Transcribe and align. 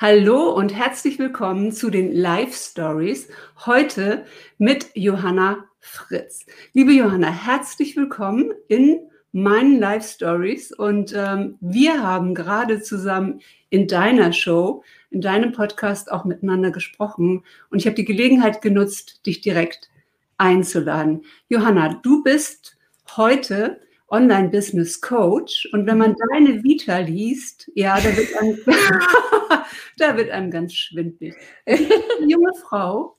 Hallo 0.00 0.50
und 0.50 0.72
herzlich 0.72 1.18
willkommen 1.18 1.72
zu 1.72 1.90
den 1.90 2.12
Live 2.12 2.54
Stories. 2.54 3.26
Heute 3.66 4.24
mit 4.56 4.86
Johanna 4.94 5.64
Fritz. 5.80 6.46
Liebe 6.72 6.92
Johanna, 6.92 7.32
herzlich 7.32 7.96
willkommen 7.96 8.52
in 8.68 9.00
meinen 9.32 9.80
Live 9.80 10.08
Stories. 10.08 10.70
Und 10.70 11.12
ähm, 11.16 11.56
wir 11.60 12.00
haben 12.00 12.36
gerade 12.36 12.80
zusammen 12.80 13.40
in 13.70 13.88
deiner 13.88 14.32
Show, 14.32 14.84
in 15.10 15.20
deinem 15.20 15.50
Podcast 15.50 16.12
auch 16.12 16.24
miteinander 16.24 16.70
gesprochen. 16.70 17.42
Und 17.68 17.80
ich 17.80 17.86
habe 17.86 17.96
die 17.96 18.04
Gelegenheit 18.04 18.62
genutzt, 18.62 19.26
dich 19.26 19.40
direkt 19.40 19.90
einzuladen. 20.36 21.24
Johanna, 21.48 21.94
du 22.04 22.22
bist 22.22 22.76
heute 23.16 23.80
Online-Business 24.08 25.00
Coach. 25.00 25.68
Und 25.72 25.86
wenn 25.86 25.98
man 25.98 26.16
deine 26.32 26.62
Vita 26.62 26.98
liest, 26.98 27.70
ja, 27.74 27.96
da 27.96 28.16
wird 28.16 28.36
einem, 28.36 28.58
da 29.98 30.16
wird 30.16 30.30
einem 30.30 30.50
ganz 30.50 30.74
schwindelig. 30.74 31.34
Eine 31.66 31.88
junge 32.26 32.52
Frau, 32.54 33.16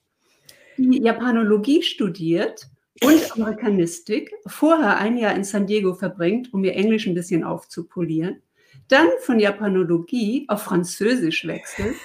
die 0.77 1.01
Japanologie 1.01 1.83
studiert 1.83 2.67
und 3.01 3.31
Amerikanistik, 3.33 4.33
vorher 4.45 4.97
ein 4.97 5.17
Jahr 5.17 5.35
in 5.35 5.43
San 5.43 5.67
Diego 5.67 5.93
verbringt, 5.93 6.53
um 6.53 6.63
ihr 6.63 6.75
Englisch 6.75 7.07
ein 7.07 7.13
bisschen 7.13 7.43
aufzupolieren, 7.43 8.41
dann 8.87 9.07
von 9.21 9.39
Japanologie 9.39 10.45
auf 10.47 10.63
Französisch 10.63 11.45
wechselt 11.47 11.95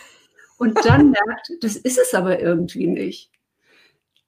und 0.59 0.79
dann 0.85 1.11
merkt, 1.11 1.51
das 1.61 1.77
ist 1.77 1.99
es 1.99 2.15
aber 2.15 2.41
irgendwie 2.41 2.87
nicht. 2.87 3.31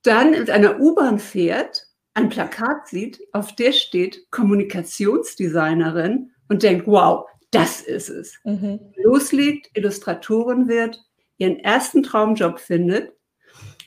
Dann 0.02 0.30
mit 0.30 0.50
einer 0.50 0.80
U-Bahn 0.80 1.18
fährt 1.18 1.85
ein 2.16 2.30
Plakat 2.30 2.88
sieht, 2.88 3.20
auf 3.32 3.54
der 3.54 3.72
steht 3.72 4.30
Kommunikationsdesignerin 4.30 6.30
und 6.48 6.62
denkt, 6.62 6.86
wow, 6.86 7.26
das 7.50 7.82
ist 7.82 8.08
es. 8.08 8.38
Mhm. 8.44 8.80
Loslegt, 8.96 9.70
Illustratorin 9.74 10.66
wird, 10.66 11.04
ihren 11.36 11.58
ersten 11.58 12.02
Traumjob 12.02 12.58
findet 12.58 13.12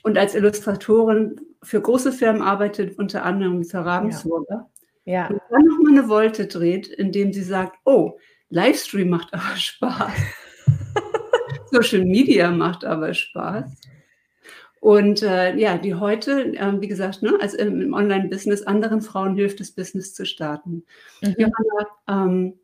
und 0.04 0.18
als 0.18 0.36
Illustratorin 0.36 1.42
für 1.64 1.82
große 1.82 2.12
Firmen 2.12 2.44
arbeitet, 2.44 3.00
unter 3.00 3.26
anderem 3.26 3.64
für 3.64 3.80
Ravensburger. 3.80 4.70
Ja. 5.06 5.14
ja. 5.14 5.28
Und 5.30 5.42
dann 5.50 5.66
nochmal 5.66 5.98
eine 5.98 6.10
Wolte 6.10 6.46
dreht, 6.46 6.88
indem 6.88 7.34
sie 7.34 7.44
sagt, 7.44 7.78
oh, 7.84 8.20
Livestream 8.50 9.10
macht 9.10 9.34
aber 9.34 9.42
Spaß. 9.56 10.12
Social 11.72 12.06
Media 12.06 12.52
macht 12.52 12.86
aber 12.86 13.12
Spaß. 13.12 13.66
Und 14.80 15.22
äh, 15.24 15.56
ja, 15.56 15.78
die 15.78 15.96
heute, 15.96 16.56
äh, 16.56 16.82
wie 16.82 16.88
gesagt, 16.88 17.22
ne, 17.22 17.38
also 17.42 17.58
im, 17.58 17.82
im 17.82 17.94
Online-Business 17.94 18.64
anderen 18.64 19.02
Frauen 19.02 19.36
hilft, 19.36 19.60
das 19.60 19.72
Business 19.72 20.14
zu 20.14 20.26
starten. 20.26 20.86
Mhm. 21.22 21.36
Johanna, 21.38 21.88
ähm, 22.08 22.60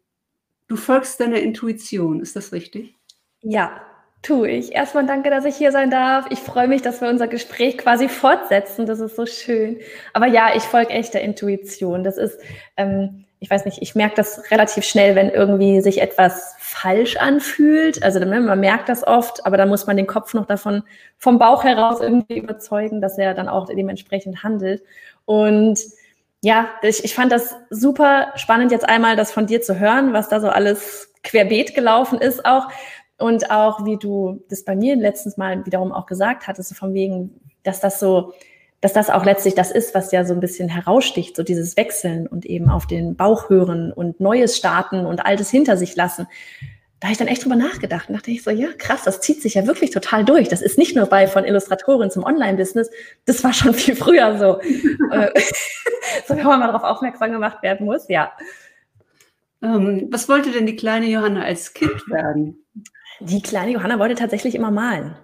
du 0.67 0.75
folgst 0.77 1.19
deiner 1.19 1.39
Intuition, 1.39 2.21
ist 2.21 2.35
das 2.35 2.53
richtig? 2.53 2.95
Ja, 3.41 3.81
tue 4.21 4.49
ich. 4.49 4.71
Erstmal 4.71 5.05
danke, 5.05 5.29
dass 5.29 5.45
ich 5.45 5.55
hier 5.55 5.71
sein 5.71 5.91
darf. 5.91 6.27
Ich 6.29 6.39
freue 6.39 6.67
mich, 6.67 6.81
dass 6.81 7.01
wir 7.01 7.09
unser 7.09 7.27
Gespräch 7.27 7.77
quasi 7.77 8.07
fortsetzen. 8.07 8.85
Das 8.85 8.99
ist 8.99 9.15
so 9.15 9.25
schön. 9.25 9.79
Aber 10.13 10.25
ja, 10.25 10.55
ich 10.55 10.63
folge 10.63 10.91
echt 10.91 11.13
der 11.13 11.21
Intuition. 11.21 12.03
Das 12.03 12.17
ist, 12.17 12.39
ähm, 12.77 13.24
ich 13.45 13.51
weiß 13.51 13.65
nicht, 13.65 13.79
ich 13.83 13.93
merke 13.93 14.15
das 14.15 14.49
relativ 14.49 14.85
schnell, 14.85 15.13
wenn 15.13 15.29
irgendwie 15.29 15.79
sich 15.79 16.01
etwas 16.01 16.55
falsch 16.57 17.15
anfühlt. 17.17 18.01
Also 18.01 18.19
man 18.19 18.59
merkt 18.59 18.89
das 18.89 19.05
oft, 19.05 19.45
aber 19.45 19.55
dann 19.55 19.69
muss 19.69 19.85
man 19.85 19.97
den 19.97 20.07
Kopf 20.07 20.33
noch 20.33 20.47
davon 20.47 20.81
vom 21.19 21.37
Bauch 21.37 21.63
heraus 21.63 22.01
irgendwie 22.01 22.39
überzeugen, 22.39 23.01
dass 23.01 23.19
er 23.19 23.35
dann 23.35 23.47
auch 23.47 23.67
dementsprechend 23.67 24.41
handelt. 24.41 24.81
Und 25.25 25.79
ja, 26.41 26.69
ich, 26.81 27.05
ich 27.05 27.13
fand 27.13 27.31
das 27.31 27.55
super 27.69 28.33
spannend, 28.35 28.71
jetzt 28.71 28.89
einmal 28.89 29.15
das 29.15 29.31
von 29.31 29.45
dir 29.45 29.61
zu 29.61 29.79
hören, 29.79 30.11
was 30.11 30.27
da 30.27 30.39
so 30.39 30.49
alles 30.49 31.13
querbeet 31.21 31.75
gelaufen 31.75 32.17
ist 32.19 32.45
auch. 32.45 32.67
Und 33.19 33.51
auch, 33.51 33.85
wie 33.85 33.97
du 33.97 34.43
das 34.49 34.65
bei 34.65 34.75
mir 34.75 34.95
letztens 34.95 35.37
mal 35.37 35.63
wiederum 35.67 35.91
auch 35.91 36.07
gesagt 36.07 36.47
hattest, 36.47 36.75
von 36.75 36.95
wegen, 36.95 37.39
dass 37.61 37.79
das 37.79 37.99
so 37.99 38.33
dass 38.85 38.93
das 38.93 39.09
auch 39.09 39.25
letztlich 39.25 39.55
das 39.55 39.71
ist, 39.71 39.95
was 39.95 40.11
ja 40.11 40.25
so 40.25 40.35
ein 40.35 40.39
bisschen 40.39 40.69
heraussticht, 40.69 41.35
so 41.35 41.41
dieses 41.41 41.75
Wechseln 41.75 42.27
und 42.27 42.45
eben 42.45 42.69
auf 42.69 42.85
den 42.85 43.15
Bauch 43.15 43.49
hören 43.49 43.91
und 43.91 44.19
Neues 44.19 44.55
starten 44.55 45.07
und 45.07 45.25
Altes 45.25 45.49
hinter 45.49 45.75
sich 45.75 45.95
lassen. 45.95 46.27
Da 46.99 47.07
habe 47.07 47.13
ich 47.13 47.17
dann 47.17 47.27
echt 47.27 47.43
drüber 47.43 47.55
nachgedacht 47.55 48.09
und 48.09 48.15
dachte 48.15 48.29
ich 48.29 48.43
so, 48.43 48.51
ja, 48.51 48.67
krass, 48.77 49.01
das 49.01 49.21
zieht 49.21 49.41
sich 49.41 49.55
ja 49.55 49.65
wirklich 49.65 49.89
total 49.89 50.23
durch. 50.23 50.49
Das 50.49 50.61
ist 50.61 50.77
nicht 50.77 50.95
nur 50.95 51.07
bei 51.07 51.25
von 51.25 51.45
Illustratorin 51.45 52.11
zum 52.11 52.23
Online-Business, 52.23 52.91
das 53.25 53.43
war 53.43 53.53
schon 53.53 53.73
viel 53.73 53.95
früher 53.95 54.37
so. 54.37 54.61
Äh, 55.11 55.31
so, 56.27 56.35
wenn 56.37 56.45
man 56.45 56.59
mal 56.59 56.67
darauf 56.67 56.83
aufmerksam 56.83 57.31
gemacht 57.31 57.63
werden 57.63 57.87
muss, 57.87 58.07
ja. 58.07 58.33
Ähm, 59.63 60.09
was 60.11 60.29
wollte 60.29 60.51
denn 60.51 60.67
die 60.67 60.75
kleine 60.75 61.07
Johanna 61.07 61.41
als 61.41 61.73
Kind 61.73 62.07
werden? 62.07 62.63
Die 63.19 63.41
kleine 63.41 63.71
Johanna 63.71 63.97
wollte 63.97 64.13
tatsächlich 64.13 64.53
immer 64.53 64.69
malen. 64.69 65.15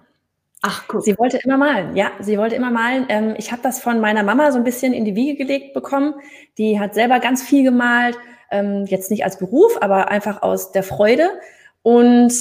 Ach, 0.64 0.84
guck. 0.86 1.02
Sie 1.02 1.18
wollte 1.18 1.38
immer 1.38 1.56
malen, 1.56 1.96
ja, 1.96 2.12
sie 2.20 2.38
wollte 2.38 2.54
immer 2.54 2.70
malen. 2.70 3.06
Ähm, 3.08 3.34
ich 3.36 3.50
habe 3.50 3.62
das 3.62 3.80
von 3.80 4.00
meiner 4.00 4.22
Mama 4.22 4.52
so 4.52 4.58
ein 4.58 4.64
bisschen 4.64 4.92
in 4.92 5.04
die 5.04 5.16
Wiege 5.16 5.36
gelegt 5.36 5.74
bekommen. 5.74 6.14
Die 6.56 6.78
hat 6.78 6.94
selber 6.94 7.18
ganz 7.18 7.42
viel 7.42 7.64
gemalt, 7.64 8.16
ähm, 8.52 8.84
jetzt 8.86 9.10
nicht 9.10 9.24
als 9.24 9.38
Beruf, 9.38 9.76
aber 9.80 10.08
einfach 10.08 10.42
aus 10.42 10.70
der 10.70 10.84
Freude. 10.84 11.30
Und 11.82 12.32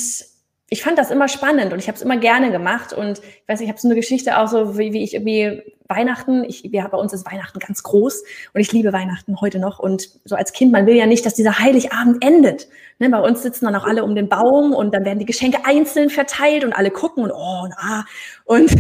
ich 0.74 0.84
fand 0.84 0.98
das 0.98 1.12
immer 1.12 1.28
spannend 1.28 1.74
und 1.74 1.80
ich 1.80 1.88
habe 1.90 1.98
es 1.98 2.02
immer 2.02 2.16
gerne 2.16 2.50
gemacht. 2.50 2.94
Und 2.94 3.20
ich 3.20 3.48
weiß 3.48 3.60
ich 3.60 3.68
habe 3.68 3.78
so 3.78 3.90
eine 3.90 3.96
Geschichte 3.96 4.40
auch 4.40 4.48
so, 4.48 4.78
wie, 4.78 4.94
wie 4.94 5.04
ich 5.04 5.14
irgendwie 5.14 5.62
Weihnachten, 5.90 6.46
ich, 6.46 6.64
wir, 6.72 6.88
bei 6.90 6.98
uns 6.98 7.12
ist 7.12 7.30
Weihnachten 7.30 7.60
ganz 7.60 7.84
groß 7.84 8.24
und 8.54 8.62
ich 8.62 8.72
liebe 8.72 8.94
Weihnachten 8.94 9.42
heute 9.42 9.60
noch. 9.60 9.80
Und 9.80 10.08
so 10.24 10.38
als 10.38 10.54
Kind, 10.54 10.72
man 10.72 10.86
will 10.86 10.96
ja 10.96 11.08
nicht, 11.08 11.26
dass 11.26 11.34
dieser 11.34 11.60
Heiligabend 11.60 12.24
endet. 12.24 12.70
Ne, 13.00 13.10
bei 13.10 13.20
uns 13.20 13.44
sitzen 13.44 13.66
dann 13.66 13.76
auch 13.76 13.84
alle 13.84 14.06
um 14.06 14.16
den 14.16 14.30
Baum 14.30 14.72
und 14.72 14.96
dann 14.96 15.04
werden 15.04 15.20
die 15.20 15.26
Geschenke 15.26 15.66
einzeln 15.66 16.10
verteilt 16.10 16.64
und 16.64 16.72
alle 16.72 16.90
gucken 16.90 17.26
und 17.26 17.32
oh 17.32 17.64
und 17.64 17.74
ah. 17.78 18.06
Und, 18.46 18.72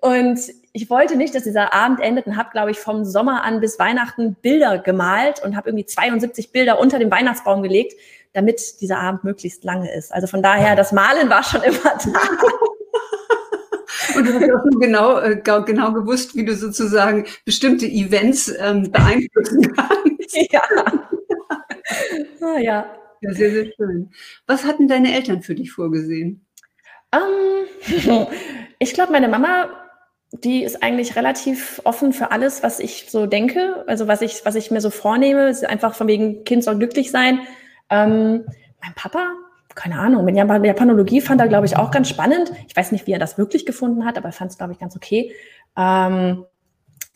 und 0.00 0.40
ich 0.72 0.90
wollte 0.90 1.16
nicht, 1.16 1.34
dass 1.34 1.44
dieser 1.44 1.72
Abend 1.72 2.00
endet 2.00 2.26
und 2.26 2.36
habe, 2.36 2.50
glaube 2.50 2.70
ich, 2.70 2.78
vom 2.78 3.04
Sommer 3.04 3.44
an 3.44 3.60
bis 3.60 3.78
Weihnachten 3.78 4.34
Bilder 4.34 4.78
gemalt 4.78 5.42
und 5.44 5.56
habe 5.56 5.70
irgendwie 5.70 5.86
72 5.86 6.52
Bilder 6.52 6.78
unter 6.78 6.98
den 6.98 7.10
Weihnachtsbaum 7.10 7.62
gelegt 7.62 7.94
damit 8.36 8.80
dieser 8.82 8.98
Abend 8.98 9.24
möglichst 9.24 9.64
lange 9.64 9.92
ist. 9.92 10.12
Also 10.12 10.26
von 10.26 10.42
daher, 10.42 10.76
das 10.76 10.92
Malen 10.92 11.30
war 11.30 11.42
schon 11.42 11.62
immer 11.62 11.78
da. 11.82 12.20
Und 14.14 14.28
du 14.28 14.34
hast 14.34 14.44
auch 14.44 14.80
genau, 14.80 15.18
äh, 15.20 15.36
genau 15.36 15.92
gewusst, 15.92 16.36
wie 16.36 16.44
du 16.44 16.54
sozusagen 16.54 17.24
bestimmte 17.44 17.86
Events 17.86 18.52
ähm, 18.58 18.90
beeinflussen 18.90 19.72
kannst. 19.76 20.36
Ja. 20.52 20.62
ah, 22.42 22.58
ja. 22.58 22.86
Ja, 23.22 23.32
sehr, 23.32 23.50
sehr 23.50 23.66
schön. 23.74 24.10
Was 24.46 24.64
hatten 24.64 24.86
deine 24.86 25.14
Eltern 25.14 25.42
für 25.42 25.54
dich 25.54 25.72
vorgesehen? 25.72 26.44
Um, 27.10 27.66
ähm, 27.88 28.26
ich 28.78 28.92
glaube, 28.92 29.12
meine 29.12 29.28
Mama, 29.28 29.70
die 30.32 30.62
ist 30.62 30.82
eigentlich 30.82 31.16
relativ 31.16 31.80
offen 31.84 32.12
für 32.12 32.32
alles, 32.32 32.62
was 32.62 32.80
ich 32.80 33.06
so 33.08 33.26
denke, 33.26 33.84
also 33.86 34.06
was 34.06 34.20
ich, 34.20 34.44
was 34.44 34.56
ich 34.56 34.70
mir 34.70 34.82
so 34.82 34.90
vornehme. 34.90 35.48
ist 35.48 35.64
einfach 35.64 35.94
von 35.94 36.06
wegen 36.06 36.44
Kind 36.44 36.64
soll 36.64 36.76
glücklich 36.76 37.10
sein. 37.10 37.40
Ähm, 37.90 38.44
mein 38.82 38.94
Papa, 38.94 39.32
keine 39.74 39.98
Ahnung, 39.98 40.24
mit 40.24 40.36
Japanologie 40.36 41.20
fand 41.20 41.40
er, 41.40 41.48
glaube 41.48 41.66
ich, 41.66 41.76
auch 41.76 41.90
ganz 41.90 42.08
spannend. 42.08 42.52
Ich 42.66 42.74
weiß 42.74 42.92
nicht, 42.92 43.06
wie 43.06 43.12
er 43.12 43.18
das 43.18 43.38
wirklich 43.38 43.66
gefunden 43.66 44.04
hat, 44.04 44.16
aber 44.16 44.28
er 44.28 44.32
fand 44.32 44.50
es, 44.50 44.58
glaube 44.58 44.72
ich, 44.72 44.78
ganz 44.78 44.96
okay. 44.96 45.32
Ähm, 45.76 46.44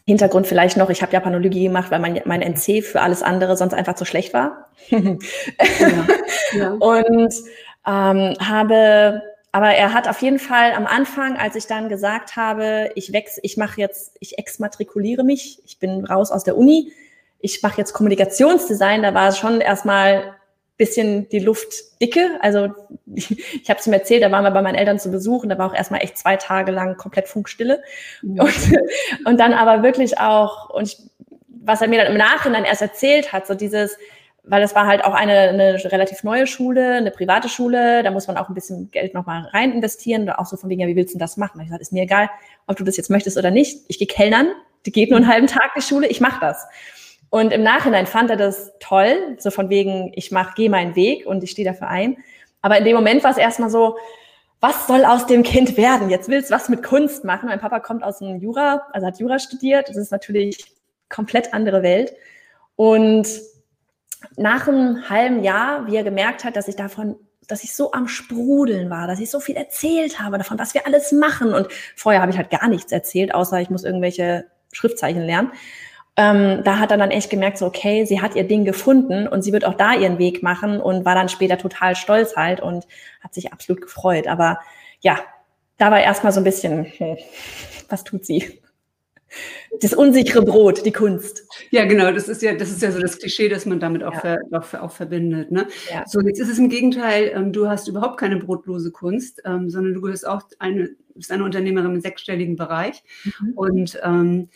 Hintergrund 0.07 0.47
vielleicht 0.47 0.77
noch, 0.77 0.91
ich 0.91 1.03
habe 1.03 1.13
Japanologie 1.13 1.65
gemacht, 1.65 1.91
weil 1.91 2.01
mein, 2.01 2.21
mein 2.25 2.43
NC 2.43 2.83
für 2.83 3.01
alles 3.01 3.23
andere 3.23 3.57
sonst 3.57 3.75
einfach 3.75 3.95
zu 3.95 4.05
schlecht 4.05 4.35
war. 4.35 4.67
ja, 4.89 5.17
ja. 6.53 6.71
Und 6.81 7.35
ähm, 7.87 8.35
habe, 8.41 9.23
aber 9.53 9.69
er 9.71 9.95
hat 9.95 10.09
auf 10.09 10.21
jeden 10.21 10.39
Fall 10.39 10.73
am 10.73 10.87
Anfang, 10.87 11.37
als 11.37 11.55
ich 11.55 11.67
dann 11.67 11.89
gesagt 11.89 12.37
habe, 12.37 12.91
ich 12.95 13.13
wechsle, 13.13 13.43
ich 13.45 13.57
mache 13.57 13.81
jetzt, 13.81 14.17
ich 14.21 14.39
exmatrikuliere 14.39 15.25
mich, 15.25 15.63
ich 15.65 15.79
bin 15.79 16.05
raus 16.05 16.31
aus 16.31 16.45
der 16.45 16.57
Uni, 16.57 16.93
ich 17.39 17.63
mache 17.63 17.79
jetzt 17.79 17.93
Kommunikationsdesign, 17.93 19.03
da 19.03 19.15
war 19.15 19.29
es 19.29 19.39
schon 19.39 19.61
erstmal 19.61 20.35
bisschen 20.81 21.29
die 21.29 21.41
Luft 21.41 22.01
dicke. 22.01 22.39
Also 22.41 22.71
ich, 23.15 23.69
habe 23.69 23.79
es 23.79 23.87
ihm 23.87 23.93
erzählt, 23.93 24.23
da 24.23 24.33
waren 24.33 24.45
wir 24.45 24.51
bei 24.51 24.63
meinen 24.63 24.77
Eltern 24.77 24.99
zu 24.99 25.11
Besuch 25.11 25.43
und 25.43 25.51
da 25.51 25.59
war 25.59 25.71
auch 25.71 25.75
erstmal 25.75 26.03
echt 26.03 26.17
zwei 26.17 26.37
Tage 26.37 26.73
lang 26.73 26.97
komplett 26.97 27.29
Funkstille. 27.29 27.83
Mhm. 28.23 28.41
Und, 28.41 28.73
und 29.27 29.39
dann 29.39 29.53
aber 29.53 29.83
wirklich 29.83 30.19
auch, 30.19 30.71
und 30.71 30.85
ich, 30.85 30.97
was 31.49 31.83
er 31.83 31.89
mir 31.89 32.03
dann 32.03 32.13
im 32.13 32.19
Nachhinein 32.19 32.65
erst 32.65 32.81
erzählt 32.81 33.31
hat, 33.31 33.47
so 33.47 33.55
dieses, 33.55 33.99
weil 34.43 34.63
es 34.63 34.75
war 34.75 34.87
halt 34.87 35.05
auch 35.05 35.13
eine, 35.13 35.51
eine 35.51 35.85
relativ 35.93 36.25
neue 36.25 36.47
Schule, 36.47 36.95
eine 36.95 37.11
private 37.11 37.51
Schule, 37.51 38.03
da 38.03 38.11
muss 38.11 38.27
man 38.27 38.39
auch 38.39 38.49
ein 38.49 38.55
bisschen 38.55 38.91
Geld 38.91 39.13
nochmal 39.13 39.51
rein 39.53 39.73
investieren, 39.73 40.23
oder 40.23 40.41
auch 40.41 40.47
so 40.47 40.57
von 40.57 40.71
wegen, 40.71 40.81
ja, 40.81 40.87
wie 40.87 40.97
willst 40.97 41.15
du 41.15 41.19
das 41.19 41.37
machen? 41.37 41.57
Und 41.57 41.61
ich 41.61 41.67
gesagt, 41.67 41.83
ist 41.83 41.93
mir 41.93 42.05
egal, 42.05 42.31
ob 42.67 42.77
du 42.77 42.85
das 42.85 42.97
jetzt 42.97 43.11
möchtest 43.11 43.37
oder 43.37 43.51
nicht. 43.51 43.85
Ich 43.89 43.99
gehe 43.99 44.09
Kellnern, 44.09 44.49
die 44.87 44.93
geht 44.93 45.11
nur 45.11 45.19
einen 45.19 45.29
halben 45.29 45.47
Tag 45.47 45.73
die 45.77 45.83
Schule, 45.83 46.07
ich 46.07 46.23
mache 46.23 46.41
das. 46.41 46.67
Und 47.31 47.53
im 47.53 47.63
Nachhinein 47.63 48.07
fand 48.07 48.31
er 48.31 48.37
das 48.37 48.73
toll, 48.81 49.37
so 49.39 49.51
von 49.51 49.71
wegen, 49.71 50.13
ich 50.15 50.33
mach, 50.33 50.55
gehe 50.55 50.69
meinen 50.69 50.97
Weg 50.97 51.27
und 51.27 51.43
ich 51.45 51.53
stehe 51.53 51.67
dafür 51.67 51.89
ein. 51.89 52.19
Aber 52.61 52.77
in 52.77 52.85
dem 52.85 52.97
Moment 52.97 53.25
war 53.25 53.31
es 53.31 53.39
erstmal 53.39 53.71
so, 53.71 53.97
was 54.61 54.87
soll 54.87 55.05
aus 55.05 55.27
dem 55.27 55.43
Kind 55.43 55.77
werden? 55.77 56.11
Jetzt 56.11 56.29
willst 56.29 56.51
du 56.51 56.55
was 56.55 56.69
mit 56.69 56.83
Kunst 56.83 57.25
machen. 57.25 57.49
Mein 57.49 57.61
Papa 57.61 57.81
kommt 57.81 58.03
aus 58.03 58.19
dem 58.19 58.41
Jura, 58.41 58.87
also 58.93 59.07
hat 59.07 59.19
Jura 59.19 59.39
studiert. 59.39 59.89
Das 59.89 59.97
ist 59.97 60.11
natürlich 60.11 60.59
komplett 61.09 61.55
andere 61.55 61.83
Welt. 61.83 62.13
Und 62.77 63.27
nach 64.37 64.69
einem 64.69 65.09
halben 65.09 65.43
Jahr, 65.43 65.87
wie 65.87 65.97
er 65.97 66.05
gemerkt 66.05 66.45
hat, 66.45 66.57
dass 66.57 66.69
ich 66.69 66.77
davon 66.77 67.17
dass 67.51 67.65
ich 67.65 67.75
so 67.75 67.93
am 67.93 68.07
Sprudeln 68.07 68.91
war, 68.91 69.07
dass 69.07 69.21
ich 69.21 69.31
so 69.31 69.41
viel 69.41 69.57
erzählt 69.57 70.21
habe 70.21 70.39
davon, 70.39 70.59
was 70.59 70.75
wir 70.75 70.87
alles 70.87 71.13
machen. 71.13 71.53
Und 71.53 71.69
vorher 71.97 72.23
habe 72.23 72.31
ich 72.31 72.39
halt 72.39 72.51
gar 72.51 72.69
nichts 72.69 72.93
erzählt, 72.93 73.35
außer 73.35 73.61
ich 73.61 73.71
muss 73.71 73.85
irgendwelche 73.85 74.47
Schriftzeichen 74.73 75.23
lernen. 75.23 75.51
Ähm, 76.17 76.63
da 76.65 76.79
hat 76.79 76.91
er 76.91 76.99
dann 76.99 77.11
echt 77.11 77.31
gemerkt, 77.31 77.59
so, 77.59 77.67
okay, 77.67 78.05
sie 78.05 78.21
hat 78.21 78.35
ihr 78.35 78.45
Ding 78.45 78.65
gefunden 78.65 79.29
und 79.29 79.43
sie 79.43 79.53
wird 79.53 79.65
auch 79.65 79.75
da 79.75 79.95
ihren 79.95 80.19
Weg 80.19 80.43
machen 80.43 80.81
und 80.81 81.05
war 81.05 81.15
dann 81.15 81.29
später 81.29 81.57
total 81.57 81.97
stolz 81.97 82.37
halt 82.37 82.61
und 82.61 82.87
hat 83.21 83.33
sich 83.33 83.53
absolut 83.53 83.81
gefreut. 83.81 84.27
Aber 84.27 84.59
ja, 85.01 85.19
da 85.79 85.91
war 85.91 86.01
erstmal 86.01 86.33
so 86.33 86.41
ein 86.41 86.45
bisschen, 86.45 86.85
hm, 86.99 87.17
was 87.89 88.05
tut 88.05 88.27
sie? 88.27 88.61
Das 89.81 89.95
unsichere 89.95 90.43
Brot, 90.43 90.85
die 90.85 90.93
Kunst. 90.93 91.47
Ja, 91.71 91.85
genau, 91.85 92.11
das 92.11 92.29
ist 92.29 92.43
ja, 92.43 92.55
das 92.55 92.71
ist 92.71 92.83
ja 92.83 92.91
so 92.91 93.01
das 93.01 93.19
Klischee, 93.19 93.49
das 93.49 93.65
man 93.65 93.79
damit 93.79 94.03
auch, 94.03 94.13
ja. 94.15 94.21
ver, 94.21 94.39
auch, 94.53 94.75
auch, 94.75 94.91
verbindet. 94.91 95.53
Ne? 95.53 95.69
Ja. 95.91 96.05
So, 96.07 96.21
jetzt 96.21 96.41
ist 96.41 96.51
es 96.51 96.59
im 96.59 96.69
Gegenteil, 96.69 97.31
ähm, 97.35 97.53
du 97.53 97.69
hast 97.69 97.87
überhaupt 97.87 98.19
keine 98.19 98.39
brotlose 98.39 98.91
Kunst, 98.91 99.41
ähm, 99.45 99.71
sondern 99.71 99.95
du 99.95 100.03
bist 100.03 100.27
auch 100.27 100.43
eine, 100.59 100.91
bist 101.15 101.31
eine 101.31 101.45
Unternehmerin 101.45 101.95
im 101.95 102.01
sechsstelligen 102.01 102.57
Bereich. 102.57 103.05
Mhm. 103.25 103.53
Und 103.55 104.01
ähm, 104.03 104.49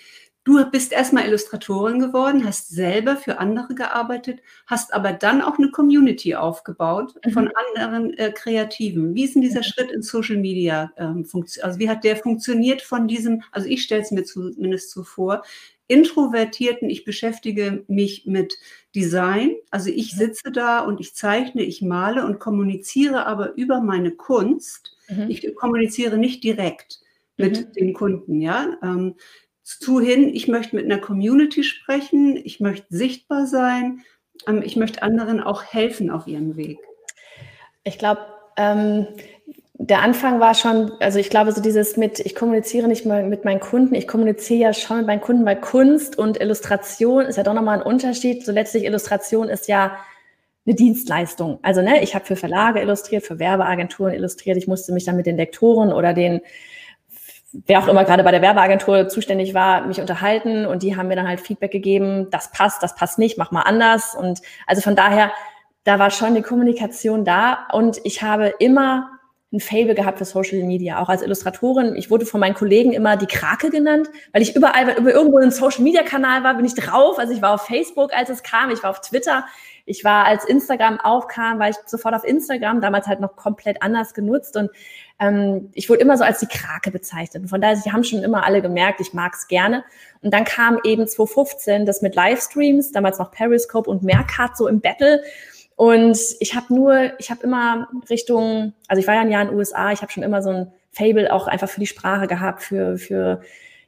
Du 0.45 0.63
bist 0.71 0.93
erstmal 0.93 1.27
Illustratorin 1.27 1.99
geworden, 1.99 2.45
hast 2.45 2.69
selber 2.69 3.17
für 3.17 3.39
andere 3.39 3.75
gearbeitet, 3.75 4.41
hast 4.67 4.93
aber 4.93 5.15
dann 5.15 5.41
auch 5.41 5.59
eine 5.59 5.71
Community 5.71 6.35
aufgebaut 6.35 7.15
mhm. 7.25 7.31
von 7.31 7.51
anderen 7.55 8.13
äh, 8.19 8.31
Kreativen. 8.31 9.15
Wie 9.15 9.25
ist 9.25 9.35
denn 9.35 9.43
dieser 9.43 9.61
mhm. 9.61 9.65
Schritt 9.65 9.91
in 9.91 10.03
Social 10.03 10.37
Media 10.37 10.93
ähm, 10.99 11.25
funktioniert? 11.25 11.65
Also 11.65 11.79
wie 11.79 11.89
hat 11.89 12.05
der 12.05 12.17
funktioniert 12.17 12.83
von 12.83 13.09
diesem, 13.09 13.43
also 13.53 13.67
ich 13.69 13.83
stelle 13.83 14.03
es 14.03 14.11
mir 14.11 14.25
zumindest 14.25 14.91
so 14.91 15.03
vor, 15.03 15.43
Introvertierten, 15.87 16.89
ich 16.89 17.05
beschäftige 17.05 17.85
mich 17.89 18.27
mit 18.27 18.59
Design, 18.95 19.55
also 19.71 19.91
ich 19.91 20.15
mhm. 20.15 20.19
sitze 20.19 20.53
da 20.53 20.81
und 20.81 21.01
ich 21.01 21.15
zeichne, 21.15 21.63
ich 21.63 21.81
male 21.81 22.25
und 22.25 22.39
kommuniziere 22.39 23.27
aber 23.27 23.55
über 23.57 23.81
meine 23.81 24.11
Kunst. 24.11 24.97
Mhm. 25.09 25.27
Ich 25.29 25.55
kommuniziere 25.55 26.19
nicht 26.19 26.45
direkt 26.45 27.01
mit 27.37 27.59
mhm. 27.59 27.73
den 27.73 27.95
Kunden, 27.95 28.41
ja. 28.41 28.79
Ähm, 28.83 29.17
zu 29.65 29.99
hin, 30.01 30.31
ich 30.33 30.47
möchte 30.47 30.77
mit 30.77 30.85
einer 30.85 30.99
Community 30.99 31.65
sprechen, 31.65 32.37
ich 32.37 32.61
möchte 32.61 32.87
sichtbar 32.91 33.47
sein, 33.47 34.03
ähm, 34.47 34.63
ich 34.65 34.77
möchte 34.77 35.03
anderen 35.03 35.43
auch 35.43 35.65
helfen 35.65 36.11
auf 36.11 36.27
ihrem 36.27 36.57
Weg. 36.57 36.79
Ich 37.83 37.99
glaube, 37.99 38.21
ähm, 38.57 39.07
der 39.77 40.03
Anfang 40.03 40.39
war 40.39 40.55
schon, 40.55 40.93
also 41.01 41.19
ich 41.19 41.31
glaube, 41.31 41.53
so 41.53 41.61
dieses 41.61 41.97
mit, 41.97 42.21
ich 42.21 42.35
kommuniziere 42.35 42.87
nicht 42.87 43.07
mal 43.07 43.25
mit 43.25 43.45
meinen 43.45 43.59
Kunden, 43.59 43.95
ich 43.95 44.07
kommuniziere 44.07 44.61
ja 44.61 44.73
schon 44.73 44.99
mit 44.99 45.07
meinen 45.07 45.21
Kunden, 45.21 45.45
weil 45.45 45.61
Kunst 45.61 46.17
und 46.17 46.41
Illustration 46.41 47.25
ist 47.25 47.37
ja 47.37 47.43
doch 47.43 47.55
nochmal 47.55 47.79
ein 47.79 47.87
Unterschied. 47.87 48.45
So 48.45 48.53
letztlich 48.53 48.85
Illustration 48.85 49.49
ist 49.49 49.67
ja 49.67 49.97
eine 50.65 50.75
Dienstleistung. 50.75 51.59
Also 51.63 51.83
ne, 51.83 52.03
ich 52.03 52.15
habe 52.15 52.25
für 52.25 52.37
Verlage 52.37 52.81
illustriert, 52.81 53.25
für 53.25 53.39
Werbeagenturen 53.39 54.15
illustriert, 54.15 54.57
ich 54.57 54.69
musste 54.69 54.93
mich 54.93 55.05
dann 55.05 55.17
mit 55.17 55.27
den 55.27 55.37
Lektoren 55.37 55.93
oder 55.93 56.15
den 56.15 56.41
wer 57.67 57.79
auch 57.79 57.89
immer 57.89 58.05
gerade 58.05 58.25
bei 58.25 58.31
der 58.31 58.43
Werbeagentur 58.43 59.09
zuständig 59.09 59.55
war, 59.55 59.87
mich 59.87 60.01
unterhalten 60.01 60.67
und 60.67 60.83
die 60.83 60.97
haben 60.97 61.09
mir 61.09 61.17
dann 61.17 61.29
halt 61.29 61.41
Feedback 61.41 61.71
gegeben, 61.71 62.29
das 62.31 62.51
passt, 62.51 62.83
das 62.83 62.95
passt 62.95 63.19
nicht, 63.19 63.39
mach 63.39 63.51
mal 63.51 63.63
anders. 63.63 64.15
Und 64.15 64.41
also 64.67 64.83
von 64.83 64.97
daher, 64.97 65.31
da 65.85 65.99
war 65.99 66.11
schon 66.11 66.35
die 66.35 66.43
Kommunikation 66.43 67.25
da 67.25 67.67
und 67.73 68.01
ich 68.05 68.23
habe 68.23 68.55
immer 68.59 69.11
ein 69.53 69.61
Fable 69.61 69.95
gehabt 69.95 70.19
für 70.19 70.25
Social 70.25 70.65
Media, 70.65 71.01
auch 71.01 71.09
als 71.09 71.23
Illustratorin. 71.23 71.95
Ich 71.95 72.11
wurde 72.11 72.27
von 72.27 72.41
meinen 72.41 72.55
Kollegen 72.55 72.93
immer 72.93 73.17
die 73.17 73.27
Krake 73.27 73.71
genannt, 73.71 74.09
weil 74.33 74.43
ich 74.43 74.57
überall, 74.57 74.99
über 74.99 75.13
irgendwo 75.13 75.39
ein 75.39 75.53
Social 75.53 75.83
Media 75.83 76.03
Kanal 76.03 76.43
war, 76.43 76.55
bin 76.55 76.65
ich 76.65 76.75
drauf. 76.75 77.19
Also 77.19 77.33
ich 77.33 77.41
war 77.41 77.55
auf 77.55 77.67
Facebook, 77.67 78.13
als 78.13 78.31
es 78.31 78.43
kam, 78.43 78.71
ich 78.71 78.83
war 78.83 78.91
auf 78.91 79.01
Twitter. 79.01 79.45
Ich 79.87 80.03
war, 80.03 80.25
als 80.25 80.45
Instagram 80.47 80.99
aufkam, 80.99 81.59
war 81.59 81.69
ich 81.69 81.77
sofort 81.87 82.15
auf 82.15 82.25
Instagram, 82.25 82.81
damals 82.81 83.07
halt 83.07 83.21
noch 83.21 83.37
komplett 83.37 83.83
anders 83.83 84.15
genutzt. 84.15 84.57
Und 84.57 84.71
ähm, 85.21 85.71
ich 85.75 85.89
wurde 85.89 86.01
immer 86.01 86.17
so 86.17 86.25
als 86.25 86.41
die 86.41 86.47
Krake 86.47 86.91
bezeichnet. 86.91 87.49
Von 87.49 87.61
daher, 87.61 87.77
sie 87.77 87.93
haben 87.93 88.05
schon 88.05 88.23
immer 88.23 88.45
alle 88.45 88.63
gemerkt, 88.63 89.01
ich 89.01 89.13
mag 89.13 89.35
es 89.35 89.47
gerne. 89.47 89.85
Und 90.23 90.33
dann 90.33 90.45
kam 90.45 90.79
eben 90.85 91.07
2015 91.07 91.87
das 91.87 92.03
mit 92.03 92.15
Livestreams, 92.15 92.93
damals 92.93 93.19
noch 93.19 93.31
Periscope 93.31 93.89
und 93.89 94.03
Mercat 94.03 94.57
so 94.57 94.67
im 94.67 94.81
Battle. 94.81 95.23
Und 95.77 96.19
ich 96.41 96.55
habe 96.55 96.75
nur, 96.75 97.19
ich 97.19 97.31
habe 97.31 97.43
immer 97.43 97.89
Richtung, 98.09 98.75
also 98.89 99.01
ich 99.01 99.07
war 99.07 99.15
ja 99.15 99.21
ein 99.21 99.31
Jahr 99.31 99.43
in 99.43 99.49
den 99.49 99.57
USA, 99.57 99.93
ich 99.93 100.03
habe 100.03 100.13
schon 100.13 100.23
immer 100.23 100.43
so 100.43 100.51
ein 100.51 100.73
Fable 100.93 101.33
auch 101.33 101.49
einfach 101.49 101.69
für 101.69 101.81
die 101.81 101.87
Sprache 101.87 102.27
gehabt, 102.27 102.63
für, 102.63 102.97
für 102.97 103.41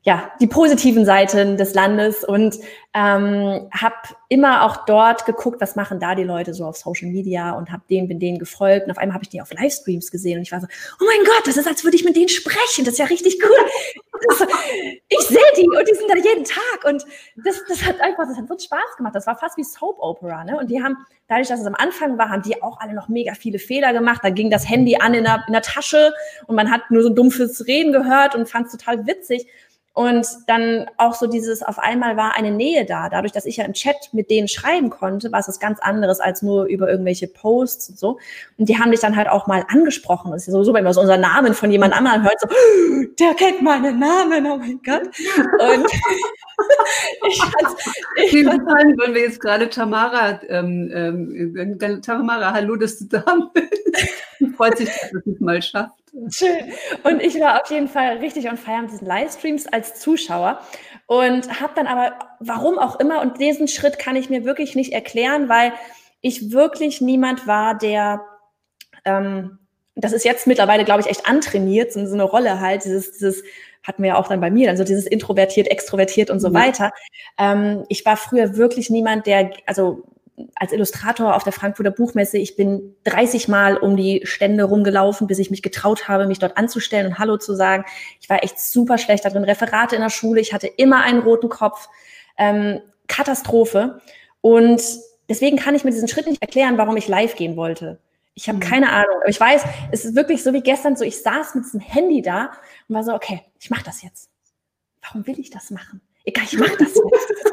ja, 0.06 0.30
die 0.40 0.46
positiven 0.46 1.04
Seiten 1.04 1.56
des 1.56 1.74
Landes 1.74 2.22
und 2.22 2.54
ähm, 2.94 3.68
habe 3.72 3.96
immer 4.28 4.62
auch 4.62 4.86
dort 4.86 5.26
geguckt, 5.26 5.60
was 5.60 5.74
machen 5.74 5.98
da 5.98 6.14
die 6.14 6.22
Leute 6.22 6.54
so 6.54 6.64
auf 6.64 6.76
Social 6.76 7.08
Media 7.08 7.50
und 7.50 7.72
habe 7.72 7.82
denen, 7.90 8.06
bin 8.06 8.20
denen 8.20 8.38
gefolgt 8.38 8.86
und 8.86 8.92
auf 8.92 8.98
einmal 8.98 9.14
habe 9.14 9.24
ich 9.24 9.30
die 9.30 9.42
auf 9.42 9.52
Livestreams 9.52 10.12
gesehen 10.12 10.38
und 10.38 10.42
ich 10.42 10.52
war 10.52 10.60
so, 10.60 10.68
oh 11.00 11.04
mein 11.04 11.26
Gott, 11.26 11.42
das 11.46 11.56
ist, 11.56 11.66
als 11.66 11.82
würde 11.82 11.96
ich 11.96 12.04
mit 12.04 12.14
denen 12.14 12.28
sprechen, 12.28 12.84
das 12.84 12.94
ist 12.94 12.98
ja 12.98 13.06
richtig 13.06 13.42
cool. 13.42 13.66
Ich 15.08 15.20
sehe 15.26 15.38
die 15.56 15.66
und 15.66 15.88
die 15.88 15.94
sind 15.94 16.08
da 16.08 16.16
jeden 16.16 16.44
Tag 16.44 16.84
und 16.84 17.04
das, 17.44 17.62
das 17.68 17.84
hat 17.84 18.00
einfach, 18.00 18.26
das 18.26 18.36
hat 18.36 18.48
wirklich 18.48 18.66
Spaß 18.66 18.96
gemacht. 18.96 19.14
Das 19.14 19.26
war 19.26 19.36
fast 19.36 19.56
wie 19.56 19.64
Soap 19.64 19.98
Opera, 19.98 20.44
ne? 20.44 20.56
Und 20.58 20.70
die 20.70 20.82
haben, 20.82 20.96
dadurch, 21.28 21.48
dass 21.48 21.60
es 21.60 21.66
am 21.66 21.74
Anfang 21.74 22.16
war, 22.16 22.30
haben 22.30 22.42
die 22.42 22.62
auch 22.62 22.80
alle 22.80 22.94
noch 22.94 23.08
mega 23.08 23.34
viele 23.34 23.58
Fehler 23.58 23.92
gemacht. 23.92 24.20
Da 24.22 24.30
ging 24.30 24.50
das 24.50 24.68
Handy 24.68 24.96
an 24.96 25.14
in 25.14 25.24
der, 25.24 25.44
in 25.46 25.52
der 25.52 25.62
Tasche 25.62 26.12
und 26.46 26.56
man 26.56 26.70
hat 26.70 26.90
nur 26.90 27.02
so 27.02 27.10
ein 27.10 27.14
dumpfes 27.14 27.66
Reden 27.66 27.92
gehört 27.92 28.34
und 28.34 28.48
fand 28.48 28.66
es 28.66 28.72
total 28.72 29.06
witzig. 29.06 29.46
Und 29.96 30.26
dann 30.46 30.90
auch 30.98 31.14
so 31.14 31.26
dieses, 31.26 31.62
auf 31.62 31.78
einmal 31.78 32.18
war 32.18 32.36
eine 32.36 32.50
Nähe 32.50 32.84
da. 32.84 33.08
Dadurch, 33.08 33.32
dass 33.32 33.46
ich 33.46 33.56
ja 33.56 33.64
im 33.64 33.72
Chat 33.72 34.10
mit 34.12 34.28
denen 34.28 34.46
schreiben 34.46 34.90
konnte, 34.90 35.32
war 35.32 35.40
es 35.40 35.48
was 35.48 35.58
ganz 35.58 35.80
anderes 35.80 36.20
als 36.20 36.42
nur 36.42 36.66
über 36.66 36.90
irgendwelche 36.90 37.28
Posts 37.28 37.88
und 37.88 37.98
so. 37.98 38.18
Und 38.58 38.68
die 38.68 38.78
haben 38.78 38.90
dich 38.90 39.00
dann 39.00 39.16
halt 39.16 39.30
auch 39.30 39.46
mal 39.46 39.64
angesprochen. 39.68 40.32
Das 40.32 40.42
ist 40.42 40.48
ja 40.48 40.52
sowieso, 40.52 40.74
wenn 40.74 40.84
man 40.84 40.92
so 40.92 41.00
unseren 41.00 41.22
Namen 41.22 41.54
von 41.54 41.70
jemand 41.70 41.94
anderem 41.94 42.24
hört, 42.24 42.38
so, 42.38 42.46
der 43.18 43.32
kennt 43.36 43.62
meinen 43.62 43.98
Namen, 43.98 44.46
oh 44.46 44.58
mein 44.58 44.82
Gott. 44.84 45.04
Und 45.04 45.86
ich 47.28 47.38
fand's, 47.38 48.98
wollen 48.98 49.14
wir 49.14 49.22
jetzt 49.22 49.40
gerade 49.40 49.68
Tamara, 49.68 50.40
ähm, 50.48 50.90
ähm, 50.94 52.02
Tamara, 52.02 52.52
hallo, 52.52 52.76
dass 52.76 52.98
du 52.98 53.04
da 53.06 53.24
bist. 53.52 54.54
Freut 54.56 54.78
sich, 54.78 54.88
dass 54.88 55.22
du 55.24 55.32
es 55.32 55.40
mal 55.40 55.60
schafft. 55.62 55.94
Schön. 56.30 56.72
Und 57.02 57.22
ich 57.22 57.38
war 57.40 57.62
auf 57.62 57.70
jeden 57.70 57.88
Fall 57.88 58.18
richtig 58.18 58.48
on 58.48 58.56
fire 58.56 58.82
mit 58.82 58.90
diesen 58.90 59.06
Livestreams 59.06 59.66
als 59.66 60.00
Zuschauer 60.00 60.60
und 61.06 61.60
habe 61.60 61.72
dann 61.74 61.86
aber, 61.86 62.18
warum 62.40 62.78
auch 62.78 62.98
immer, 62.98 63.20
und 63.20 63.38
diesen 63.38 63.68
Schritt 63.68 63.98
kann 63.98 64.16
ich 64.16 64.30
mir 64.30 64.44
wirklich 64.44 64.74
nicht 64.74 64.92
erklären, 64.92 65.48
weil 65.48 65.72
ich 66.20 66.52
wirklich 66.52 67.00
niemand 67.00 67.46
war, 67.46 67.76
der, 67.76 68.22
ähm, 69.04 69.58
das 69.94 70.12
ist 70.12 70.24
jetzt 70.24 70.46
mittlerweile, 70.46 70.84
glaube 70.84 71.00
ich, 71.00 71.06
echt 71.06 71.26
antrainiert, 71.26 71.92
so, 71.92 72.04
so 72.06 72.14
eine 72.14 72.24
Rolle 72.24 72.60
halt, 72.60 72.84
dieses, 72.84 73.12
dieses, 73.12 73.44
hatten 73.86 74.02
wir 74.02 74.10
ja 74.10 74.18
auch 74.18 74.28
dann 74.28 74.40
bei 74.40 74.50
mir, 74.50 74.70
also 74.70 74.84
dieses 74.84 75.06
introvertiert, 75.06 75.68
extrovertiert 75.68 76.30
und 76.30 76.40
so 76.40 76.50
mhm. 76.50 76.54
weiter. 76.54 76.90
Ähm, 77.38 77.84
ich 77.88 78.04
war 78.04 78.16
früher 78.16 78.56
wirklich 78.56 78.90
niemand, 78.90 79.26
der, 79.26 79.50
also 79.66 80.04
als 80.54 80.72
Illustrator 80.72 81.34
auf 81.34 81.44
der 81.44 81.52
Frankfurter 81.52 81.90
Buchmesse, 81.90 82.36
ich 82.38 82.56
bin 82.56 82.94
30 83.04 83.48
Mal 83.48 83.76
um 83.76 83.96
die 83.96 84.20
Stände 84.24 84.64
rumgelaufen, 84.64 85.26
bis 85.26 85.38
ich 85.38 85.50
mich 85.50 85.62
getraut 85.62 86.08
habe, 86.08 86.26
mich 86.26 86.38
dort 86.38 86.58
anzustellen 86.58 87.06
und 87.06 87.18
Hallo 87.18 87.38
zu 87.38 87.54
sagen. 87.54 87.84
Ich 88.20 88.28
war 88.28 88.42
echt 88.44 88.60
super 88.60 88.98
schlecht 88.98 89.24
darin. 89.24 89.44
Referate 89.44 89.96
in 89.96 90.02
der 90.02 90.10
Schule, 90.10 90.40
ich 90.40 90.52
hatte 90.52 90.66
immer 90.66 91.02
einen 91.02 91.20
roten 91.20 91.48
Kopf. 91.48 91.88
Ähm, 92.36 92.80
Katastrophe. 93.08 94.00
Und 94.40 94.82
deswegen 95.28 95.56
kann 95.56 95.74
ich 95.74 95.84
mir 95.84 95.90
diesen 95.90 96.08
Schritt 96.08 96.26
nicht 96.26 96.42
erklären, 96.42 96.78
warum 96.78 96.96
ich 96.96 97.08
live 97.08 97.36
gehen 97.36 97.56
wollte. 97.56 97.98
Ich 98.34 98.48
habe 98.48 98.58
mhm. 98.58 98.62
keine 98.62 98.92
Ahnung. 98.92 99.16
Aber 99.20 99.30
ich 99.30 99.40
weiß, 99.40 99.64
es 99.92 100.04
ist 100.04 100.14
wirklich 100.14 100.42
so 100.42 100.52
wie 100.52 100.60
gestern, 100.60 100.96
so 100.96 101.04
ich 101.04 101.22
saß 101.22 101.54
mit 101.54 101.64
diesem 101.64 101.80
Handy 101.80 102.22
da 102.22 102.50
und 102.88 102.94
war 102.94 103.04
so, 103.04 103.14
okay, 103.14 103.42
ich 103.58 103.70
mache 103.70 103.84
das 103.84 104.02
jetzt. 104.02 104.30
Warum 105.02 105.26
will 105.26 105.38
ich 105.38 105.50
das 105.50 105.70
machen? 105.70 106.00
Egal, 106.24 106.44
ich 106.44 106.58
mache 106.58 106.76
das 106.78 106.94
jetzt 106.94 107.46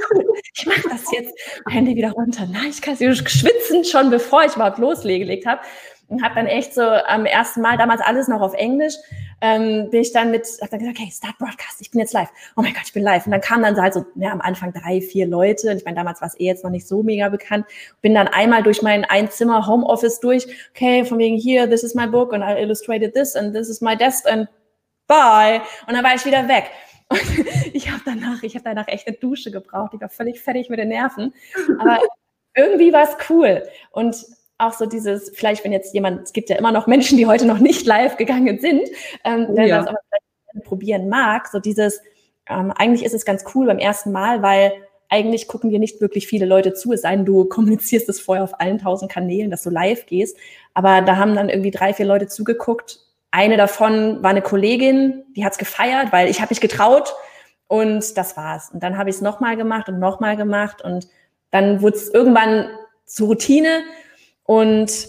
ich 0.56 0.66
mache 0.66 0.90
das 0.90 1.12
jetzt. 1.12 1.34
Handy 1.70 1.96
wieder 1.96 2.12
runter. 2.12 2.48
Nein, 2.52 2.70
ich 2.70 2.82
kann 2.82 2.94
es 2.94 3.00
schwitzen 3.00 3.84
schon, 3.84 4.10
bevor 4.10 4.44
ich 4.46 4.56
überhaupt 4.56 4.78
losgelegt 4.78 5.46
habe. 5.46 5.62
Und 6.10 6.22
habe 6.22 6.36
dann 6.36 6.48
echt 6.48 6.74
so 6.74 6.82
am 6.82 7.26
ersten 7.26 7.62
Mal, 7.62 7.78
damals 7.78 8.02
alles 8.02 8.28
noch 8.28 8.42
auf 8.42 8.54
Englisch, 8.54 8.94
ähm, 9.42 9.90
bin 9.90 10.02
ich 10.02 10.12
dann 10.12 10.32
mit, 10.32 10.46
hab 10.62 10.70
dann 10.70 10.80
gesagt, 10.80 11.00
okay, 11.00 11.10
Start 11.12 11.38
Broadcast, 11.38 11.80
ich 11.80 11.92
bin 11.92 12.02
jetzt 12.02 12.14
live. 12.14 12.30
Oh 12.56 12.62
mein 12.62 12.74
Gott, 12.74 12.84
ich 12.86 12.94
bin 12.94 13.04
live. 13.04 13.26
Und 13.26 13.32
dann 13.32 13.42
kamen 13.42 13.64
dann 13.64 13.82
halt 13.82 13.94
so, 13.94 14.06
ja, 14.16 14.32
am 14.32 14.42
Anfang 14.42 14.74
drei, 14.74 15.02
vier 15.02 15.26
Leute. 15.26 15.72
Und 15.72 15.78
ich 15.78 15.86
meine, 15.86 15.96
damals 15.96 16.22
war 16.22 16.28
es 16.28 16.40
eh 16.40 16.46
jetzt 16.46 16.64
noch 16.64 16.72
nicht 16.72 16.88
so 16.88 17.04
mega 17.04 17.30
bekannt. 17.30 17.66
Bin 18.02 18.14
dann 18.14 18.28
einmal 18.28 18.64
durch 18.64 18.82
mein 18.82 19.06
Einzimmer 19.06 19.66
Homeoffice 19.66 20.20
durch. 20.20 20.46
Okay, 20.76 21.04
von 21.06 21.18
wegen 21.18 21.38
hier, 21.38 21.70
this 21.70 21.84
is 21.84 21.96
my 21.96 22.06
book 22.06 22.34
and 22.34 22.44
I 22.44 22.62
illustrated 22.62 23.14
this 23.14 23.36
and 23.36 23.56
this 23.56 23.70
is 23.70 23.82
my 23.82 23.96
desk 23.96 24.28
and 24.28 24.48
bye. 25.08 25.62
Und 25.88 25.94
dann 25.94 26.04
war 26.04 26.16
ich 26.16 26.26
wieder 26.26 26.48
weg. 26.48 26.70
Und 27.10 27.22
ich 27.74 27.90
habe 27.92 28.02
danach, 28.06 28.44
ich 28.44 28.56
habe 28.56 28.64
danach 28.64 28.88
echt 28.88 29.08
eine 29.08 29.18
Dusche 29.18 29.52
gebraucht. 29.52 29.94
Ich 29.94 30.02
war 30.02 30.10
völlig 30.10 30.42
fertig 30.42 30.70
mit 30.70 30.80
den 30.80 30.90
Nerven. 30.90 31.34
Aber 31.80 32.00
irgendwie 32.56 32.94
war 32.94 33.04
es 33.04 33.30
cool. 33.30 33.64
Und 33.92 34.26
auch 34.58 34.74
so 34.74 34.86
dieses, 34.86 35.32
vielleicht 35.36 35.64
wenn 35.64 35.72
jetzt 35.72 35.94
jemand, 35.94 36.24
es 36.24 36.34
gibt 36.34 36.50
ja 36.50 36.58
immer 36.58 36.72
noch 36.72 36.88
Menschen, 36.88 37.18
die 37.18 37.26
heute 37.26 37.46
noch 37.46 37.60
nicht 37.60 37.86
live 37.86 38.18
gegangen 38.18 38.60
sind, 38.60 38.90
ähm, 39.24 39.48
oh, 39.50 39.60
ja. 39.60 39.80
das 39.80 39.88
aber 39.88 39.98
vielleicht 40.08 40.66
probieren 40.66 41.10
mag, 41.10 41.48
so 41.48 41.60
dieses, 41.60 42.02
ähm, 42.48 42.72
eigentlich 42.72 43.04
ist 43.04 43.14
es 43.14 43.26
ganz 43.26 43.44
cool 43.56 43.66
beim 43.66 43.80
ersten 43.80 44.12
Mal, 44.12 44.42
weil 44.42 44.74
eigentlich 45.10 45.48
gucken 45.48 45.70
dir 45.70 45.80
nicht 45.80 46.02
wirklich 46.02 46.28
viele 46.28 46.46
Leute 46.46 46.74
zu, 46.74 46.92
es 46.94 47.02
sei 47.02 47.16
denn, 47.16 47.26
du 47.26 47.46
kommunizierst 47.50 48.10
es 48.10 48.20
vorher 48.20 48.44
auf 48.44 48.60
allen 48.60 48.80
tausend 48.80 49.12
Kanälen, 49.12 49.52
dass 49.52 49.64
du 49.64 49.70
live 49.70 50.06
gehst. 50.06 50.38
Aber 50.74 51.02
da 51.02 51.18
haben 51.18 51.36
dann 51.36 51.50
irgendwie 51.50 51.72
drei, 51.72 51.94
vier 51.94 52.06
Leute 52.06 52.28
zugeguckt. 52.28 53.00
Eine 53.36 53.58
davon 53.58 54.22
war 54.22 54.30
eine 54.30 54.44
Kollegin, 54.44 55.24
die 55.36 55.44
hat's 55.44 55.58
gefeiert, 55.58 56.12
weil 56.12 56.30
ich 56.30 56.40
habe 56.40 56.52
mich 56.52 56.62
getraut 56.62 57.16
und 57.66 58.16
das 58.16 58.38
war's. 58.38 58.70
Und 58.72 58.84
dann 58.84 58.96
habe 58.96 59.10
ich 59.10 59.16
es 59.16 59.22
nochmal 59.24 59.58
gemacht 59.58 59.90
und 59.90 59.98
nochmal 59.98 60.38
gemacht 60.38 60.84
und 60.84 61.08
dann 61.50 61.82
wurde 61.82 61.98
es 61.98 62.10
irgendwann 62.10 62.70
zur 63.08 63.30
Routine 63.30 63.82
und 64.44 65.08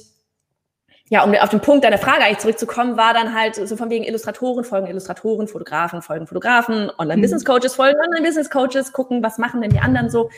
ja, 1.15 1.23
um 1.23 1.33
auf 1.33 1.51
den 1.51 1.61
Punkt 1.61 1.85
deiner 1.85 1.99
Frage 1.99 2.25
eigentlich 2.25 2.39
zurückzukommen, 2.39 2.97
war 2.97 3.15
dann 3.15 3.37
halt 3.39 3.55
so 3.55 3.77
von 3.77 3.89
wegen 3.89 4.03
Illustratoren 4.03 4.65
folgen 4.65 4.89
Illustratoren, 4.89 5.47
Fotografen 5.47 6.03
folgen 6.03 6.27
Fotografen, 6.27 6.91
Online-Business-Coaches 6.99 7.75
mhm. 7.75 7.77
folgen 7.77 8.01
Online-Business-Coaches, 8.01 8.93
gucken, 8.93 9.23
was 9.23 9.39
machen 9.39 9.61
denn 9.61 9.71
die 9.71 9.79
anderen 9.79 10.11
so. 10.11 10.29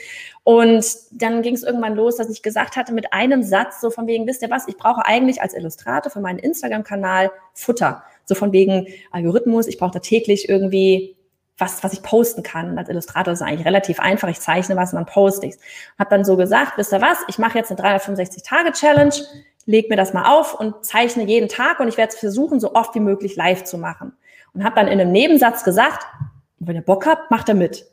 Und 0.44 0.84
dann 1.12 1.40
ging 1.40 1.54
es 1.54 1.62
irgendwann 1.62 1.94
los, 1.94 2.16
dass 2.16 2.28
ich 2.28 2.42
gesagt 2.42 2.76
hatte 2.76 2.92
mit 2.92 3.14
einem 3.14 3.42
Satz 3.42 3.80
so 3.80 3.88
von 3.88 4.06
wegen, 4.06 4.26
wisst 4.26 4.42
ihr 4.42 4.50
was, 4.50 4.68
ich 4.68 4.76
brauche 4.76 5.06
eigentlich 5.06 5.40
als 5.40 5.54
Illustrator 5.54 6.12
für 6.12 6.20
meinen 6.20 6.40
Instagram-Kanal 6.40 7.30
Futter. 7.54 8.02
So 8.26 8.34
von 8.34 8.52
wegen 8.52 8.86
Algorithmus, 9.12 9.68
ich 9.68 9.78
brauche 9.78 9.92
da 9.92 10.00
täglich 10.00 10.46
irgendwie 10.46 11.16
was, 11.56 11.82
was 11.84 11.94
ich 11.94 12.02
posten 12.02 12.42
kann. 12.42 12.76
Als 12.76 12.90
Illustrator 12.90 13.32
ist 13.32 13.40
es 13.40 13.46
eigentlich 13.46 13.66
relativ 13.66 13.98
einfach. 13.98 14.28
Ich 14.28 14.40
zeichne 14.40 14.76
was 14.76 14.92
und 14.92 14.96
dann 14.96 15.06
poste 15.06 15.46
ich's. 15.46 15.58
Hab 15.98 16.10
dann 16.10 16.22
so 16.22 16.36
gesagt, 16.36 16.76
wisst 16.76 16.92
ihr 16.92 17.00
was, 17.00 17.16
ich 17.28 17.38
mache 17.38 17.56
jetzt 17.56 17.72
eine 17.72 17.80
365-Tage-Challenge 17.80 19.14
leg 19.66 19.90
mir 19.90 19.96
das 19.96 20.14
mal 20.14 20.32
auf 20.32 20.58
und 20.58 20.84
zeichne 20.84 21.24
jeden 21.24 21.48
Tag 21.48 21.80
und 21.80 21.88
ich 21.88 21.96
werde 21.96 22.12
es 22.14 22.18
versuchen, 22.18 22.60
so 22.60 22.74
oft 22.74 22.94
wie 22.94 23.00
möglich 23.00 23.36
live 23.36 23.64
zu 23.64 23.76
machen. 23.76 24.16
Und 24.54 24.64
habe 24.64 24.76
dann 24.76 24.88
in 24.88 25.00
einem 25.00 25.12
Nebensatz 25.12 25.64
gesagt, 25.64 26.06
wenn 26.58 26.76
ihr 26.76 26.82
Bock 26.82 27.06
habt, 27.06 27.30
macht 27.30 27.48
er 27.48 27.54
mit. 27.54 27.86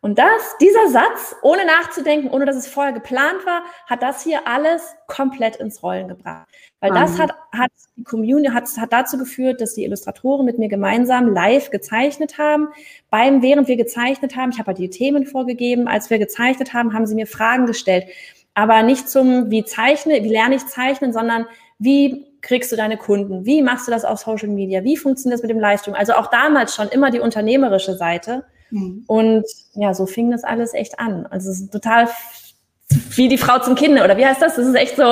Und 0.00 0.18
das, 0.18 0.58
dieser 0.60 0.88
Satz, 0.88 1.34
ohne 1.40 1.64
nachzudenken, 1.64 2.28
ohne 2.30 2.44
dass 2.44 2.56
es 2.56 2.66
vorher 2.66 2.92
geplant 2.92 3.46
war, 3.46 3.62
hat 3.86 4.02
das 4.02 4.22
hier 4.22 4.46
alles 4.46 4.94
komplett 5.06 5.56
ins 5.56 5.82
Rollen 5.82 6.08
gebracht. 6.08 6.46
Weil 6.80 6.90
mhm. 6.90 6.94
das 6.96 7.18
hat, 7.18 7.32
hat 7.52 7.70
die 7.96 8.04
Community, 8.04 8.52
hat, 8.52 8.68
hat 8.76 8.92
dazu 8.92 9.16
geführt, 9.16 9.62
dass 9.62 9.72
die 9.72 9.84
Illustratoren 9.84 10.44
mit 10.44 10.58
mir 10.58 10.68
gemeinsam 10.68 11.32
live 11.32 11.70
gezeichnet 11.70 12.36
haben. 12.36 12.68
Beim, 13.08 13.40
während 13.40 13.66
wir 13.66 13.76
gezeichnet 13.76 14.36
haben, 14.36 14.50
ich 14.50 14.58
habe 14.58 14.68
halt 14.68 14.78
die 14.78 14.90
Themen 14.90 15.24
vorgegeben, 15.24 15.88
als 15.88 16.10
wir 16.10 16.18
gezeichnet 16.18 16.74
haben, 16.74 16.92
haben 16.92 17.06
sie 17.06 17.14
mir 17.14 17.26
Fragen 17.26 17.64
gestellt 17.64 18.04
aber 18.54 18.82
nicht 18.82 19.08
zum, 19.08 19.50
wie 19.50 19.64
zeichne, 19.64 20.22
wie 20.22 20.28
lerne 20.28 20.56
ich 20.56 20.66
zeichnen, 20.66 21.12
sondern 21.12 21.46
wie 21.78 22.26
kriegst 22.40 22.70
du 22.70 22.76
deine 22.76 22.96
Kunden? 22.96 23.44
Wie 23.44 23.62
machst 23.62 23.88
du 23.88 23.90
das 23.90 24.04
auf 24.04 24.20
Social 24.20 24.48
Media? 24.48 24.84
Wie 24.84 24.96
funktioniert 24.96 25.38
das 25.38 25.42
mit 25.42 25.50
dem 25.50 25.60
Livestream? 25.60 25.94
Also 25.94 26.14
auch 26.14 26.28
damals 26.28 26.74
schon 26.74 26.88
immer 26.88 27.10
die 27.10 27.20
unternehmerische 27.20 27.96
Seite. 27.96 28.44
Mhm. 28.70 29.04
Und 29.06 29.44
ja, 29.74 29.94
so 29.94 30.06
fing 30.06 30.30
das 30.30 30.44
alles 30.44 30.74
echt 30.74 30.98
an. 30.98 31.26
Also 31.26 31.50
es 31.50 31.60
ist 31.60 31.72
total 31.72 32.08
wie 33.16 33.28
die 33.28 33.38
Frau 33.38 33.58
zum 33.58 33.74
Kind 33.74 34.00
oder 34.00 34.16
wie 34.16 34.26
heißt 34.26 34.42
das? 34.42 34.56
Das 34.56 34.66
ist 34.66 34.74
echt 34.74 34.96
so, 34.96 35.02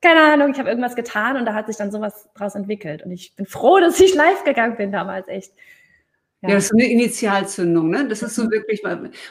keine 0.00 0.20
Ahnung, 0.32 0.52
ich 0.52 0.58
habe 0.58 0.68
irgendwas 0.68 0.96
getan 0.96 1.36
und 1.36 1.44
da 1.44 1.54
hat 1.54 1.66
sich 1.66 1.76
dann 1.76 1.90
sowas 1.90 2.28
draus 2.34 2.54
entwickelt. 2.54 3.02
Und 3.04 3.10
ich 3.12 3.34
bin 3.36 3.46
froh, 3.46 3.78
dass 3.80 4.00
ich 4.00 4.14
live 4.14 4.44
gegangen 4.44 4.76
bin 4.76 4.92
damals 4.92 5.28
echt. 5.28 5.52
Ja. 6.42 6.48
ja, 6.48 6.54
das 6.56 6.64
ist 6.64 6.72
eine 6.72 6.90
Initialzündung, 6.90 7.88
ne? 7.88 8.08
Das 8.08 8.22
ist 8.22 8.34
so 8.34 8.44
mhm. 8.44 8.50
wirklich 8.50 8.82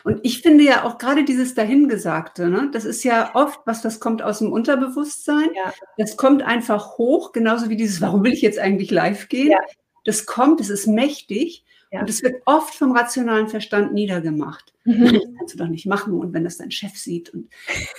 Und 0.03 0.19
ich 0.23 0.41
finde 0.41 0.63
ja 0.63 0.85
auch 0.85 0.97
gerade 0.97 1.25
dieses 1.25 1.53
Dahingesagte, 1.53 2.49
ne? 2.49 2.69
Das 2.71 2.85
ist 2.85 3.03
ja 3.03 3.31
oft 3.35 3.59
was, 3.65 3.81
das 3.81 3.99
kommt 3.99 4.21
aus 4.21 4.39
dem 4.39 4.51
Unterbewusstsein. 4.51 5.49
Ja. 5.53 5.73
Das 5.97 6.15
kommt 6.15 6.41
einfach 6.41 6.97
hoch, 6.97 7.33
genauso 7.33 7.69
wie 7.69 7.75
dieses, 7.75 7.99
warum 7.99 8.23
will 8.23 8.31
ich 8.31 8.41
jetzt 8.41 8.59
eigentlich 8.59 8.91
live 8.91 9.27
gehen? 9.27 9.51
Ja. 9.51 9.59
Das 10.05 10.25
kommt, 10.25 10.61
das 10.61 10.69
ist 10.69 10.87
mächtig. 10.87 11.65
Ja. 11.91 11.99
Und 11.99 12.09
es 12.09 12.23
wird 12.23 12.41
oft 12.45 12.73
vom 12.73 12.95
rationalen 12.95 13.49
Verstand 13.49 13.93
niedergemacht. 13.93 14.73
Mhm. 14.85 15.03
Das 15.03 15.23
kannst 15.37 15.53
du 15.53 15.57
doch 15.57 15.67
nicht 15.67 15.85
machen. 15.85 16.13
Und 16.13 16.33
wenn 16.33 16.45
das 16.45 16.57
dein 16.57 16.71
Chef 16.71 16.95
sieht 16.95 17.33
und 17.33 17.49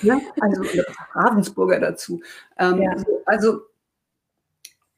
ne? 0.01 0.23
also 0.41 0.63
Ravensburger 1.13 1.79
dazu. 1.79 2.23
Ähm, 2.59 2.81
ja. 2.81 2.97
Also, 3.27 3.61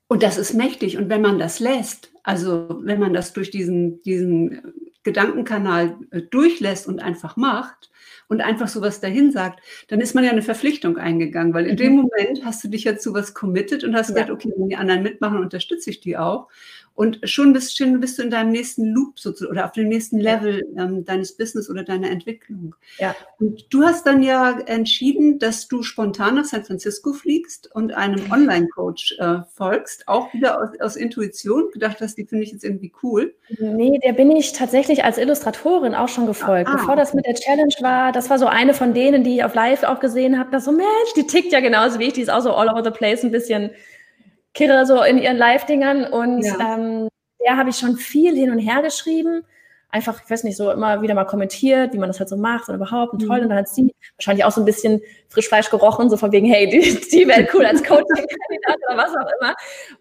und 0.07 0.23
das 0.23 0.39
ist 0.39 0.55
mächtig. 0.55 0.97
Und 0.97 1.09
wenn 1.09 1.23
man 1.23 1.41
das 1.41 1.59
lässt, 1.59 2.14
also 2.25 2.81
wenn 2.83 2.99
man 2.99 3.13
das 3.13 3.33
durch 3.33 3.51
diesen, 3.51 4.03
diesen 4.03 4.75
Gedankenkanal 5.05 5.99
äh, 6.11 6.23
durchlässt 6.23 6.89
und 6.89 7.01
einfach 7.01 7.37
macht 7.37 7.91
und 8.29 8.41
einfach 8.41 8.69
sowas 8.69 9.01
dahin 9.01 9.31
sagt, 9.31 9.61
dann 9.89 10.01
ist 10.01 10.15
man 10.15 10.25
ja 10.25 10.31
eine 10.31 10.43
Verpflichtung 10.43 10.97
eingegangen, 10.97 11.53
weil 11.53 11.67
in 11.67 11.77
dem 11.77 11.93
mhm. 11.93 12.03
Moment 12.03 12.45
hast 12.45 12.65
du 12.65 12.69
dich 12.69 12.85
ja 12.85 12.97
zu 12.97 13.13
was 13.13 13.35
committed 13.35 13.85
und 13.85 13.95
hast 13.95 14.09
ja. 14.09 14.15
gesagt, 14.15 14.31
okay, 14.31 14.53
wenn 14.57 14.69
die 14.69 14.77
anderen 14.77 15.03
mitmachen, 15.03 15.39
unterstütze 15.39 15.91
ich 15.91 16.01
die 16.01 16.17
auch. 16.17 16.49
Und 16.95 17.19
schon 17.25 17.53
bist, 17.53 17.77
schon 17.77 17.99
bist 17.99 18.19
du 18.19 18.23
in 18.23 18.31
deinem 18.31 18.53
nächsten 18.53 18.93
Loop 18.93 19.19
sozusagen 19.19 19.51
oder 19.51 19.65
auf 19.65 19.73
dem 19.73 19.89
nächsten 19.89 20.21
Level 20.21 20.65
ähm, 20.79 21.05
deines 21.05 21.37
Business 21.37 21.69
oder 21.69 21.83
deiner 21.83 22.09
Entwicklung. 22.09 22.77
Ja. 22.99 23.17
Und 23.41 23.67
du 23.71 23.83
hast 23.83 24.07
dann 24.07 24.23
ja 24.23 24.61
entschieden, 24.61 25.41
dass 25.41 25.67
du 25.67 25.83
spontan 25.83 26.37
nach 26.37 26.45
San 26.45 26.65
Francisco 26.65 27.13
fliegst 27.13 27.75
und 27.75 27.93
einem 27.93 28.31
Online-Coach 28.31 29.17
äh, 29.19 29.39
folgst, 29.53 30.07
auch 30.07 30.33
wieder 30.33 30.61
aus, 30.61 30.69
aus 30.81 30.97
Intuition, 30.97 31.71
gedacht 31.73 32.01
hast, 32.01 32.17
die 32.17 32.27
finde 32.27 32.45
ich 32.45 32.53
jetzt 32.53 32.65
irgendwie 32.65 32.93
cool. 33.03 33.35
Nee, 33.59 33.99
der 34.05 34.13
bin 34.13 34.31
ich 34.31 34.53
tatsächlich 34.53 35.03
als 35.03 35.19
Illustratorin 35.19 35.97
auch 35.97 36.09
schon 36.09 36.27
gefolgt. 36.27 36.69
Ah, 36.69 36.77
Bevor 36.77 36.95
das 36.95 37.13
mit 37.13 37.27
der 37.27 37.35
Challenge 37.35 37.75
war, 37.81 38.13
das 38.13 38.31
war 38.31 38.39
so 38.39 38.47
eine 38.47 38.73
von 38.73 38.95
denen, 38.95 39.25
die 39.25 39.37
ich 39.37 39.45
auf 39.45 39.55
Live 39.55 39.83
auch 39.83 39.99
gesehen 39.99 40.39
habe, 40.39 40.53
dass 40.53 40.65
so, 40.65 40.71
Mensch, 40.71 41.15
die 41.17 41.27
tickt 41.27 41.53
ja 41.53 41.59
genauso 41.59 41.99
wie 41.99 42.05
ich, 42.05 42.13
die 42.13 42.23
ist 42.23 42.31
auch 42.31 42.41
so 42.41 42.53
all 42.53 42.69
over 42.69 42.85
the 42.85 42.91
place, 42.91 43.25
ein 43.25 43.33
bisschen 43.33 43.71
Kirre 44.55 44.87
so 44.87 45.03
in 45.03 45.19
ihren 45.19 45.37
Live-Dingern 45.37 46.05
und 46.05 46.43
ja. 46.43 46.77
ähm, 46.77 47.09
der 47.45 47.57
habe 47.57 47.71
ich 47.71 47.77
schon 47.77 47.97
viel 47.97 48.35
hin 48.35 48.51
und 48.51 48.59
her 48.59 48.83
geschrieben. 48.83 49.45
Einfach, 49.91 50.21
ich 50.25 50.29
weiß 50.29 50.43
nicht, 50.43 50.57
so 50.57 50.73
immer 50.73 51.03
wieder 51.03 51.15
mal 51.15 51.25
kommentiert, 51.25 51.93
wie 51.93 51.99
man 51.99 52.09
das 52.09 52.19
halt 52.19 52.29
so 52.29 52.37
macht 52.37 52.69
und 52.69 52.75
überhaupt 52.75 53.13
und 53.13 53.21
toll. 53.21 53.37
Mhm. 53.37 53.43
Und 53.45 53.49
dann 53.51 53.59
hat 53.59 53.69
sie 53.69 53.95
wahrscheinlich 54.17 54.45
auch 54.45 54.51
so 54.51 54.61
ein 54.61 54.65
bisschen 54.65 55.01
Frischfleisch 55.29 55.71
gerochen, 55.71 56.11
so 56.11 56.17
von 56.17 56.33
wegen, 56.33 56.47
hey, 56.47 56.69
die, 56.69 56.81
die 57.13 57.29
wäre 57.29 57.47
cool 57.55 57.65
als 57.65 57.83
Coaching-Kandidat 57.85 58.77
oder 58.89 58.97
was 58.97 59.11
auch 59.11 59.31
immer. 59.41 59.55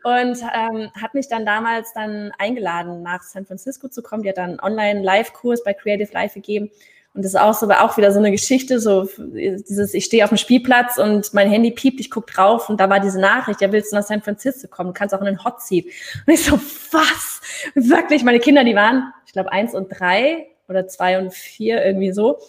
Und 0.04 0.42
ähm, 0.52 0.90
hat 1.00 1.14
mich 1.14 1.28
dann 1.28 1.46
damals 1.46 1.94
dann 1.94 2.32
eingeladen, 2.40 3.04
nach 3.04 3.22
San 3.22 3.46
Francisco 3.46 3.88
zu 3.88 4.02
kommen. 4.02 4.24
Die 4.24 4.30
hat 4.30 4.38
dann 4.38 4.60
einen 4.60 4.60
Online-Live-Kurs 4.62 5.64
bei 5.64 5.74
Creative 5.74 6.12
Life 6.12 6.34
gegeben. 6.34 6.72
Und 7.14 7.24
das 7.24 7.34
ist 7.34 7.40
auch 7.40 7.54
so, 7.54 7.68
war 7.68 7.84
auch 7.84 7.96
wieder 7.96 8.12
so 8.12 8.18
eine 8.18 8.32
Geschichte, 8.32 8.80
so 8.80 9.08
dieses, 9.18 9.94
ich 9.94 10.06
stehe 10.06 10.24
auf 10.24 10.30
dem 10.30 10.38
Spielplatz 10.38 10.98
und 10.98 11.32
mein 11.34 11.48
Handy 11.48 11.70
piept, 11.70 12.00
ich 12.00 12.10
guck 12.10 12.26
drauf 12.26 12.70
und 12.70 12.80
da 12.80 12.90
war 12.90 13.00
diese 13.00 13.22
Nachricht, 13.22 13.62
ja, 13.62 13.72
willst 13.72 13.92
du 13.92 13.98
nach 13.98 14.04
San 14.04 14.24
Francisco 14.24 14.68
kommen, 14.68 14.90
du 14.90 14.94
kannst 14.94 15.14
auch 15.14 15.20
in 15.20 15.26
den 15.26 15.44
Hot 15.44 15.62
Seat. 15.62 15.86
Und 15.86 16.34
ich 16.34 16.44
so, 16.44 16.60
was? 16.92 17.42
Wirklich, 17.76 18.24
meine 18.24 18.40
Kinder, 18.40 18.64
die 18.64 18.74
waren, 18.74 19.14
ich 19.28 19.34
glaube, 19.34 19.52
eins 19.52 19.76
und 19.76 19.90
drei 19.90 20.48
oder 20.68 20.88
zwei 20.88 21.20
und 21.20 21.34
vier, 21.34 21.86
irgendwie 21.86 22.14
so. 22.14 22.40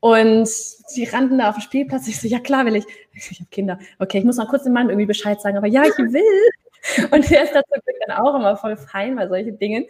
Und 0.00 0.48
sie 0.48 1.04
rannten 1.04 1.38
da 1.38 1.50
auf 1.50 1.56
dem 1.56 1.62
Spielplatz. 1.62 2.08
Ich 2.08 2.20
so, 2.20 2.28
ja 2.28 2.38
klar 2.40 2.64
will 2.66 2.76
ich. 2.76 2.84
Ich, 3.12 3.24
so, 3.24 3.32
ich 3.32 3.40
habe 3.40 3.50
Kinder. 3.50 3.78
Okay, 3.98 4.18
ich 4.18 4.24
muss 4.24 4.36
noch 4.36 4.48
kurz 4.48 4.64
dem 4.64 4.72
Mann 4.72 4.88
irgendwie 4.88 5.06
Bescheid 5.06 5.40
sagen, 5.40 5.56
aber 5.56 5.66
ja, 5.66 5.84
ich 5.84 5.96
will. 5.96 7.08
Und 7.10 7.28
der 7.30 7.44
ist 7.44 7.54
dazu 7.54 7.80
dann 8.06 8.16
auch 8.16 8.34
immer 8.34 8.56
voll 8.56 8.76
fein 8.76 9.16
bei 9.16 9.28
solchen 9.28 9.58
Dingen. 9.58 9.86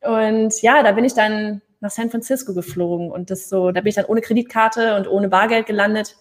Und 0.00 0.60
ja, 0.62 0.82
da 0.82 0.92
bin 0.92 1.04
ich 1.04 1.14
dann 1.14 1.60
nach 1.80 1.90
San 1.90 2.10
Francisco 2.10 2.54
geflogen 2.54 3.10
und 3.10 3.30
das 3.30 3.48
so, 3.48 3.70
da 3.72 3.80
bin 3.80 3.88
ich 3.88 3.94
dann 3.96 4.04
ohne 4.04 4.20
Kreditkarte 4.20 4.96
und 4.96 5.08
ohne 5.08 5.28
Bargeld 5.28 5.66
gelandet, 5.66 6.16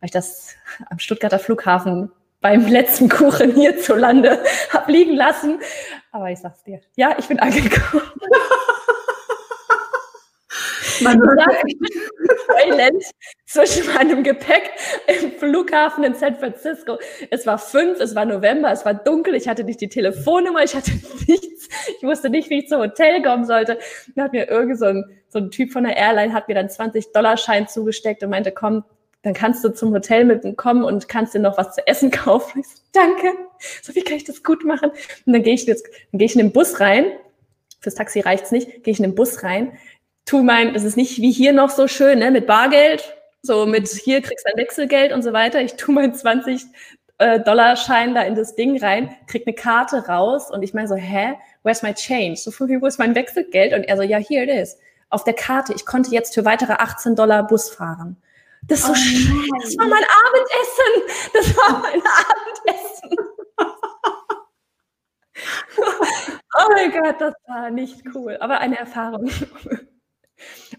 weil 0.00 0.06
ich 0.06 0.10
das 0.12 0.54
am 0.90 0.98
Stuttgarter 0.98 1.38
Flughafen 1.38 2.10
beim 2.40 2.66
letzten 2.66 3.08
Kuchen 3.08 3.54
hierzulande 3.54 4.42
hab 4.72 4.88
liegen 4.88 5.16
lassen. 5.16 5.60
Aber 6.12 6.30
ich 6.30 6.38
sag's 6.38 6.62
dir, 6.62 6.80
ja, 6.96 7.16
ich 7.18 7.26
bin 7.26 7.40
angekommen. 7.40 8.02
Man 11.00 11.20
Island 12.66 13.02
zwischen 13.46 13.92
meinem 13.94 14.22
Gepäck 14.22 14.70
im 15.06 15.32
Flughafen 15.32 16.04
in 16.04 16.14
San 16.14 16.36
Francisco. 16.36 16.98
Es 17.30 17.46
war 17.46 17.58
fünf, 17.58 18.00
es 18.00 18.14
war 18.14 18.24
November, 18.24 18.70
es 18.72 18.84
war 18.84 18.94
dunkel, 18.94 19.34
ich 19.34 19.48
hatte 19.48 19.64
nicht 19.64 19.80
die 19.80 19.88
Telefonnummer, 19.88 20.62
ich 20.62 20.74
hatte 20.74 20.90
nichts, 21.26 21.68
ich 21.96 22.02
wusste 22.02 22.30
nicht, 22.30 22.50
wie 22.50 22.60
ich 22.60 22.68
zum 22.68 22.80
Hotel 22.80 23.22
kommen 23.22 23.44
sollte. 23.44 23.78
Dann 24.14 24.24
hat 24.24 24.32
mir 24.32 24.48
irgend 24.48 24.78
so 24.78 24.86
ein, 24.86 25.04
so 25.28 25.38
ein 25.38 25.50
Typ 25.50 25.72
von 25.72 25.84
der 25.84 25.96
Airline 25.96 26.32
hat 26.32 26.48
mir 26.48 26.54
dann 26.54 26.70
20 26.70 27.12
Dollar 27.12 27.36
Schein 27.36 27.68
zugesteckt 27.68 28.22
und 28.22 28.30
meinte, 28.30 28.52
komm, 28.52 28.84
dann 29.22 29.34
kannst 29.34 29.64
du 29.64 29.70
zum 29.70 29.92
Hotel 29.92 30.24
mit 30.24 30.56
kommen 30.56 30.84
und 30.84 31.08
kannst 31.08 31.34
dir 31.34 31.40
noch 31.40 31.58
was 31.58 31.74
zu 31.74 31.86
essen 31.86 32.10
kaufen. 32.12 32.60
Ich 32.60 32.68
so, 32.68 32.82
danke. 32.92 33.32
So, 33.82 33.94
wie 33.94 34.02
kann 34.02 34.16
ich 34.16 34.24
das 34.24 34.42
gut 34.42 34.64
machen? 34.64 34.90
Und 35.26 35.32
dann 35.32 35.42
gehe 35.42 35.54
ich 35.54 35.66
jetzt, 35.66 35.86
dann 36.12 36.18
gehe 36.18 36.26
ich 36.26 36.34
in 36.34 36.40
den 36.40 36.52
Bus 36.52 36.80
rein. 36.80 37.06
Fürs 37.80 37.94
Taxi 37.94 38.20
reicht's 38.20 38.50
nicht. 38.50 38.82
Gehe 38.84 38.92
ich 38.92 38.98
in 38.98 39.04
den 39.04 39.14
Bus 39.14 39.42
rein, 39.42 39.72
tu 40.28 40.42
mein, 40.42 40.74
es 40.74 40.84
ist 40.84 40.96
nicht 40.96 41.22
wie 41.22 41.32
hier 41.32 41.54
noch 41.54 41.70
so 41.70 41.88
schön, 41.88 42.18
ne, 42.18 42.30
mit 42.30 42.46
Bargeld, 42.46 43.14
so 43.40 43.64
mit 43.64 43.88
hier 43.88 44.20
kriegst 44.20 44.46
du 44.46 44.52
ein 44.52 44.58
Wechselgeld 44.58 45.12
und 45.12 45.22
so 45.22 45.32
weiter. 45.32 45.62
Ich 45.62 45.74
tu 45.76 45.90
mein 45.90 46.14
20 46.14 46.66
äh, 47.16 47.40
Dollar 47.40 47.76
Schein 47.76 48.14
da 48.14 48.22
in 48.22 48.34
das 48.34 48.54
Ding 48.54 48.78
rein, 48.78 49.16
krieg 49.26 49.44
eine 49.46 49.54
Karte 49.54 50.06
raus 50.06 50.50
und 50.50 50.62
ich 50.62 50.74
meine 50.74 50.86
so, 50.86 50.96
hä, 50.96 51.34
where's 51.62 51.82
my 51.82 51.94
change? 51.94 52.36
So, 52.36 52.52
wo 52.52 52.86
ist 52.86 52.98
mein 52.98 53.14
Wechselgeld? 53.14 53.72
Und 53.72 53.84
er 53.84 53.96
so, 53.96 54.02
ja, 54.02 54.18
here 54.18 54.44
it 54.44 54.50
is. 54.50 54.76
Auf 55.08 55.24
der 55.24 55.32
Karte, 55.32 55.72
ich 55.72 55.86
konnte 55.86 56.10
jetzt 56.10 56.34
für 56.34 56.44
weitere 56.44 56.74
18 56.74 57.16
Dollar 57.16 57.46
Bus 57.46 57.70
fahren. 57.70 58.18
Das, 58.64 58.82
so 58.82 58.90
oh 58.90 58.92
das 58.92 59.78
war 59.78 59.86
mein 59.86 60.04
Abendessen. 60.26 60.92
Das 61.32 61.56
war 61.56 61.78
mein 61.80 62.02
Abendessen. 62.02 63.16
oh 66.58 66.72
mein 66.74 66.90
Gott, 66.90 67.18
das 67.18 67.34
war 67.46 67.70
nicht 67.70 68.02
cool, 68.14 68.36
aber 68.40 68.58
eine 68.58 68.78
Erfahrung. 68.78 69.30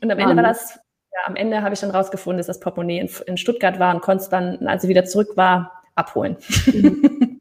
Und 0.01 0.11
am 0.11 0.19
Ende 0.19 0.35
war 0.35 0.43
das 0.43 0.79
am 1.25 1.35
Ende 1.35 1.61
habe 1.61 1.73
ich 1.73 1.81
dann 1.81 1.91
rausgefunden, 1.91 2.37
dass 2.37 2.47
das 2.47 2.59
Portemonnaie 2.59 2.99
in, 2.99 3.09
in 3.25 3.37
Stuttgart 3.37 3.79
war 3.79 3.93
und 3.93 4.01
konnte 4.01 4.23
es 4.23 4.29
dann, 4.29 4.65
als 4.67 4.83
sie 4.83 4.89
wieder 4.89 5.05
zurück 5.05 5.35
war, 5.35 5.83
abholen. 5.95 6.37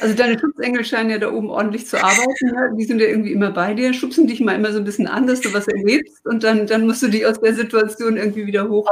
Also 0.00 0.14
deine 0.14 0.38
Schutzengel 0.38 0.84
scheinen 0.84 1.10
ja 1.10 1.18
da 1.18 1.32
oben 1.32 1.48
ordentlich 1.48 1.86
zu 1.86 1.96
arbeiten. 2.02 2.46
Ne? 2.46 2.74
Die 2.78 2.84
sind 2.84 3.00
ja 3.00 3.06
irgendwie 3.06 3.32
immer 3.32 3.50
bei 3.50 3.72
dir, 3.72 3.94
schubsen 3.94 4.26
dich 4.26 4.40
mal 4.40 4.54
immer 4.54 4.72
so 4.72 4.78
ein 4.78 4.84
bisschen 4.84 5.06
an, 5.06 5.26
dass 5.26 5.40
du 5.40 5.54
was 5.54 5.68
erlebst 5.68 6.26
und 6.26 6.44
dann, 6.44 6.66
dann 6.66 6.86
musst 6.86 7.02
du 7.02 7.08
dich 7.08 7.24
aus 7.24 7.40
der 7.40 7.54
Situation 7.54 8.16
irgendwie 8.16 8.46
wieder 8.46 8.68
hoch, 8.68 8.88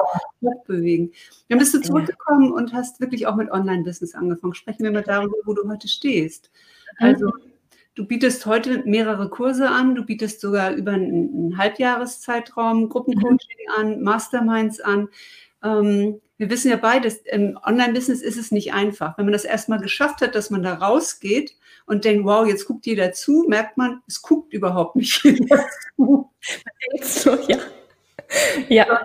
bewegen. 0.67 1.13
Dann 1.49 1.59
bist 1.59 1.75
du 1.75 1.81
zurückgekommen 1.81 2.53
und 2.53 2.73
hast 2.73 3.01
wirklich 3.01 3.27
auch 3.27 3.35
mit 3.37 3.51
Online-Business 3.51 4.15
angefangen. 4.15 4.55
Sprechen 4.55 4.85
wir 4.85 4.93
mal 4.93 5.03
darüber, 5.03 5.37
wo 5.45 5.53
du 5.53 5.69
heute 5.69 5.89
stehst. 5.89 6.51
Mhm. 7.01 7.07
Also 7.07 7.33
du 7.95 8.07
bietest 8.07 8.47
heute 8.47 8.83
mehrere 8.85 9.29
Kurse 9.29 9.69
an, 9.69 9.95
du 9.95 10.05
bietest 10.05 10.41
sogar 10.41 10.73
über 10.73 10.93
einen, 10.93 11.57
Halbjahreszeitraum 11.57 12.89
Gruppencoaching 12.89 13.59
mhm. 13.69 13.81
an, 13.81 14.03
Masterminds 14.03 14.81
an. 14.81 15.09
Ähm, 15.63 16.21
wir 16.37 16.51
wissen 16.51 16.71
ja 16.71 16.77
beide, 16.77 17.09
im 17.27 17.57
Online-Business 17.65 18.21
ist 18.21 18.37
es 18.37 18.51
nicht 18.51 18.73
einfach. 18.73 19.17
Wenn 19.17 19.27
man 19.27 19.33
das 19.33 19.45
erstmal 19.45 19.81
geschafft 19.81 20.21
hat, 20.21 20.35
dass 20.35 20.51
man 20.51 20.63
da 20.63 20.75
rausgeht 20.75 21.57
und 21.87 22.05
denkt, 22.05 22.25
wow, 22.25 22.47
jetzt 22.47 22.67
guckt 22.67 22.87
jeder 22.87 23.13
zu, 23.13 23.45
merkt 23.49 23.77
man, 23.77 24.03
es 24.09 24.21
guckt 24.21 24.53
überhaupt 24.53 24.97
nicht 24.97 25.23
jeder 25.25 25.65
zu. 25.97 26.31
so, 27.03 27.39
ja. 27.49 27.59
ja. 28.69 29.01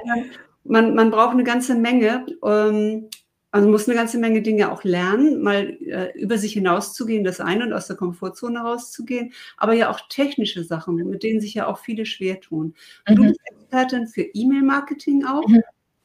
Man, 0.64 0.96
man 0.96 1.12
braucht 1.12 1.34
eine 1.34 1.44
ganze 1.44 1.76
Menge, 1.76 2.26
ähm, 2.44 3.10
also 3.52 3.68
muss 3.68 3.88
eine 3.88 3.98
ganze 3.98 4.20
Menge 4.20 4.42
Dinge 4.42 4.72
auch 4.72 4.84
lernen, 4.84 5.42
mal 5.42 5.78
äh, 5.82 6.18
über 6.20 6.38
sich 6.38 6.54
hinauszugehen, 6.54 7.24
das 7.24 7.40
eine 7.40 7.66
und 7.66 7.74
aus 7.74 7.88
der 7.88 7.96
Komfortzone 7.96 8.60
rauszugehen, 8.60 9.34
aber 9.58 9.74
ja 9.74 9.90
auch 9.90 10.02
technische 10.10 10.64
Sachen, 10.64 10.96
mit 10.96 11.24
denen 11.24 11.42
sich 11.42 11.56
ja 11.56 11.68
auch 11.68 11.80
viele 11.80 12.06
schwer 12.06 12.40
tun. 12.40 12.76
Mhm. 13.08 13.16
Du 13.16 13.24
bist 13.24 13.40
Expertin 13.46 14.08
für 14.08 14.22
E-Mail-Marketing 14.22 15.26
auch. 15.26 15.48
Mhm 15.48 15.62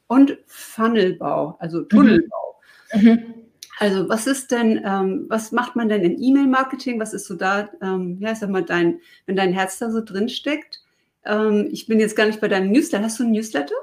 und 0.07 0.37
Funnelbau, 0.45 1.57
also 1.59 1.79
mhm. 1.79 1.89
Tunnelbau. 1.89 2.59
Mhm. 2.93 3.33
Also 3.77 4.07
was 4.07 4.25
ist 4.25 4.51
denn, 4.51 4.81
ähm, 4.85 5.25
was 5.27 5.51
macht 5.51 5.75
man 5.75 5.89
denn 5.89 6.01
im 6.03 6.17
E-Mail-Marketing? 6.17 6.99
Was 6.99 7.13
ist 7.13 7.25
so 7.25 7.35
da, 7.35 7.69
ähm, 7.81 8.17
ja, 8.21 8.31
ich 8.31 8.39
sag 8.39 8.49
mal, 8.49 8.63
dein, 8.63 8.99
wenn 9.25 9.35
dein 9.35 9.51
Herz 9.51 9.79
da 9.79 9.91
so 9.91 10.01
drin 10.01 10.29
steckt? 10.29 10.81
Ähm, 11.25 11.67
ich 11.71 11.87
bin 11.87 11.99
jetzt 11.99 12.15
gar 12.15 12.25
nicht 12.25 12.39
bei 12.39 12.47
deinem 12.47 12.71
Newsletter. 12.71 13.03
Hast 13.03 13.19
du 13.19 13.23
ein 13.23 13.31
Newsletter? 13.31 13.75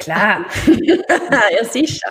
Klar. 0.00 0.46
ja, 0.80 1.64
sicher. 1.64 2.08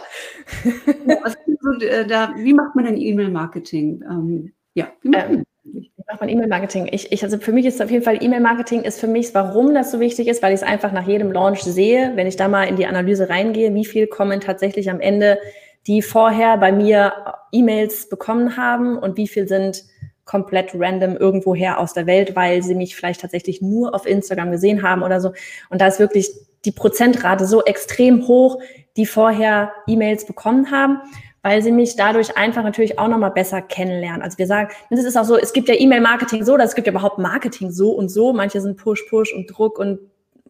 was 1.23 1.35
so, 1.61 1.85
äh, 1.85 2.05
da, 2.05 2.33
wie 2.37 2.53
macht 2.53 2.75
man 2.75 2.85
denn 2.85 2.97
E-Mail-Marketing? 2.97 4.03
Ähm, 4.09 4.53
ja, 4.73 4.87
wie 5.01 5.09
macht 5.09 5.29
ähm, 5.29 5.35
man 5.35 5.45
wie 5.63 5.91
macht 6.07 6.21
man 6.21 6.29
E-Mail-Marketing? 6.29 6.89
Ich, 6.91 7.11
ich, 7.11 7.23
also 7.23 7.37
für 7.37 7.51
mich 7.51 7.65
ist 7.65 7.81
auf 7.81 7.91
jeden 7.91 8.03
Fall 8.03 8.23
E-Mail-Marketing 8.23 8.81
ist 8.81 8.99
für 8.99 9.07
mich, 9.07 9.33
warum 9.35 9.73
das 9.73 9.91
so 9.91 9.99
wichtig 9.99 10.27
ist, 10.27 10.41
weil 10.41 10.53
ich 10.53 10.61
es 10.61 10.67
einfach 10.67 10.91
nach 10.91 11.07
jedem 11.07 11.31
Launch 11.31 11.61
sehe, 11.61 12.13
wenn 12.15 12.27
ich 12.27 12.37
da 12.37 12.47
mal 12.47 12.63
in 12.63 12.75
die 12.75 12.87
Analyse 12.87 13.29
reingehe, 13.29 13.73
wie 13.75 13.85
viel 13.85 14.07
kommen 14.07 14.39
tatsächlich 14.39 14.89
am 14.89 14.99
Ende, 14.99 15.37
die 15.85 16.01
vorher 16.01 16.57
bei 16.57 16.71
mir 16.71 17.13
E-Mails 17.51 18.09
bekommen 18.09 18.57
haben 18.57 18.97
und 18.97 19.17
wie 19.17 19.27
viel 19.27 19.47
sind 19.47 19.83
komplett 20.29 20.71
random 20.75 21.17
irgendwoher 21.17 21.79
aus 21.79 21.93
der 21.93 22.05
Welt, 22.05 22.35
weil 22.35 22.61
sie 22.61 22.75
mich 22.75 22.95
vielleicht 22.95 23.21
tatsächlich 23.21 23.63
nur 23.63 23.95
auf 23.95 24.05
Instagram 24.05 24.51
gesehen 24.51 24.83
haben 24.83 25.01
oder 25.01 25.19
so. 25.19 25.33
Und 25.71 25.81
da 25.81 25.87
ist 25.87 25.99
wirklich 25.99 26.29
die 26.65 26.71
Prozentrate 26.71 27.47
so 27.47 27.63
extrem 27.63 28.27
hoch, 28.27 28.61
die 28.95 29.07
vorher 29.07 29.71
E-Mails 29.87 30.25
bekommen 30.25 30.69
haben 30.69 31.01
weil 31.41 31.61
sie 31.61 31.71
mich 31.71 31.95
dadurch 31.95 32.35
einfach 32.35 32.63
natürlich 32.63 32.99
auch 32.99 33.07
nochmal 33.07 33.31
besser 33.31 33.61
kennenlernen. 33.61 34.21
Also 34.21 34.37
wir 34.37 34.47
sagen, 34.47 34.69
es 34.89 35.03
ist 35.03 35.17
auch 35.17 35.23
so, 35.23 35.37
es 35.37 35.53
gibt 35.53 35.69
ja 35.69 35.75
E-Mail-Marketing 35.77 36.43
so, 36.43 36.57
es 36.57 36.75
gibt 36.75 36.87
ja 36.87 36.91
überhaupt 36.91 37.17
Marketing 37.17 37.71
so 37.71 37.91
und 37.91 38.09
so. 38.09 38.33
Manche 38.33 38.59
sind 38.59 38.77
Push, 38.77 39.05
Push 39.09 39.33
und 39.33 39.47
Druck 39.47 39.79
und 39.79 39.99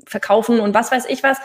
Verkaufen 0.05 0.59
und 0.59 0.73
was 0.73 0.91
weiß 0.91 1.05
ich 1.07 1.23
was. 1.23 1.37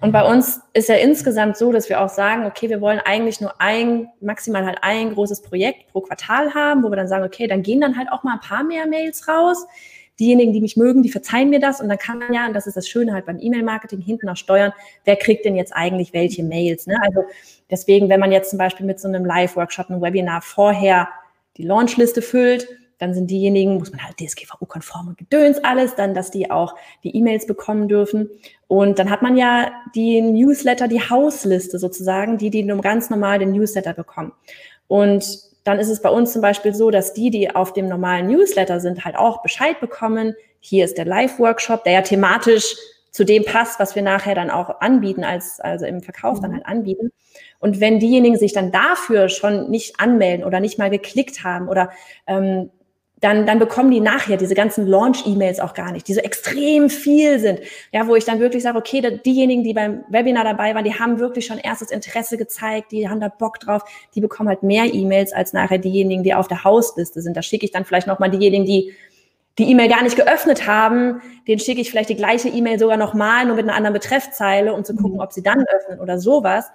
Und 0.00 0.12
bei 0.12 0.24
uns 0.24 0.60
ist 0.72 0.88
ja 0.88 0.96
insgesamt 0.96 1.56
so, 1.56 1.72
dass 1.72 1.88
wir 1.88 2.00
auch 2.00 2.08
sagen, 2.08 2.46
okay, 2.46 2.68
wir 2.68 2.80
wollen 2.80 3.00
eigentlich 3.04 3.40
nur 3.40 3.60
ein, 3.60 4.08
maximal 4.20 4.64
halt 4.64 4.78
ein 4.82 5.14
großes 5.14 5.42
Projekt 5.42 5.92
pro 5.92 6.00
Quartal 6.00 6.54
haben, 6.54 6.82
wo 6.82 6.90
wir 6.90 6.96
dann 6.96 7.08
sagen, 7.08 7.24
okay, 7.24 7.46
dann 7.46 7.62
gehen 7.62 7.80
dann 7.80 7.96
halt 7.96 8.10
auch 8.12 8.22
mal 8.22 8.34
ein 8.34 8.40
paar 8.40 8.64
mehr 8.64 8.86
Mails 8.86 9.28
raus 9.28 9.66
diejenigen, 10.20 10.52
die 10.52 10.60
mich 10.60 10.76
mögen, 10.76 11.02
die 11.02 11.10
verzeihen 11.10 11.50
mir 11.50 11.58
das 11.58 11.80
und 11.80 11.88
dann 11.88 11.98
kann 11.98 12.18
man 12.18 12.32
ja, 12.32 12.46
und 12.46 12.54
das 12.54 12.66
ist 12.66 12.76
das 12.76 12.88
Schöne 12.88 13.12
halt 13.12 13.26
beim 13.26 13.38
E-Mail-Marketing, 13.40 14.00
hinten 14.00 14.28
auch 14.28 14.36
steuern, 14.36 14.72
wer 15.04 15.16
kriegt 15.16 15.44
denn 15.44 15.56
jetzt 15.56 15.72
eigentlich 15.74 16.12
welche 16.12 16.44
Mails. 16.44 16.86
Ne? 16.86 16.96
Also 17.02 17.24
deswegen, 17.70 18.08
wenn 18.08 18.20
man 18.20 18.30
jetzt 18.30 18.50
zum 18.50 18.58
Beispiel 18.58 18.86
mit 18.86 19.00
so 19.00 19.08
einem 19.08 19.24
Live-Workshop, 19.24 19.90
einem 19.90 20.02
Webinar 20.02 20.42
vorher 20.42 21.08
die 21.56 21.64
Launchliste 21.64 22.22
füllt, 22.22 22.68
dann 22.98 23.14
sind 23.14 23.30
diejenigen, 23.30 23.78
muss 23.78 23.90
man 23.90 24.02
halt 24.02 24.18
DSGVO-konforme 24.18 25.14
Gedöns 25.14 25.62
alles, 25.62 25.94
dann, 25.94 26.14
dass 26.14 26.30
die 26.30 26.50
auch 26.50 26.74
die 27.02 27.16
E-Mails 27.16 27.46
bekommen 27.46 27.88
dürfen. 27.88 28.30
Und 28.68 28.98
dann 28.98 29.10
hat 29.10 29.22
man 29.22 29.36
ja 29.36 29.72
die 29.94 30.20
Newsletter, 30.20 30.88
die 30.88 31.00
Hausliste 31.00 31.78
sozusagen, 31.78 32.38
die, 32.38 32.50
die 32.50 32.66
ganz 32.80 33.10
normal 33.10 33.38
den 33.38 33.52
Newsletter 33.52 33.92
bekommen. 33.92 34.32
Und 34.86 35.24
dann 35.64 35.78
ist 35.78 35.88
es 35.88 36.02
bei 36.02 36.10
uns 36.10 36.32
zum 36.32 36.42
Beispiel 36.42 36.74
so, 36.74 36.90
dass 36.90 37.14
die, 37.14 37.30
die 37.30 37.54
auf 37.54 37.72
dem 37.72 37.88
normalen 37.88 38.26
Newsletter 38.26 38.80
sind, 38.80 39.04
halt 39.04 39.16
auch 39.16 39.42
Bescheid 39.42 39.80
bekommen. 39.80 40.34
Hier 40.60 40.84
ist 40.84 40.98
der 40.98 41.06
Live-Workshop, 41.06 41.84
der 41.84 41.94
ja 41.94 42.02
thematisch 42.02 42.76
zu 43.10 43.24
dem 43.24 43.44
passt, 43.44 43.78
was 43.78 43.94
wir 43.94 44.02
nachher 44.02 44.34
dann 44.34 44.50
auch 44.50 44.80
anbieten, 44.80 45.24
als, 45.24 45.60
also 45.60 45.86
im 45.86 46.02
Verkauf 46.02 46.40
dann 46.40 46.50
mhm. 46.50 46.54
halt 46.56 46.66
anbieten. 46.66 47.12
Und 47.60 47.80
wenn 47.80 48.00
diejenigen 48.00 48.36
sich 48.36 48.52
dann 48.52 48.72
dafür 48.72 49.28
schon 49.28 49.70
nicht 49.70 50.00
anmelden 50.00 50.44
oder 50.44 50.60
nicht 50.60 50.78
mal 50.78 50.90
geklickt 50.90 51.44
haben 51.44 51.68
oder 51.68 51.90
ähm, 52.26 52.70
dann, 53.24 53.46
dann 53.46 53.58
bekommen 53.58 53.90
die 53.90 54.00
nachher 54.00 54.36
diese 54.36 54.54
ganzen 54.54 54.86
Launch-E-Mails 54.86 55.58
auch 55.58 55.72
gar 55.72 55.92
nicht, 55.92 56.06
die 56.06 56.12
so 56.12 56.20
extrem 56.20 56.90
viel 56.90 57.38
sind. 57.38 57.60
Ja, 57.90 58.06
wo 58.06 58.16
ich 58.16 58.26
dann 58.26 58.38
wirklich 58.38 58.62
sage, 58.62 58.76
okay, 58.76 59.18
diejenigen, 59.24 59.64
die 59.64 59.72
beim 59.72 60.04
Webinar 60.08 60.44
dabei 60.44 60.74
waren, 60.74 60.84
die 60.84 60.92
haben 60.92 61.18
wirklich 61.18 61.46
schon 61.46 61.56
erstes 61.56 61.90
Interesse 61.90 62.36
gezeigt, 62.36 62.92
die 62.92 63.08
haben 63.08 63.20
da 63.20 63.28
Bock 63.28 63.60
drauf, 63.60 63.82
die 64.14 64.20
bekommen 64.20 64.50
halt 64.50 64.62
mehr 64.62 64.92
E-Mails 64.92 65.32
als 65.32 65.54
nachher 65.54 65.78
diejenigen, 65.78 66.22
die 66.22 66.34
auf 66.34 66.48
der 66.48 66.64
Hausliste 66.64 67.22
sind. 67.22 67.34
Da 67.34 67.40
schicke 67.40 67.64
ich 67.64 67.72
dann 67.72 67.86
vielleicht 67.86 68.06
nochmal 68.06 68.30
diejenigen, 68.30 68.66
die 68.66 68.92
die 69.58 69.70
E-Mail 69.70 69.88
gar 69.88 70.02
nicht 70.02 70.16
geöffnet 70.16 70.66
haben, 70.66 71.22
den 71.48 71.58
schicke 71.58 71.80
ich 71.80 71.88
vielleicht 71.88 72.10
die 72.10 72.16
gleiche 72.16 72.48
E-Mail 72.48 72.78
sogar 72.78 72.98
nochmal, 72.98 73.46
nur 73.46 73.56
mit 73.56 73.64
einer 73.64 73.76
anderen 73.76 73.94
Betreffzeile, 73.94 74.74
um 74.74 74.84
zu 74.84 74.94
gucken, 74.96 75.14
mhm. 75.14 75.20
ob 75.20 75.32
sie 75.32 75.42
dann 75.42 75.64
öffnen 75.66 76.00
oder 76.00 76.18
sowas. 76.18 76.66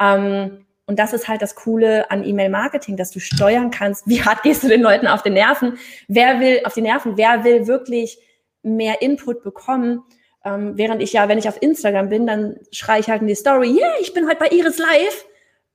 Ähm, 0.00 0.64
und 0.90 0.98
das 0.98 1.12
ist 1.12 1.28
halt 1.28 1.40
das 1.40 1.54
Coole 1.54 2.10
an 2.10 2.26
E-Mail-Marketing, 2.26 2.96
dass 2.96 3.12
du 3.12 3.20
steuern 3.20 3.70
kannst, 3.70 4.08
wie 4.08 4.24
hart 4.24 4.42
gehst 4.42 4.64
du 4.64 4.68
den 4.68 4.82
Leuten 4.82 5.06
auf 5.06 5.22
den 5.22 5.34
Nerven, 5.34 5.78
wer 6.08 6.40
will 6.40 6.62
auf 6.64 6.74
die 6.74 6.82
Nerven, 6.82 7.16
wer 7.16 7.44
will 7.44 7.68
wirklich 7.68 8.18
mehr 8.64 9.00
Input 9.00 9.44
bekommen. 9.44 10.02
Ähm, 10.44 10.72
während 10.74 11.00
ich 11.00 11.12
ja, 11.12 11.28
wenn 11.28 11.38
ich 11.38 11.48
auf 11.48 11.62
Instagram 11.62 12.08
bin, 12.08 12.26
dann 12.26 12.56
schreie 12.72 12.98
ich 12.98 13.08
halt 13.08 13.22
in 13.22 13.28
die 13.28 13.36
Story, 13.36 13.68
yeah, 13.70 13.92
ich 14.00 14.12
bin 14.14 14.26
heute 14.26 14.40
bei 14.40 14.48
Iris 14.48 14.78
Live. 14.78 15.26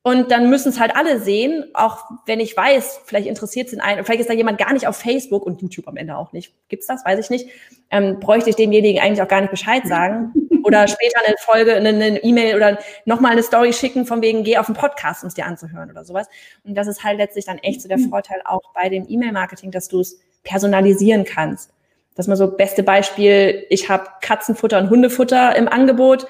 Und 0.06 0.30
dann 0.30 0.52
müssen 0.52 0.70
es 0.70 0.80
halt 0.80 0.96
alle 0.96 1.20
sehen, 1.20 1.65
auch 1.74 2.04
wenn 2.28 2.39
ich 2.39 2.56
weiß, 2.56 3.02
vielleicht 3.06 3.26
interessiert 3.26 3.70
es 3.70 3.74
in 3.74 3.82
einen, 3.82 4.06
vielleicht 4.06 4.22
ist 4.22 4.30
da 4.30 4.36
jemand 4.36 4.60
gar 4.60 4.72
nicht 4.72 4.86
auf 4.88 4.98
Facebook 4.98 5.44
und 5.44 5.63
YouTube 5.63 5.88
am 5.88 5.98
Ende 5.98 6.15
auch 6.15 6.32
nicht. 6.32 6.54
Gibt's 6.70 6.86
das? 6.86 7.04
Weiß 7.04 7.18
ich 7.18 7.32
nicht. 7.32 7.50
Ähm, 7.89 8.20
bräuchte 8.20 8.52
ich 8.52 8.56
demjenigen 8.56 9.02
eigentlich 9.02 9.24
auch 9.24 9.28
gar 9.28 9.41
nicht 9.41 9.50
Bescheid 9.50 9.88
sagen. 9.88 10.32
Oder 10.63 10.88
später 10.88 11.22
eine 11.26 11.36
Folge, 11.39 11.74
eine 11.74 12.24
E-Mail 12.24 12.56
oder 12.56 12.78
nochmal 13.06 13.32
eine 13.32 13.41
Story 13.41 13.74
schicken, 13.74 14.06
von 14.06 14.22
wegen, 14.22 14.44
geh 14.44 14.58
auf 14.58 14.68
den 14.68 14.76
Podcast, 14.76 15.24
um 15.24 15.28
es 15.28 15.36
dir 15.36 15.46
anzuhören 15.46 15.91
oder 15.91 16.04
sowas. 16.04 16.28
Und 16.63 16.74
das 16.74 16.88
ist 16.88 17.04
halt 17.04 17.20
letztlich 17.20 17.46
dann 17.46 17.60
echt 17.60 17.84
so 17.84 17.88
der 17.88 18.00
Vorteil 18.00 18.41
auch 18.46 18.74
bei 18.74 18.89
dem 18.89 19.06
E-Mail-Marketing, 19.08 19.70
dass 19.70 19.89
du 19.89 20.00
es 20.00 20.20
personalisieren 20.44 21.24
kannst. 21.24 21.72
Das 22.15 22.26
ist 22.26 22.30
mal 22.30 22.36
so 22.36 22.48
beste 22.48 22.82
Beispiel, 22.82 23.65
ich 23.70 23.89
habe 23.89 24.08
Katzenfutter 24.22 24.80
und 24.80 24.89
Hundefutter 24.89 25.56
im 25.56 25.68
Angebot. 25.68 26.26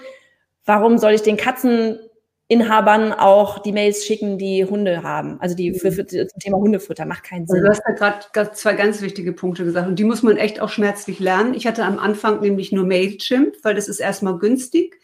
Warum 0.66 0.98
soll 0.98 1.14
ich 1.14 1.22
den 1.22 1.38
Katzen 1.38 2.00
Inhabern 2.48 3.12
auch 3.12 3.60
die 3.60 3.72
Mails 3.72 4.06
schicken, 4.06 4.38
die 4.38 4.66
Hunde 4.66 5.02
haben. 5.02 5.40
Also 5.42 5.56
die 5.56 5.74
für, 5.74 5.92
für 5.92 6.06
zum 6.06 6.40
Thema 6.40 6.58
Hundefutter 6.58 7.06
macht 7.06 7.24
keinen 7.24 7.48
Sinn. 7.48 7.66
Also 7.66 7.66
du 7.66 7.72
hast 7.72 8.00
da 8.00 8.20
gerade 8.34 8.52
zwei 8.52 8.74
ganz 8.74 9.02
wichtige 9.02 9.34
Punkte 9.34 9.66
gesagt 9.66 9.88
und 9.88 9.98
die 9.98 10.04
muss 10.04 10.22
man 10.22 10.38
echt 10.38 10.60
auch 10.60 10.70
schmerzlich 10.70 11.20
lernen. 11.20 11.56
Ich 11.56 11.66
hatte 11.66 11.84
am 11.84 11.98
Anfang 11.98 12.42
nämlich 12.42 12.72
nur 12.72 12.86
Mailchimp, 12.86 13.56
weil 13.64 13.74
das 13.74 13.88
ist 13.88 14.00
erstmal 14.00 14.38
günstig 14.38 15.00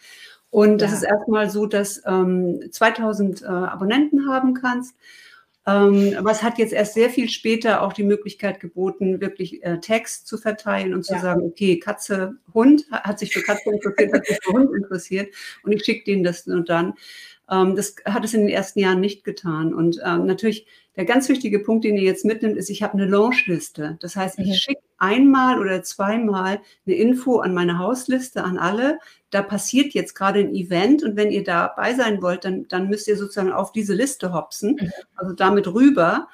und 0.51 0.81
das 0.81 0.91
ja. 0.91 0.97
ist 0.97 1.03
erstmal 1.03 1.49
so, 1.49 1.65
dass 1.65 2.03
ähm, 2.05 2.61
2000 2.69 3.41
äh, 3.41 3.45
Abonnenten 3.45 4.29
haben 4.29 4.53
kannst. 4.53 4.95
Ähm, 5.65 6.15
aber 6.17 6.31
es 6.31 6.41
hat 6.41 6.57
jetzt 6.57 6.73
erst 6.73 6.95
sehr 6.95 7.09
viel 7.09 7.29
später 7.29 7.83
auch 7.83 7.93
die 7.93 8.03
Möglichkeit 8.03 8.59
geboten, 8.59 9.21
wirklich 9.21 9.63
äh, 9.63 9.79
Text 9.79 10.27
zu 10.27 10.37
verteilen 10.37 10.93
und 10.93 11.03
zu 11.05 11.13
ja. 11.13 11.19
sagen, 11.19 11.43
okay, 11.43 11.79
Katze, 11.79 12.35
Hund, 12.53 12.85
hat 12.91 13.19
sich 13.19 13.31
für 13.31 13.43
Katze 13.43 13.69
interessiert, 13.71 14.13
hat 14.13 14.25
sich 14.25 14.39
für 14.41 14.53
Hund 14.53 14.75
interessiert 14.75 15.33
und 15.63 15.71
ich 15.71 15.85
schicke 15.85 16.03
denen 16.05 16.23
das 16.23 16.47
nur 16.47 16.63
dann. 16.63 16.93
Ähm, 17.51 17.75
das 17.75 17.95
hat 18.05 18.23
es 18.25 18.33
in 18.33 18.41
den 18.41 18.49
ersten 18.49 18.79
Jahren 18.79 19.01
nicht 19.01 19.23
getan. 19.23 19.73
Und 19.73 19.99
ähm, 20.03 20.25
natürlich 20.25 20.65
der 20.95 21.05
ganz 21.05 21.29
wichtige 21.29 21.59
Punkt, 21.59 21.85
den 21.85 21.95
ihr 21.97 22.03
jetzt 22.03 22.25
mitnimmt, 22.25 22.57
ist, 22.57 22.69
ich 22.69 22.81
habe 22.81 22.93
eine 22.93 23.05
Launchliste. 23.05 23.97
Das 24.01 24.15
heißt, 24.15 24.39
ich 24.39 24.47
mhm. 24.47 24.53
schicke 24.53 24.81
einmal 24.97 25.59
oder 25.59 25.83
zweimal 25.83 26.59
eine 26.85 26.95
Info 26.95 27.39
an 27.39 27.53
meine 27.53 27.77
Hausliste, 27.77 28.43
an 28.43 28.57
alle. 28.57 28.99
Da 29.29 29.41
passiert 29.41 29.93
jetzt 29.93 30.15
gerade 30.15 30.39
ein 30.39 30.53
Event 30.53 31.03
und 31.03 31.15
wenn 31.15 31.31
ihr 31.31 31.43
dabei 31.43 31.93
sein 31.93 32.21
wollt, 32.21 32.45
dann, 32.45 32.67
dann 32.67 32.87
müsst 32.89 33.07
ihr 33.07 33.17
sozusagen 33.17 33.51
auf 33.51 33.71
diese 33.71 33.93
Liste 33.93 34.33
hopsen, 34.33 34.77
mhm. 34.79 34.91
also 35.15 35.33
damit 35.33 35.67
rüber. 35.67 36.27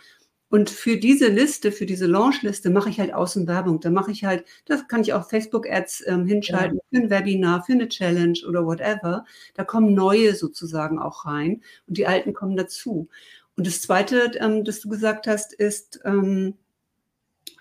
Und 0.49 0.69
für 0.69 0.97
diese 0.97 1.27
Liste, 1.27 1.71
für 1.71 1.85
diese 1.85 2.05
Launch-Liste 2.05 2.69
mache 2.69 2.89
ich 2.89 2.99
halt 2.99 3.13
Außenwerbung. 3.13 3.81
Da 3.81 3.89
mache 3.89 4.11
ich 4.11 4.23
halt, 4.23 4.45
das 4.65 4.87
kann 4.87 5.01
ich 5.01 5.13
auch 5.13 5.29
Facebook-Ads 5.29 6.05
ähm, 6.07 6.25
hinschalten 6.25 6.77
ja. 6.77 6.83
für 6.89 7.03
ein 7.03 7.09
Webinar, 7.09 7.63
für 7.63 7.73
eine 7.73 7.89
Challenge 7.89 8.39
oder 8.47 8.65
whatever. 8.65 9.25
Da 9.55 9.65
kommen 9.65 9.93
neue 9.93 10.35
sozusagen 10.35 10.99
auch 10.99 11.25
rein 11.25 11.61
und 11.87 11.97
die 11.97 12.07
alten 12.07 12.33
kommen 12.33 12.55
dazu. 12.55 13.09
Und 13.57 13.67
das 13.67 13.81
Zweite, 13.81 14.31
ähm, 14.39 14.63
das 14.63 14.79
du 14.79 14.89
gesagt 14.89 15.27
hast, 15.27 15.53
ist, 15.53 15.99
ähm, 16.05 16.53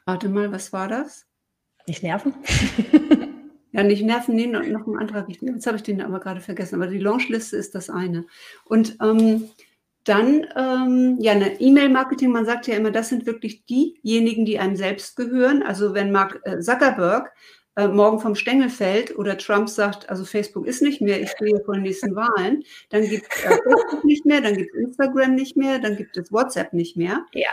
warte 0.04 0.28
mal, 0.28 0.52
was 0.52 0.72
war 0.72 0.86
das? 0.86 1.26
Nicht 1.88 2.04
nerven. 2.04 2.34
ja, 3.72 3.82
nicht 3.82 4.04
nerven, 4.04 4.36
nee, 4.36 4.46
noch, 4.46 4.64
noch 4.64 4.86
ein 4.86 4.98
anderer 4.98 5.26
wichtig. 5.26 5.48
Jetzt 5.48 5.66
habe 5.66 5.76
ich 5.76 5.82
den 5.82 6.02
aber 6.02 6.20
gerade 6.20 6.40
vergessen. 6.40 6.76
Aber 6.76 6.86
die 6.86 6.98
Launch-Liste 6.98 7.56
ist 7.56 7.74
das 7.74 7.90
eine. 7.90 8.26
Und 8.64 8.98
ähm, 9.02 9.48
dann, 10.06 10.46
ähm, 10.56 11.18
ja, 11.20 11.32
eine 11.32 11.60
E-Mail-Marketing, 11.60 12.30
man 12.30 12.46
sagt 12.46 12.68
ja 12.68 12.76
immer, 12.76 12.92
das 12.92 13.08
sind 13.08 13.26
wirklich 13.26 13.64
diejenigen, 13.66 14.44
die 14.44 14.58
einem 14.58 14.76
selbst 14.76 15.16
gehören. 15.16 15.62
Also 15.62 15.94
wenn 15.94 16.12
Mark 16.12 16.40
äh, 16.44 16.60
Zuckerberg 16.60 17.32
äh, 17.74 17.88
morgen 17.88 18.20
vom 18.20 18.36
Stängel 18.36 18.70
fällt 18.70 19.18
oder 19.18 19.36
Trump 19.36 19.68
sagt, 19.68 20.08
also 20.08 20.24
Facebook 20.24 20.66
ist 20.66 20.80
nicht 20.80 21.00
mehr, 21.00 21.20
ich 21.20 21.30
stehe 21.30 21.60
vor 21.64 21.74
den 21.74 21.82
nächsten 21.82 22.14
Wahlen, 22.14 22.62
dann 22.90 23.02
gibt 23.02 23.26
es 23.28 23.44
äh, 23.44 23.48
Facebook 23.64 24.04
nicht 24.04 24.24
mehr, 24.24 24.40
dann 24.40 24.56
gibt 24.56 24.74
es 24.74 24.80
Instagram 24.80 25.34
nicht 25.34 25.56
mehr, 25.56 25.80
dann 25.80 25.96
gibt 25.96 26.16
es 26.16 26.32
WhatsApp 26.32 26.72
nicht 26.72 26.96
mehr. 26.96 27.26
Ja. 27.32 27.50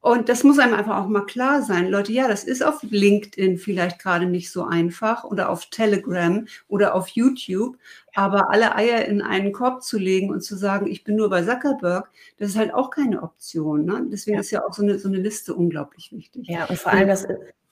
Und 0.00 0.28
das 0.28 0.44
muss 0.44 0.60
einem 0.60 0.74
einfach 0.74 0.96
auch 0.96 1.08
mal 1.08 1.26
klar 1.26 1.62
sein. 1.62 1.88
Leute, 1.88 2.12
ja, 2.12 2.28
das 2.28 2.44
ist 2.44 2.64
auf 2.64 2.82
LinkedIn 2.82 3.58
vielleicht 3.58 3.98
gerade 3.98 4.26
nicht 4.26 4.52
so 4.52 4.64
einfach 4.64 5.24
oder 5.24 5.48
auf 5.50 5.66
Telegram 5.66 6.46
oder 6.68 6.94
auf 6.94 7.08
YouTube. 7.08 7.76
Aber 8.14 8.50
alle 8.50 8.76
Eier 8.76 9.04
in 9.06 9.22
einen 9.22 9.52
Korb 9.52 9.82
zu 9.82 9.98
legen 9.98 10.30
und 10.30 10.42
zu 10.42 10.56
sagen, 10.56 10.86
ich 10.86 11.02
bin 11.02 11.16
nur 11.16 11.30
bei 11.30 11.42
Zuckerberg, 11.42 12.10
das 12.38 12.50
ist 12.50 12.56
halt 12.56 12.72
auch 12.72 12.90
keine 12.90 13.22
Option. 13.22 13.84
Ne? 13.84 14.06
Deswegen 14.10 14.36
ja. 14.36 14.40
ist 14.40 14.50
ja 14.52 14.64
auch 14.64 14.72
so 14.72 14.82
eine, 14.82 14.98
so 15.00 15.08
eine 15.08 15.18
Liste 15.18 15.54
unglaublich 15.54 16.12
wichtig. 16.12 16.46
Ja, 16.48 16.66
und 16.66 16.78
vor 16.78 16.92
allem, 16.92 17.08
das, 17.08 17.26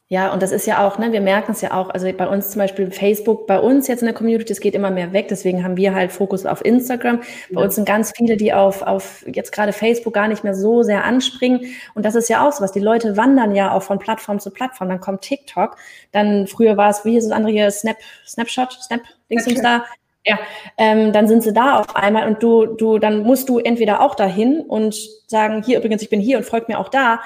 ja, 0.09 0.33
und 0.33 0.41
das 0.41 0.53
ist 0.53 0.67
ja 0.67 0.87
auch, 0.87 0.99
ne, 0.99 1.11
wir 1.11 1.21
merken 1.21 1.51
es 1.51 1.63
ja 1.63 1.73
auch, 1.73 1.91
also 1.91 2.11
bei 2.13 2.29
uns 2.29 2.51
zum 2.51 2.61
Beispiel 2.61 2.93
Facebook, 2.93 3.49
bei 3.49 3.59
uns 3.59 3.89
jetzt 3.89 4.03
in 4.03 4.07
der 4.07 4.15
Community, 4.15 4.53
es 4.53 4.61
geht 4.61 4.77
immer 4.77 4.93
mehr 4.93 5.13
weg, 5.13 5.27
deswegen 5.29 5.65
haben 5.65 5.77
wir 5.77 5.97
halt 5.97 6.13
Fokus 6.13 6.47
auf 6.47 6.65
Instagram. 6.65 7.19
Bei 7.51 7.61
ja. 7.61 7.65
uns 7.65 7.75
sind 7.75 7.89
ganz 7.89 8.13
viele, 8.17 8.37
die 8.37 8.53
auf, 8.53 8.83
auf 8.83 9.25
jetzt 9.27 9.51
gerade 9.51 9.73
Facebook 9.73 10.15
gar 10.15 10.29
nicht 10.29 10.45
mehr 10.45 10.55
so 10.55 10.85
sehr 10.85 11.03
anspringen. 11.03 11.61
Und 11.95 12.05
das 12.05 12.15
ist 12.15 12.29
ja 12.29 12.47
auch 12.47 12.53
so 12.53 12.63
was. 12.63 12.71
Die 12.71 12.79
Leute 12.79 13.17
wandern 13.17 13.53
ja 13.53 13.73
auch 13.73 13.83
von 13.83 13.99
Plattform 13.99 14.39
zu 14.39 14.53
Plattform. 14.53 14.91
Dann 14.91 15.01
kommt 15.01 15.23
TikTok, 15.23 15.77
dann 16.13 16.47
früher 16.47 16.77
war 16.77 16.91
es, 16.91 17.05
wie 17.05 17.13
hieß 17.13 17.25
das 17.25 17.33
andere 17.33 17.51
hier, 17.51 17.69
Snap, 17.73 17.97
Snapshot, 18.25 18.75
Snap, 18.75 19.01
links 19.29 19.49
und 19.49 19.59
da. 19.65 19.85
Ja, 20.25 20.39
ähm, 20.77 21.13
dann 21.13 21.27
sind 21.27 21.43
sie 21.43 21.53
da 21.53 21.79
auf 21.79 21.95
einmal 21.95 22.29
und 22.29 22.43
du, 22.43 22.67
du, 22.67 22.99
dann 22.99 23.23
musst 23.23 23.49
du 23.49 23.59
entweder 23.59 24.01
auch 24.01 24.17
dahin 24.17 24.61
und 24.61 24.97
sagen, 25.29 25.63
hier 25.65 25.79
übrigens, 25.79 26.03
ich 26.03 26.11
bin 26.11 26.21
hier 26.21 26.37
und 26.39 26.45
folgt 26.45 26.69
mir 26.69 26.79
auch 26.79 26.89
da. 26.89 27.21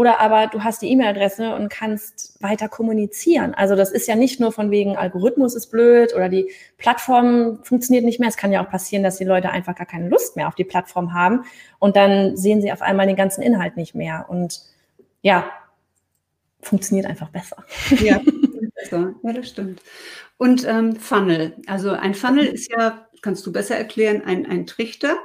Oder 0.00 0.18
aber 0.18 0.46
du 0.46 0.64
hast 0.64 0.80
die 0.80 0.90
E-Mail-Adresse 0.92 1.54
und 1.54 1.68
kannst 1.68 2.42
weiter 2.42 2.70
kommunizieren. 2.70 3.52
Also 3.52 3.76
das 3.76 3.90
ist 3.90 4.08
ja 4.08 4.16
nicht 4.16 4.40
nur 4.40 4.50
von 4.50 4.70
wegen 4.70 4.96
Algorithmus 4.96 5.54
ist 5.54 5.66
blöd 5.66 6.14
oder 6.14 6.30
die 6.30 6.50
Plattform 6.78 7.62
funktioniert 7.64 8.06
nicht 8.06 8.18
mehr. 8.18 8.30
Es 8.30 8.38
kann 8.38 8.50
ja 8.50 8.64
auch 8.64 8.70
passieren, 8.70 9.02
dass 9.02 9.18
die 9.18 9.24
Leute 9.24 9.50
einfach 9.50 9.74
gar 9.74 9.84
keine 9.84 10.08
Lust 10.08 10.36
mehr 10.36 10.48
auf 10.48 10.54
die 10.54 10.64
Plattform 10.64 11.12
haben 11.12 11.44
und 11.80 11.96
dann 11.96 12.34
sehen 12.38 12.62
sie 12.62 12.72
auf 12.72 12.80
einmal 12.80 13.08
den 13.08 13.16
ganzen 13.16 13.42
Inhalt 13.42 13.76
nicht 13.76 13.94
mehr. 13.94 14.24
Und 14.30 14.62
ja, 15.20 15.50
funktioniert 16.62 17.04
einfach 17.04 17.28
besser. 17.28 17.62
Ja, 18.02 18.22
besser. 18.76 19.12
ja 19.22 19.32
das 19.34 19.50
stimmt. 19.50 19.82
Und 20.38 20.66
ähm, 20.66 20.96
Funnel. 20.96 21.58
Also 21.66 21.90
ein 21.90 22.14
Funnel 22.14 22.46
ist 22.46 22.72
ja, 22.72 23.06
kannst 23.20 23.46
du 23.46 23.52
besser 23.52 23.76
erklären, 23.76 24.22
ein, 24.24 24.46
ein 24.46 24.64
Trichter 24.64 25.18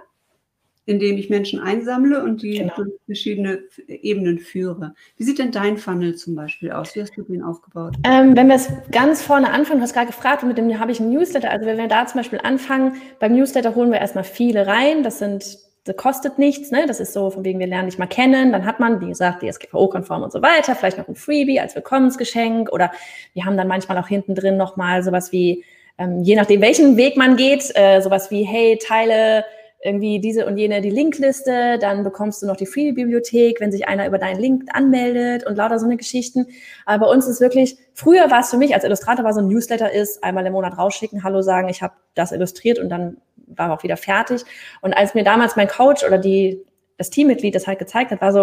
in 0.86 1.00
dem 1.00 1.17
ich 1.17 1.30
Menschen 1.30 1.60
einsammle 1.60 2.24
und 2.24 2.43
die 2.43 2.60
genau. 2.60 2.74
durch 2.76 2.91
verschiedene 3.06 3.60
Ebenen 3.88 4.38
führe. 4.39 4.93
Wie 5.17 5.24
sieht 5.24 5.39
denn 5.39 5.52
dein 5.52 5.78
Funnel 5.78 6.15
zum 6.15 6.36
Beispiel 6.36 6.71
aus? 6.71 6.95
Wie 6.95 7.02
hast 7.02 7.17
du 7.17 7.24
den 7.24 7.41
aufgebaut? 7.41 7.95
Ähm, 8.04 8.36
wenn 8.36 8.48
wir 8.48 8.56
es 8.56 8.69
ganz 8.91 9.24
vorne 9.24 9.52
anfangen, 9.52 9.80
du 9.80 9.84
hast 9.84 9.93
gerade 9.93 10.08
gefragt, 10.08 10.43
mit 10.43 10.58
dem 10.58 10.80
habe 10.80 10.91
ich 10.91 11.00
einen 11.00 11.12
Newsletter. 11.12 11.50
Also 11.50 11.65
wenn 11.65 11.78
wir 11.78 11.88
da 11.88 12.06
zum 12.06 12.19
Beispiel 12.19 12.39
anfangen, 12.43 12.93
beim 13.19 13.34
Newsletter 13.34 13.74
holen 13.74 13.91
wir 13.91 14.00
erstmal 14.00 14.24
viele 14.24 14.67
rein. 14.67 15.02
Das 15.02 15.19
sind 15.19 15.58
das 15.86 15.98
kostet 15.98 16.39
nichts, 16.39 16.71
ne? 16.71 16.86
Das 16.88 17.00
ist 17.00 17.13
so, 17.13 17.30
von 17.30 17.45
wegen, 17.45 17.60
wir 17.60 17.67
lernen 17.67 17.88
dich 17.88 18.00
mal 18.00 18.08
kennen. 18.08 18.52
Dann 18.52 18.65
hat 18.65 18.80
man, 18.80 19.02
wie 19.02 19.10
gesagt, 19.10 19.43
DSGVO-konform 19.43 20.24
und 20.24 20.32
so 20.32 20.41
weiter, 20.41 20.76
vielleicht 20.76 20.98
noch 20.98 21.08
ein 21.08 21.15
Freebie 21.15 21.60
als 21.60 21.76
Willkommensgeschenk 21.76 22.71
oder 22.71 22.91
wir 23.34 23.45
haben 23.45 23.56
dann 23.56 23.67
manchmal 23.67 24.00
auch 24.00 24.08
hinten 24.08 24.34
drin 24.34 24.58
nochmal 24.58 25.04
sowas 25.04 25.32
wie, 25.32 25.63
ähm, 26.00 26.24
je 26.24 26.36
nachdem, 26.36 26.62
welchen 26.62 26.98
Weg 26.98 27.17
man 27.17 27.36
geht, 27.36 27.71
äh, 27.76 28.02
sowas 28.02 28.32
wie, 28.32 28.43
hey, 28.43 28.80
teile 28.82 29.45
irgendwie 29.86 30.19
diese 30.19 30.48
und 30.48 30.58
jene 30.58 30.82
die 30.82 30.89
Linkliste, 30.89 31.78
dann 31.78 32.04
bekommst 32.04 32.41
du 32.41 32.48
noch 32.48 32.58
die 32.58 32.65
Free-Bibliothek, 32.65 33.62
wenn 33.62 33.71
sich 33.71 33.88
einer 33.88 34.08
über 34.08 34.17
deinen 34.17 34.39
Link 34.39 34.63
anmeldet 34.74 35.45
und 35.45 35.56
lauter 35.56 35.78
so 35.78 35.86
eine 35.86 35.95
Geschichten. 35.95 36.48
Aber 36.88 37.06
bei 37.06 37.12
uns 37.12 37.28
ist 37.28 37.39
wirklich, 37.39 37.78
früher 37.93 38.32
war 38.32 38.39
es 38.39 38.50
für 38.50 38.58
mich 38.58 38.74
als 38.74 38.84
Illustrator 38.84 39.24
war 39.24 39.34
so 39.34 39.41
ein 39.41 39.48
Newsletter 39.48 39.91
ist, 39.91 40.24
einmal 40.24 40.43
im 40.48 40.54
Monat 40.54 40.78
rausschicken, 40.80 41.24
Hallo 41.24 41.43
sagen, 41.43 41.69
ich 41.69 41.84
habe 41.84 41.93
das 42.15 42.32
illustriert 42.32 42.80
und 42.80 42.89
dann 42.89 43.17
war 43.45 43.71
auch 43.71 43.84
wieder 43.84 43.95
fertig. 43.95 44.43
Und 44.82 44.93
als 44.93 45.13
mir 45.13 45.24
damals 45.24 45.56
mein 45.56 45.67
Coach 45.67 46.04
oder 46.04 46.17
die, 46.17 46.65
das 46.98 47.12
Teammitglied 47.12 47.54
das 47.54 47.67
halt 47.67 47.78
gezeigt 47.78 48.10
hat, 48.10 48.21
war 48.21 48.34
so, 48.34 48.41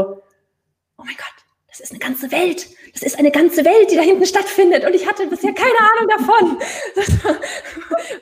oh 0.96 1.02
mein 1.05 1.16
Gott, 1.16 1.44
das 1.68 1.81
ist 1.81 1.90
eine 1.90 1.98
ganze 1.98 2.31
Welt. 2.31 2.68
Das 2.92 3.02
ist 3.02 3.18
eine 3.18 3.31
ganze 3.31 3.64
Welt, 3.64 3.90
die 3.90 3.96
da 3.96 4.02
hinten 4.02 4.26
stattfindet. 4.26 4.85
Und 4.85 4.94
ich 4.94 5.07
hatte 5.07 5.26
bisher 5.26 5.52
keine 5.55 5.78
Ahnung 5.78 6.09
davon. 6.09 6.59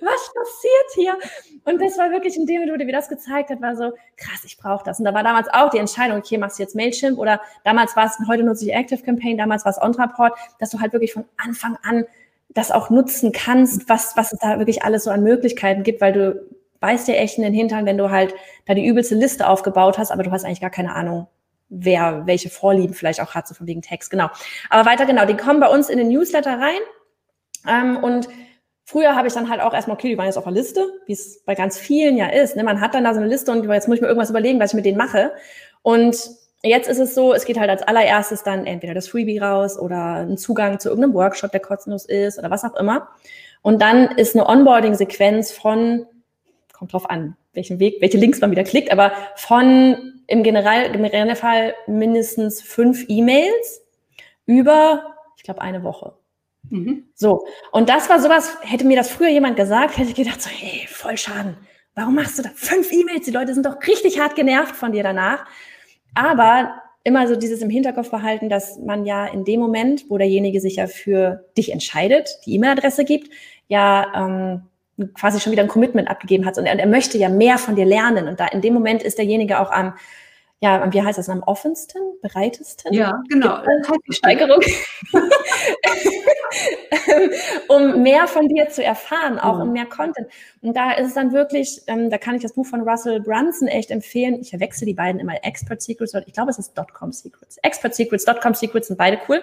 Was 0.01 0.33
passiert 0.33 0.91
hier? 0.95 1.19
Und 1.65 1.83
das 1.83 1.99
war 1.99 2.11
wirklich 2.11 2.37
in 2.37 2.47
dem 2.47 2.61
Minute, 2.61 2.87
wie 2.87 2.93
das 2.93 3.09
gezeigt 3.09 3.51
hat, 3.51 3.61
war 3.61 3.75
so, 3.75 3.93
krass, 4.17 4.45
ich 4.45 4.57
brauche 4.57 4.85
das. 4.85 4.99
Und 5.01 5.07
da 5.07 5.15
war 5.15 5.25
damals 5.25 5.49
auch 5.49 5.71
die 5.71 5.79
Entscheidung, 5.79 6.19
okay, 6.19 6.39
machst 6.39 6.59
du 6.59 6.63
jetzt 6.63 6.77
Mailchimp 6.77 7.19
oder 7.19 7.41
damals 7.65 7.97
war 7.97 8.07
es, 8.07 8.17
heute 8.29 8.45
nutze 8.45 8.65
ich 8.65 8.73
Active 8.73 9.03
Campaign, 9.03 9.37
damals 9.37 9.65
war 9.65 9.73
es 9.73 9.83
Ontraport, 9.83 10.39
dass 10.59 10.71
du 10.71 10.81
halt 10.81 10.93
wirklich 10.93 11.13
von 11.13 11.25
Anfang 11.37 11.77
an 11.83 12.05
das 12.51 12.71
auch 12.71 12.91
nutzen 12.91 13.33
kannst, 13.33 13.89
was, 13.89 14.17
was 14.17 14.33
es 14.33 14.39
da 14.41 14.59
wirklich 14.59 14.83
alles 14.83 15.05
so 15.05 15.11
an 15.11 15.23
Möglichkeiten 15.23 15.83
gibt, 15.83 16.01
weil 16.01 16.13
du 16.13 16.47
beißt 16.81 17.09
dir 17.09 17.17
echt 17.17 17.39
in 17.39 17.45
den 17.45 17.55
Hintern, 17.55 17.87
wenn 17.87 17.99
du 17.99 18.11
halt 18.11 18.35
da 18.67 18.75
die 18.75 18.87
übelste 18.87 19.15
Liste 19.15 19.49
aufgebaut 19.49 19.99
hast, 19.99 20.11
aber 20.11 20.23
du 20.23 20.31
hast 20.31 20.45
eigentlich 20.45 20.61
gar 20.61 20.71
keine 20.71 20.95
Ahnung, 20.95 21.29
wer 21.71 22.27
welche 22.27 22.51
Vorlieben 22.51 22.95
vielleicht 22.95 23.21
auch 23.21 23.35
hat, 23.35 23.49
so 23.49 23.55
von 23.55 23.67
wegen 23.67 23.81
Text, 23.81 24.11
genau. 24.11 24.29
Aber 24.69 24.89
weiter 24.89 25.07
genau, 25.07 25.25
die 25.25 25.37
kommen 25.37 25.61
bei 25.61 25.69
uns 25.69 25.89
in 25.89 25.99
den 25.99 26.09
Newsletter 26.09 26.59
rein 26.59 26.81
ähm, 27.67 27.97
und 28.03 28.29
Früher 28.91 29.15
habe 29.15 29.29
ich 29.29 29.35
dann 29.35 29.49
halt 29.49 29.61
auch 29.61 29.73
erstmal, 29.73 29.95
okay, 29.95 30.09
die 30.09 30.19
waren 30.19 30.27
jetzt 30.27 30.37
auf 30.37 30.43
der 30.43 30.53
Liste, 30.53 30.85
wie 31.07 31.13
es 31.13 31.45
bei 31.45 31.55
ganz 31.55 31.79
vielen 31.79 32.17
ja 32.17 32.27
ist. 32.27 32.57
Ne? 32.57 32.65
Man 32.65 32.81
hat 32.81 32.93
dann 32.93 33.05
da 33.05 33.15
so 33.15 33.21
eine 33.21 33.29
Liste 33.29 33.53
und 33.53 33.63
jetzt 33.71 33.87
muss 33.87 33.99
ich 33.99 34.01
mir 34.01 34.09
irgendwas 34.09 34.31
überlegen, 34.31 34.59
was 34.59 34.73
ich 34.73 34.75
mit 34.75 34.85
denen 34.85 34.99
mache. 34.99 35.31
Und 35.83 36.17
jetzt 36.65 36.89
ist 36.89 36.99
es 36.99 37.15
so, 37.15 37.33
es 37.33 37.45
geht 37.45 37.57
halt 37.57 37.71
als 37.71 37.83
allererstes 37.83 38.43
dann 38.43 38.67
entweder 38.67 38.95
das 38.95 39.07
Freebie 39.07 39.39
raus 39.39 39.79
oder 39.79 40.27
ein 40.27 40.37
Zugang 40.37 40.81
zu 40.81 40.89
irgendeinem 40.89 41.15
Workshop, 41.15 41.53
der 41.53 41.61
kostenlos 41.61 42.05
ist 42.05 42.37
oder 42.37 42.51
was 42.51 42.65
auch 42.65 42.75
immer. 42.75 43.11
Und 43.63 43.81
dann 43.81 44.09
ist 44.17 44.35
eine 44.35 44.49
Onboarding-Sequenz 44.49 45.53
von, 45.53 46.07
kommt 46.73 46.93
drauf 46.93 47.09
an, 47.09 47.37
welchen 47.53 47.79
Weg, 47.79 47.99
welche 48.01 48.19
Links 48.19 48.41
man 48.41 48.51
wieder 48.51 48.65
klickt, 48.65 48.91
aber 48.91 49.13
von 49.37 50.20
im 50.31 50.45
General, 50.45 50.91
generellen 50.93 51.35
Fall 51.35 51.75
mindestens 51.89 52.63
fünf 52.63 53.05
E-Mails 53.09 53.83
über, 54.47 55.17
ich 55.37 55.43
glaube, 55.43 55.61
eine 55.61 55.83
Woche. 55.83 56.15
Mhm. 56.69 57.09
So, 57.17 57.47
und 57.73 57.89
das 57.89 58.09
war 58.09 58.21
sowas, 58.21 58.57
hätte 58.63 58.87
mir 58.87 58.97
das 58.97 59.11
früher 59.11 59.29
jemand 59.29 59.57
gesagt, 59.57 59.99
hätte 59.99 60.11
ich 60.11 60.15
gedacht, 60.15 60.41
so, 60.41 60.49
hey, 60.49 60.87
voll 60.87 61.17
Schaden. 61.17 61.57
Warum 61.97 62.15
machst 62.15 62.39
du 62.39 62.43
da 62.43 62.51
fünf 62.55 62.93
E-Mails? 62.93 63.27
Die 63.27 63.33
Leute 63.33 63.55
sind 63.55 63.67
doch 63.67 63.77
richtig 63.89 64.21
hart 64.21 64.37
genervt 64.37 64.77
von 64.77 64.93
dir 64.93 65.03
danach. 65.03 65.47
Aber 66.15 66.81
immer 67.03 67.27
so 67.27 67.35
dieses 67.35 67.61
im 67.61 67.71
Hinterkopf 67.71 68.11
behalten, 68.11 68.49
dass 68.49 68.79
man 68.79 69.05
ja 69.05 69.27
in 69.27 69.45
dem 69.45 69.59
Moment, 69.59 70.05
wo 70.11 70.17
derjenige 70.17 70.61
sich 70.61 70.77
ja 70.77 70.87
für 70.87 71.45
dich 71.57 71.73
entscheidet, 71.73 72.29
die 72.47 72.55
E-Mail-Adresse 72.55 73.05
gibt, 73.05 73.31
ja 73.67 74.13
ähm, 74.15 74.63
quasi 75.09 75.41
schon 75.41 75.53
wieder 75.53 75.63
ein 75.63 75.69
Commitment 75.69 76.09
abgegeben 76.09 76.47
hat 76.47 76.59
und 76.59 76.67
er, 76.67 76.73
und 76.73 76.79
er 76.79 76.87
möchte 76.87 77.19
ja 77.19 77.29
mehr 77.29 77.59
von 77.59 77.77
dir 77.77 77.85
lernen. 77.85 78.29
Und 78.29 78.41
da 78.41 78.47
in 78.47 78.61
dem 78.61 78.75
Moment 78.75 79.03
ist 79.03 79.19
derjenige 79.19 79.61
auch 79.61 79.71
am 79.71 79.95
ja, 80.63 80.93
wie 80.93 81.03
heißt 81.03 81.19
das, 81.19 81.31
am 81.31 81.43
offensten, 81.43 81.99
bereitesten? 82.21 82.93
Ja, 82.93 83.23
genau. 83.31 83.61
Steigerung. 84.11 84.61
um 87.69 88.03
mehr 88.03 88.27
von 88.27 88.47
dir 88.47 88.69
zu 88.69 88.85
erfahren, 88.85 89.39
auch 89.39 89.57
mhm. 89.57 89.63
um 89.63 89.73
mehr 89.73 89.87
Content. 89.87 90.29
Und 90.61 90.77
da 90.77 90.93
ist 90.93 91.09
es 91.09 91.15
dann 91.15 91.33
wirklich, 91.33 91.81
ähm, 91.87 92.11
da 92.11 92.19
kann 92.19 92.35
ich 92.35 92.43
das 92.43 92.53
Buch 92.53 92.67
von 92.67 92.87
Russell 92.87 93.21
Brunson 93.21 93.69
echt 93.69 93.91
empfehlen. 93.91 94.39
Ich 94.39 94.51
verwechsel 94.51 94.85
die 94.85 94.93
beiden 94.93 95.19
immer, 95.19 95.43
Expert 95.43 95.81
Secrets, 95.81 96.13
ich 96.13 96.35
glaube, 96.35 96.51
es 96.51 96.59
ist 96.59 96.77
Dotcom 96.77 97.13
Secrets. 97.13 97.57
Expert 97.63 97.95
Secrets, 97.95 98.27
Dotcom 98.27 98.53
Secrets 98.53 98.89
sind 98.89 98.99
beide 98.99 99.19
cool. 99.31 99.43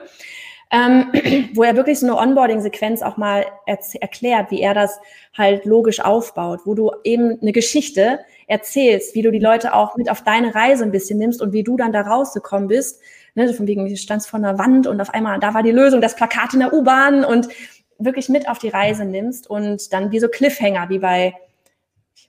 Ähm, 0.70 1.12
wo 1.54 1.64
er 1.64 1.76
wirklich 1.76 2.00
so 2.00 2.08
eine 2.08 2.18
Onboarding-Sequenz 2.18 3.02
auch 3.02 3.18
mal 3.18 3.46
erklärt, 3.66 4.52
wie 4.52 4.62
er 4.62 4.74
das 4.74 5.00
halt 5.38 5.66
logisch 5.66 6.00
aufbaut, 6.02 6.62
wo 6.66 6.74
du 6.74 6.92
eben 7.04 7.40
eine 7.42 7.52
Geschichte 7.52 8.20
erzählst, 8.48 9.16
wie 9.16 9.22
du 9.22 9.32
die 9.32 9.40
Leute 9.40 9.74
auch 9.74 9.96
mit 9.96 10.10
auf 10.10 10.24
deine 10.24 10.54
Reise 10.54 10.84
ein 10.84 10.92
bisschen 10.92 11.20
nimmst 11.20 11.42
und 11.42 11.54
wie 11.54 11.64
du 11.64 11.78
dann 11.78 11.94
da 11.94 12.02
rausgekommen 12.02 12.68
bist. 12.68 13.02
Ne, 13.36 13.54
von 13.54 13.68
wegen, 13.68 13.88
du 13.88 13.96
standst 13.96 14.30
vor 14.30 14.40
einer 14.40 14.58
Wand 14.58 14.88
und 14.88 15.00
auf 15.00 15.14
einmal, 15.14 15.40
da 15.40 15.54
war 15.54 15.62
die 15.62 15.72
Lösung, 15.72 16.02
das 16.02 16.16
Plakat 16.16 16.54
in 16.54 16.60
der 16.60 16.74
U-Bahn 16.74 17.24
und 17.24 17.48
wirklich 18.00 18.30
mit 18.30 18.50
auf 18.50 18.58
die 18.58 18.70
Reise 18.70 19.06
nimmst 19.06 19.50
und 19.50 19.94
dann 19.94 20.12
wie 20.12 20.20
so 20.20 20.28
Cliffhanger, 20.28 20.90
wie 20.90 21.00
bei 21.00 21.34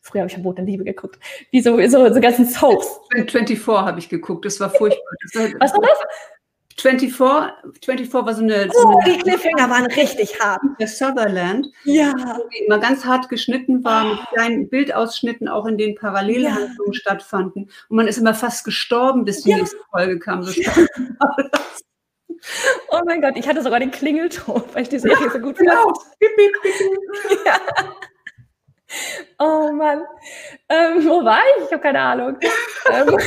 Früher 0.02 0.20
habe 0.20 0.28
ich 0.28 0.34
verbotene 0.34 0.66
Liebe 0.66 0.84
geguckt. 0.84 1.18
Wie 1.50 1.60
so, 1.60 1.76
so, 1.86 2.12
so 2.12 2.20
ganzen 2.20 2.46
Soaps. 2.46 3.00
24 3.10 3.66
habe 3.66 3.98
ich 3.98 4.08
geguckt, 4.08 4.44
das 4.44 4.58
war 4.60 4.70
furchtbar. 4.70 5.12
Das 5.22 5.42
war, 5.42 5.60
Was 5.60 5.72
war 5.72 5.80
das? 5.80 5.98
24, 6.80 7.12
24 7.84 8.14
war 8.14 8.34
so 8.34 8.42
eine. 8.42 8.70
So 8.70 8.80
so 8.80 8.88
oh, 8.88 9.00
die 9.04 9.18
Cliffhanger 9.18 9.68
waren 9.68 9.86
richtig 9.86 10.38
hart. 10.40 10.60
Der 10.78 10.86
Sutherland, 10.86 11.68
ja. 11.84 12.12
die 12.52 12.64
immer 12.64 12.78
ganz 12.78 13.04
hart 13.04 13.28
geschnitten 13.28 13.82
war, 13.82 14.04
mit 14.04 14.18
kleinen 14.32 14.68
Bildausschnitten, 14.68 15.48
auch 15.48 15.66
in 15.66 15.76
denen 15.76 15.96
Parallelhandlungen 15.96 16.92
ja. 16.92 16.98
stattfanden. 17.00 17.70
Und 17.88 17.96
man 17.96 18.06
ist 18.06 18.18
immer 18.18 18.34
fast 18.34 18.64
gestorben, 18.64 19.24
bis 19.24 19.42
die 19.42 19.50
ja. 19.50 19.56
nächste 19.56 19.78
Folge 19.90 20.18
kam. 20.18 20.42
So 20.42 20.52
oh 22.90 23.00
mein 23.04 23.20
Gott, 23.20 23.36
ich 23.36 23.48
hatte 23.48 23.62
sogar 23.62 23.80
den 23.80 23.90
Klingelton, 23.90 24.62
weil 24.72 24.82
ich 24.82 24.88
die 24.88 24.98
Serie 24.98 25.30
so 25.30 25.38
gut 25.38 25.58
genau. 25.58 25.82
fand. 25.82 25.98
ja. 27.44 27.60
Oh 29.38 29.70
Mann. 29.72 30.02
Ähm, 30.68 31.06
wo 31.06 31.24
war 31.24 31.40
ich? 31.56 31.64
Ich 31.64 31.72
habe 31.72 31.82
keine 31.82 32.00
Ahnung. 32.00 32.38
ähm, 32.92 33.18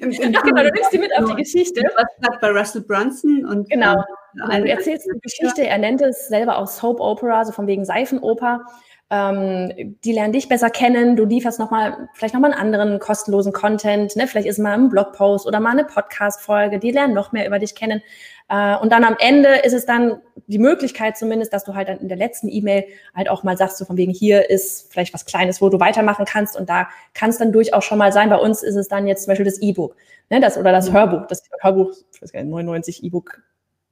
Im, 0.00 0.10
im 0.10 0.34
Ach 0.36 0.42
genau, 0.42 0.62
du 0.62 0.70
nimmst 0.70 0.92
die 0.92 0.98
mit 0.98 1.16
auf 1.16 1.30
die 1.30 1.36
Geschichte. 1.36 1.82
Was 1.96 2.40
bei 2.40 2.50
Russell 2.50 2.82
Brunson 2.82 3.44
und 3.44 3.68
genau. 3.68 4.02
Ähm, 4.50 4.64
du 4.64 4.70
erzählst 4.70 5.06
die 5.06 5.20
Geschichte, 5.20 5.66
er 5.66 5.78
nennt 5.78 6.00
es 6.00 6.28
selber 6.28 6.58
auch 6.58 6.66
Soap 6.66 7.00
Opera, 7.00 7.44
so 7.44 7.52
von 7.52 7.66
wegen 7.66 7.84
Seifenoper. 7.84 8.64
Ähm, 9.12 9.96
die 10.04 10.12
lernen 10.12 10.32
dich 10.32 10.48
besser 10.48 10.70
kennen, 10.70 11.16
du 11.16 11.24
lieferst 11.24 11.58
nochmal, 11.58 12.08
vielleicht 12.14 12.32
nochmal 12.32 12.52
einen 12.52 12.60
anderen 12.60 13.00
kostenlosen 13.00 13.52
Content, 13.52 14.14
ne? 14.14 14.28
vielleicht 14.28 14.46
ist 14.46 14.58
mal 14.60 14.74
ein 14.74 14.88
Blogpost 14.88 15.48
oder 15.48 15.58
mal 15.58 15.72
eine 15.72 15.84
Podcast-Folge, 15.84 16.78
die 16.78 16.92
lernen 16.92 17.12
noch 17.12 17.32
mehr 17.32 17.44
über 17.44 17.58
dich 17.58 17.74
kennen. 17.74 18.02
Äh, 18.48 18.76
und 18.76 18.92
dann 18.92 19.02
am 19.02 19.16
Ende 19.18 19.48
ist 19.64 19.72
es 19.72 19.84
dann 19.84 20.20
die 20.46 20.60
Möglichkeit 20.60 21.16
zumindest, 21.16 21.52
dass 21.52 21.64
du 21.64 21.74
halt 21.74 21.88
dann 21.88 21.98
in 21.98 22.06
der 22.06 22.16
letzten 22.16 22.48
E-Mail 22.48 22.84
halt 23.12 23.28
auch 23.28 23.42
mal 23.42 23.56
sagst, 23.56 23.78
so 23.78 23.84
von 23.84 23.96
wegen 23.96 24.12
hier 24.12 24.48
ist 24.48 24.92
vielleicht 24.92 25.12
was 25.12 25.24
Kleines, 25.24 25.60
wo 25.60 25.68
du 25.70 25.80
weitermachen 25.80 26.24
kannst 26.24 26.56
und 26.56 26.68
da 26.68 26.88
kann 27.12 27.30
es 27.30 27.38
dann 27.38 27.50
durchaus 27.50 27.84
schon 27.84 27.98
mal 27.98 28.12
sein. 28.12 28.30
Bei 28.30 28.38
uns 28.38 28.62
ist 28.62 28.76
es 28.76 28.86
dann 28.86 29.08
jetzt 29.08 29.24
zum 29.24 29.32
Beispiel 29.32 29.46
das 29.46 29.60
E-Book, 29.60 29.96
ne? 30.30 30.38
das, 30.38 30.56
oder 30.56 30.70
das 30.70 30.88
mhm. 30.88 30.94
Hörbuch, 30.94 31.26
das 31.26 31.42
Hörbuch, 31.60 31.92
ich 32.12 32.22
weiß 32.22 32.32
gar 32.32 32.42
nicht, 32.42 32.50
99 32.50 33.02
E-Book 33.02 33.42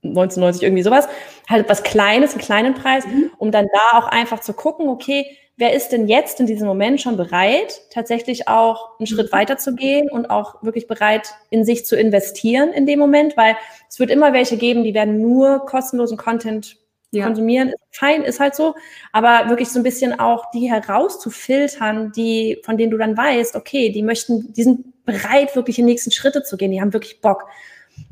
1990 0.03 0.63
irgendwie 0.63 0.83
sowas, 0.83 1.09
halt 1.49 1.69
was 1.69 1.83
Kleines, 1.83 2.33
einen 2.33 2.41
kleinen 2.41 2.75
Preis, 2.75 3.07
mhm. 3.07 3.31
um 3.39 3.51
dann 3.51 3.67
da 3.73 3.99
auch 3.99 4.07
einfach 4.09 4.41
zu 4.41 4.53
gucken, 4.53 4.89
okay, 4.89 5.27
wer 5.57 5.75
ist 5.75 5.89
denn 5.89 6.07
jetzt 6.07 6.39
in 6.39 6.47
diesem 6.47 6.69
Moment 6.69 7.01
schon 7.01 7.17
bereit, 7.17 7.83
tatsächlich 7.91 8.47
auch 8.47 8.99
einen 8.99 9.09
Schritt 9.09 9.33
mhm. 9.33 9.37
weiter 9.37 9.59
zu 9.59 9.75
gehen 9.75 10.09
und 10.09 10.31
auch 10.31 10.63
wirklich 10.63 10.87
bereit, 10.87 11.35
in 11.51 11.65
sich 11.65 11.85
zu 11.85 11.97
investieren 11.97 12.73
in 12.73 12.87
dem 12.87 12.99
Moment, 12.99 13.37
weil 13.37 13.57
es 13.89 13.99
wird 13.99 14.11
immer 14.11 14.33
welche 14.33 14.57
geben, 14.57 14.85
die 14.85 14.95
werden 14.95 15.21
nur 15.21 15.67
kostenlosen 15.67 16.17
Content 16.17 16.77
ja. 17.11 17.27
konsumieren. 17.27 17.73
Fein, 17.91 18.23
ist 18.23 18.39
halt 18.39 18.55
so, 18.55 18.77
aber 19.13 19.49
wirklich 19.49 19.69
so 19.71 19.81
ein 19.81 19.83
bisschen 19.83 20.19
auch 20.21 20.51
die 20.53 20.71
herauszufiltern, 20.71 22.13
die, 22.13 22.61
von 22.65 22.77
denen 22.77 22.93
du 22.93 22.99
dann 22.99 23.17
weißt, 23.17 23.57
okay, 23.57 23.91
die 23.91 24.03
möchten, 24.03 24.53
die 24.53 24.63
sind 24.63 25.05
bereit, 25.05 25.57
wirklich 25.57 25.79
in 25.79 25.87
die 25.87 25.93
nächsten 25.93 26.13
Schritte 26.13 26.45
zu 26.45 26.57
gehen, 26.57 26.71
die 26.71 26.81
haben 26.81 26.93
wirklich 26.93 27.21
Bock. 27.21 27.47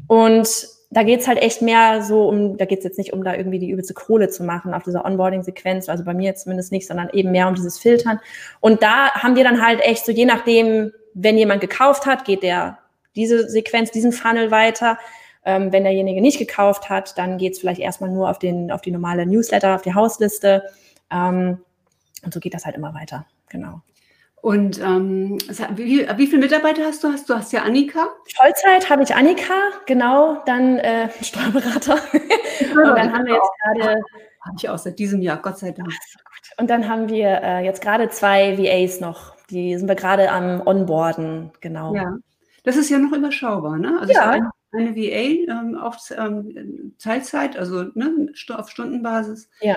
Und 0.09 0.76
da 0.91 1.03
geht's 1.03 1.27
halt 1.27 1.39
echt 1.39 1.63
mehr 1.63 2.03
so 2.03 2.29
um, 2.29 2.57
da 2.57 2.65
geht's 2.65 2.85
jetzt 2.85 2.99
nicht 2.99 3.13
um 3.13 3.25
da 3.25 3.35
irgendwie 3.35 3.59
die 3.59 3.71
übelste 3.71 3.95
Kohle 3.95 4.29
zu 4.29 4.45
machen 4.45 4.73
auf 4.73 4.85
dieser 4.85 5.05
Onboarding-Sequenz, 5.05 5.89
also 5.89 6.05
bei 6.05 6.15
mir 6.15 6.35
zumindest 6.37 6.73
nicht, 6.73 6.87
sondern 6.87 7.11
eben 7.11 7.33
mehr 7.33 7.49
um 7.49 7.55
dieses 7.55 7.79
Filtern. 7.79 8.21
Und 8.61 8.83
da 8.83 9.11
haben 9.13 9.37
wir 9.37 9.45
dann 9.45 9.65
halt 9.65 9.81
echt 9.81 10.07
so, 10.07 10.13
je 10.13 10.25
nachdem, 10.25 10.93
wenn 11.15 11.37
jemand 11.37 11.61
gekauft 11.61 12.07
hat, 12.07 12.25
geht 12.25 12.43
der 12.43 12.79
diese 13.17 13.49
Sequenz, 13.49 13.91
diesen 13.91 14.13
Funnel 14.13 14.51
weiter. 14.51 14.99
Ähm, 15.45 15.73
wenn 15.73 15.85
derjenige 15.85 16.21
nicht 16.21 16.39
gekauft 16.39 16.91
hat, 16.91 17.17
dann 17.19 17.39
geht's 17.39 17.59
vielleicht 17.59 17.81
erstmal 17.81 18.11
nur 18.11 18.29
auf, 18.29 18.39
den, 18.39 18.71
auf 18.71 18.81
die 18.81 18.91
normale 18.91 19.27
Newsletter, 19.27 19.75
auf 19.75 19.83
die 19.83 19.95
Hausliste. 19.95 20.65
Ähm, 21.11 21.59
und 22.25 22.35
so 22.35 22.41
geht 22.41 22.55
das 22.55 22.65
halt 22.65 22.77
immer 22.77 22.95
weiter. 22.95 23.27
Genau. 23.49 23.81
Und 24.43 24.81
ähm, 24.81 25.39
wie, 25.75 26.07
wie 26.17 26.27
viele 26.27 26.43
Mitarbeiter 26.43 26.85
hast 26.85 27.03
du? 27.03 27.09
Hast 27.09 27.29
du 27.29 27.35
hast 27.35 27.53
ja 27.53 27.63
Annika? 27.63 28.09
Vollzeit 28.37 28.89
habe 28.89 29.03
ich 29.03 29.15
Annika, 29.15 29.55
genau, 29.87 30.43
dann 30.47 30.79
äh, 30.79 31.09
Steuerberater. 31.23 31.95
und 32.13 32.97
dann 32.97 33.13
haben 33.13 33.27
wir 33.27 33.35
jetzt 33.35 33.51
gerade. 33.63 34.01
Habe 34.43 34.57
ich 34.59 34.69
auch 34.69 34.79
seit 34.79 34.99
diesem 35.01 35.23
Jahr, 35.23 35.39
Gott 35.39 35.59
sei 35.59 35.73
Dank. 35.73 35.91
Und 36.59 36.71
dann 36.71 36.89
haben 36.89 37.09
wir 37.09 37.43
äh, 37.43 37.65
jetzt 37.65 37.83
gerade 37.83 38.09
zwei 38.11 38.57
VAs 38.57 39.01
noch. 39.01 39.35
Die 39.51 39.77
sind 39.77 39.89
wir 39.89 39.97
gerade 39.97 40.31
am 40.31 40.65
Onboarden, 40.65 41.51
genau. 41.61 41.95
Ja, 41.95 42.17
das 42.63 42.77
ist 42.77 42.91
ja 42.91 42.99
noch 42.99 43.17
überschaubar, 43.17 43.79
ne? 43.79 43.99
Also 44.01 44.13
ja. 44.13 44.31
eine, 44.31 44.51
eine 44.73 44.95
VA 44.95 45.53
ähm, 45.53 45.77
auf 45.77 45.97
ähm, 46.17 46.95
Teilzeit, 46.99 47.57
also 47.57 47.85
ne, 47.95 48.29
auf 48.51 48.71
Stundenbasis. 48.71 49.49
Ja. 49.61 49.77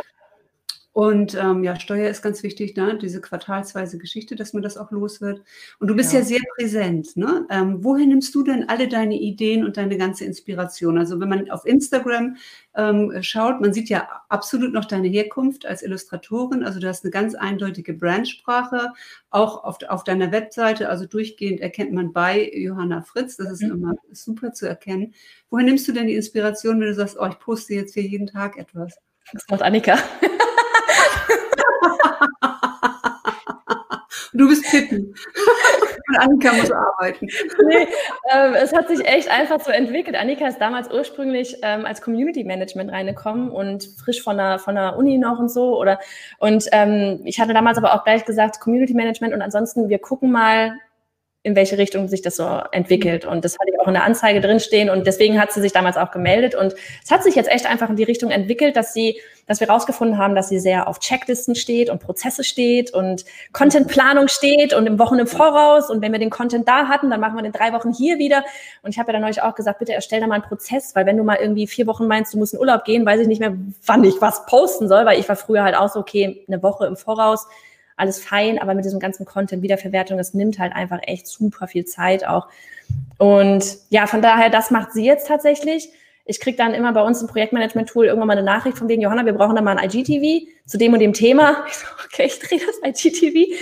Und 0.92 1.36
ähm, 1.36 1.64
ja, 1.64 1.80
Steuer 1.80 2.10
ist 2.10 2.24
ganz 2.24 2.42
wichtig, 2.42 2.76
ne? 2.76 2.98
diese 2.98 3.22
quartalsweise 3.22 4.00
Geschichte, 4.00 4.36
dass 4.36 4.54
man 4.54 4.64
das 4.64 4.76
auch 4.76 4.90
los 4.92 5.22
wird. 5.22 5.44
Und 5.80 5.88
du 5.88 5.96
bist 5.96 6.12
ja, 6.14 6.20
ja 6.20 6.26
sehr 6.26 6.42
präsent. 6.58 7.16
Ne? 7.16 7.46
Ähm, 7.52 7.84
wohin 7.84 8.10
nimmst 8.10 8.34
du 8.34 8.44
denn 8.44 8.68
alle 8.68 8.88
deine 8.88 9.16
Ideen 9.16 9.64
und 9.64 9.78
deine 9.78 9.98
ganze 9.98 10.26
Inspiration? 10.26 10.98
Also 10.98 11.20
wenn 11.20 11.30
man 11.30 11.52
auf 11.52 11.66
Instagram 11.66 12.38
ähm, 12.76 13.14
schaut, 13.22 13.62
man 13.62 13.72
sieht 13.72 13.88
ja 13.90 14.10
absolut 14.30 14.74
noch 14.74 14.86
deine 14.86 15.08
Herkunft 15.08 15.68
als 15.68 15.84
Illustratorin. 15.84 16.64
Also 16.64 16.80
du 16.80 16.88
hast 16.88 17.04
eine 17.04 17.12
ganz 17.12 17.36
eindeutige 17.36 17.94
Brandsprache, 17.94 18.94
auch 19.30 19.64
auf, 19.64 19.78
auf 19.88 20.04
deiner 20.04 20.32
Webseite. 20.32 20.90
Also 20.90 21.06
durchgehend 21.06 21.62
erkennt 21.62 21.94
man 21.94 22.14
bei 22.14 22.52
Johanna 22.52 23.04
Fritz. 23.04 23.38
Das 23.38 23.52
ist 23.52 23.62
mhm. 23.62 23.72
immer 23.72 23.94
super 24.12 24.54
zu 24.54 24.68
erkennen. 24.68 25.14
Wohin 25.52 25.68
nimmst 25.68 25.88
du 25.88 25.92
denn 25.92 26.08
die 26.08 26.16
Inspiration, 26.16 26.80
wenn 26.80 26.88
du 26.88 26.96
sagst, 26.96 27.18
oh, 27.20 27.28
ich 27.28 27.38
poste 27.38 27.76
jetzt 27.76 27.94
hier 27.94 28.04
jeden 28.04 28.26
Tag 28.26 28.58
etwas? 28.58 28.98
Das 29.32 29.46
macht 29.50 29.62
Annika. 29.62 30.00
Du 34.34 34.48
bist 34.48 34.64
Pippi. 34.72 34.96
Und 36.08 36.18
Annika 36.18 36.54
muss 36.54 36.72
arbeiten. 36.72 37.28
Nee, 37.68 37.88
ähm, 38.32 38.54
es 38.54 38.74
hat 38.74 38.88
sich 38.88 39.06
echt 39.06 39.30
einfach 39.30 39.60
so 39.60 39.70
entwickelt. 39.70 40.16
Annika 40.16 40.48
ist 40.48 40.60
damals 40.60 40.90
ursprünglich 40.92 41.58
ähm, 41.62 41.86
als 41.86 42.02
Community 42.02 42.46
Management 42.46 42.92
reingekommen 42.92 43.50
und 43.52 43.84
frisch 44.02 44.22
von 44.22 44.38
der, 44.38 44.60
von 44.60 44.76
der 44.76 44.98
Uni 44.98 45.18
noch 45.18 45.40
und 45.40 45.50
so. 45.50 45.78
Oder, 45.78 46.00
und 46.38 46.66
ähm, 46.72 47.20
ich 47.26 47.42
hatte 47.42 47.54
damals 47.54 47.78
aber 47.78 47.94
auch 47.94 48.06
gleich 48.06 48.24
gesagt, 48.24 48.62
Community 48.62 48.94
Management 48.94 49.34
und 49.34 49.42
ansonsten, 49.42 49.90
wir 49.90 50.00
gucken 50.00 50.32
mal, 50.32 50.74
in 51.42 51.56
welche 51.56 51.78
Richtung 51.78 52.10
sich 52.10 52.22
das 52.22 52.36
so 52.36 52.44
entwickelt. 52.74 53.24
Und 53.24 53.46
das 53.46 53.58
hatte 53.58 53.72
ich 53.74 53.80
auch 53.80 53.88
in 53.88 53.94
der 53.94 54.04
Anzeige 54.04 54.42
drinstehen. 54.42 54.90
Und 54.90 55.08
deswegen 55.08 55.40
hat 55.40 55.54
sie 55.54 55.62
sich 55.62 55.72
damals 55.72 55.96
auch 55.96 56.12
gemeldet. 56.12 56.54
Und 56.54 56.76
es 57.02 57.12
hat 57.12 57.24
sich 57.24 57.34
jetzt 57.34 57.50
echt 57.50 57.66
einfach 57.66 57.90
in 57.90 57.96
die 57.96 58.04
Richtung 58.04 58.30
entwickelt, 58.30 58.76
dass 58.76 58.94
sie, 58.94 59.22
dass 59.48 59.62
wir 59.62 59.70
rausgefunden 59.70 60.18
haben, 60.18 60.36
dass 60.36 60.50
sie 60.50 60.60
sehr 60.60 60.90
auf 60.90 61.00
Checklisten 61.00 61.56
steht 61.56 61.90
und 61.90 62.02
Prozesse 62.02 62.44
steht 62.44 62.94
und 62.94 63.24
Contentplanung 63.54 64.28
steht 64.28 64.74
und 64.74 64.86
im 64.86 65.00
Wochen 65.00 65.18
im 65.18 65.28
Voraus. 65.28 65.90
Und 65.90 66.02
wenn 66.02 66.12
wir 66.12 66.20
den 66.20 66.30
Content 66.30 66.68
da 66.68 66.90
hatten, 66.90 67.10
dann 67.10 67.22
machen 67.22 67.38
wir 67.38 67.44
den 67.44 67.54
drei 67.54 67.72
Wochen 67.72 67.94
hier 67.94 68.20
wieder. 68.20 68.44
Und 68.82 68.92
ich 68.92 69.00
habe 69.00 69.14
ja 69.14 69.20
dann 69.20 69.30
euch 69.30 69.42
auch 69.42 69.56
gesagt, 69.56 69.80
bitte 69.80 69.94
erstell 69.94 70.20
da 70.20 70.28
mal 70.28 70.36
einen 70.36 70.44
Prozess, 70.44 70.94
weil 70.94 71.06
wenn 71.06 71.16
du 71.16 71.24
mal 71.24 71.38
irgendwie 71.38 71.68
vier 71.68 71.88
Wochen 71.88 72.08
meinst, 72.08 72.34
du 72.34 72.38
musst 72.38 72.54
in 72.54 72.60
Urlaub 72.60 72.84
gehen, 72.84 73.06
weiß 73.06 73.22
ich 73.22 73.28
nicht 73.30 73.40
mehr, 73.40 73.56
wann 73.86 74.04
ich 74.04 74.20
was 74.20 74.46
posten 74.46 74.90
soll, 74.90 75.06
weil 75.06 75.18
ich 75.18 75.30
war 75.30 75.38
früher 75.38 75.64
halt 75.64 75.76
auch 75.76 75.88
so, 75.88 76.02
okay, 76.02 76.44
eine 76.50 76.62
Woche 76.62 76.86
im 76.86 76.98
Voraus 76.98 77.48
alles 78.00 78.24
fein, 78.24 78.60
aber 78.60 78.74
mit 78.74 78.86
diesem 78.86 79.00
ganzen 79.00 79.26
Content, 79.26 79.62
Wiederverwertung, 79.62 80.18
das 80.18 80.34
nimmt 80.34 80.60
halt 80.60 80.74
einfach 80.74 81.00
echt 81.04 81.28
super 81.28 81.68
viel 81.68 81.86
Zeit 81.86 82.26
auch. 82.26 82.48
Und 83.18 83.78
ja, 83.90 84.08
von 84.08 84.22
daher, 84.22 84.50
das 84.50 84.72
macht 84.72 84.94
sie 84.94 85.06
jetzt 85.06 85.28
tatsächlich. 85.28 85.90
Ich 86.26 86.40
kriege 86.40 86.56
dann 86.56 86.76
immer 86.76 86.94
bei 86.94 87.02
uns 87.02 87.22
im 87.22 87.28
Projektmanagement-Tool 87.28 88.06
irgendwann 88.06 88.28
mal 88.28 88.38
eine 88.38 88.44
Nachricht 88.44 88.78
von 88.78 88.88
wegen, 88.88 89.02
Johanna, 89.02 89.26
wir 89.26 89.34
brauchen 89.34 89.56
da 89.56 89.64
mal 89.64 89.76
ein 89.78 89.90
IGTV 89.90 90.48
zu 90.68 90.78
dem 90.78 90.94
und 90.94 91.00
dem 91.00 91.14
Thema. 91.14 91.66
Ich 91.68 91.74
so, 91.74 91.86
okay, 92.06 92.26
ich 92.28 92.40
drehe 92.40 92.60
das 92.60 93.06
IGTV. 93.06 93.58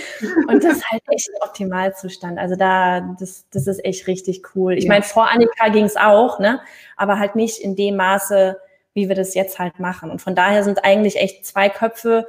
Und 0.48 0.62
das 0.62 0.76
ist 0.76 0.90
halt 0.90 1.02
echt 1.10 1.30
ein 1.30 1.48
Optimalzustand. 1.48 2.38
Also 2.38 2.56
da, 2.56 3.16
das, 3.18 3.46
das 3.50 3.66
ist 3.66 3.84
echt 3.84 4.06
richtig 4.06 4.42
cool. 4.54 4.74
Ich 4.74 4.84
ja. 4.84 4.90
meine, 4.90 5.02
vor 5.02 5.30
Annika 5.30 5.68
ging 5.70 5.84
es 5.84 5.96
auch, 5.96 6.38
ne? 6.38 6.60
Aber 6.96 7.18
halt 7.18 7.36
nicht 7.36 7.58
in 7.58 7.74
dem 7.74 7.96
Maße, 7.96 8.58
wie 8.92 9.08
wir 9.08 9.16
das 9.16 9.34
jetzt 9.34 9.58
halt 9.58 9.80
machen. 9.80 10.10
Und 10.10 10.20
von 10.20 10.34
daher 10.34 10.62
sind 10.62 10.84
eigentlich 10.84 11.16
echt 11.16 11.46
zwei 11.46 11.68
Köpfe, 11.70 12.26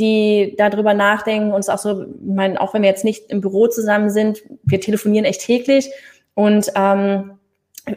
die 0.00 0.54
darüber 0.56 0.94
nachdenken 0.94 1.52
und 1.52 1.60
es 1.60 1.68
auch 1.68 1.78
so, 1.78 2.02
ich 2.02 2.08
meine, 2.22 2.60
auch 2.60 2.74
wenn 2.74 2.82
wir 2.82 2.88
jetzt 2.88 3.04
nicht 3.04 3.30
im 3.30 3.40
Büro 3.40 3.68
zusammen 3.68 4.10
sind, 4.10 4.42
wir 4.64 4.80
telefonieren 4.80 5.24
echt 5.24 5.42
täglich 5.42 5.90
und 6.34 6.72
ähm, 6.74 7.38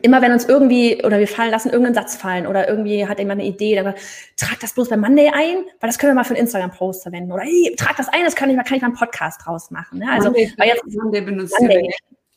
immer 0.01 0.21
wenn 0.21 0.31
uns 0.31 0.45
irgendwie 0.45 1.03
oder 1.03 1.19
wir 1.19 1.27
fallen 1.27 1.51
lassen 1.51 1.69
irgendeinen 1.69 1.95
Satz 1.95 2.15
fallen 2.15 2.47
oder 2.47 2.67
irgendwie 2.67 3.07
hat 3.07 3.19
jemand 3.19 3.41
eine 3.41 3.49
Idee, 3.49 3.75
dann 3.75 3.93
trag 4.37 4.59
das 4.59 4.73
bloß 4.73 4.89
bei 4.89 4.97
Monday 4.97 5.29
ein, 5.29 5.65
weil 5.79 5.89
das 5.89 5.97
können 5.97 6.11
wir 6.11 6.15
mal 6.15 6.23
für 6.23 6.35
einen 6.35 6.41
Instagram-Post 6.41 7.03
verwenden 7.03 7.31
oder 7.31 7.43
hey, 7.43 7.73
trag 7.77 7.95
das 7.97 8.07
ein, 8.09 8.23
das 8.23 8.35
kann 8.35 8.49
ich 8.49 8.55
mal, 8.55 8.63
kann 8.63 8.77
ich 8.77 8.81
mal 8.81 8.89
einen 8.89 8.97
Podcast 8.97 9.41
draus 9.45 9.71
machen. 9.71 9.99
Ne? 9.99 10.05
Also 10.09 10.29
Monday, 10.29 10.53
weil 10.57 10.67
jetzt 10.69 10.83
Monday 10.87 11.21
benutzt 11.21 11.55
Monday, 11.59 11.89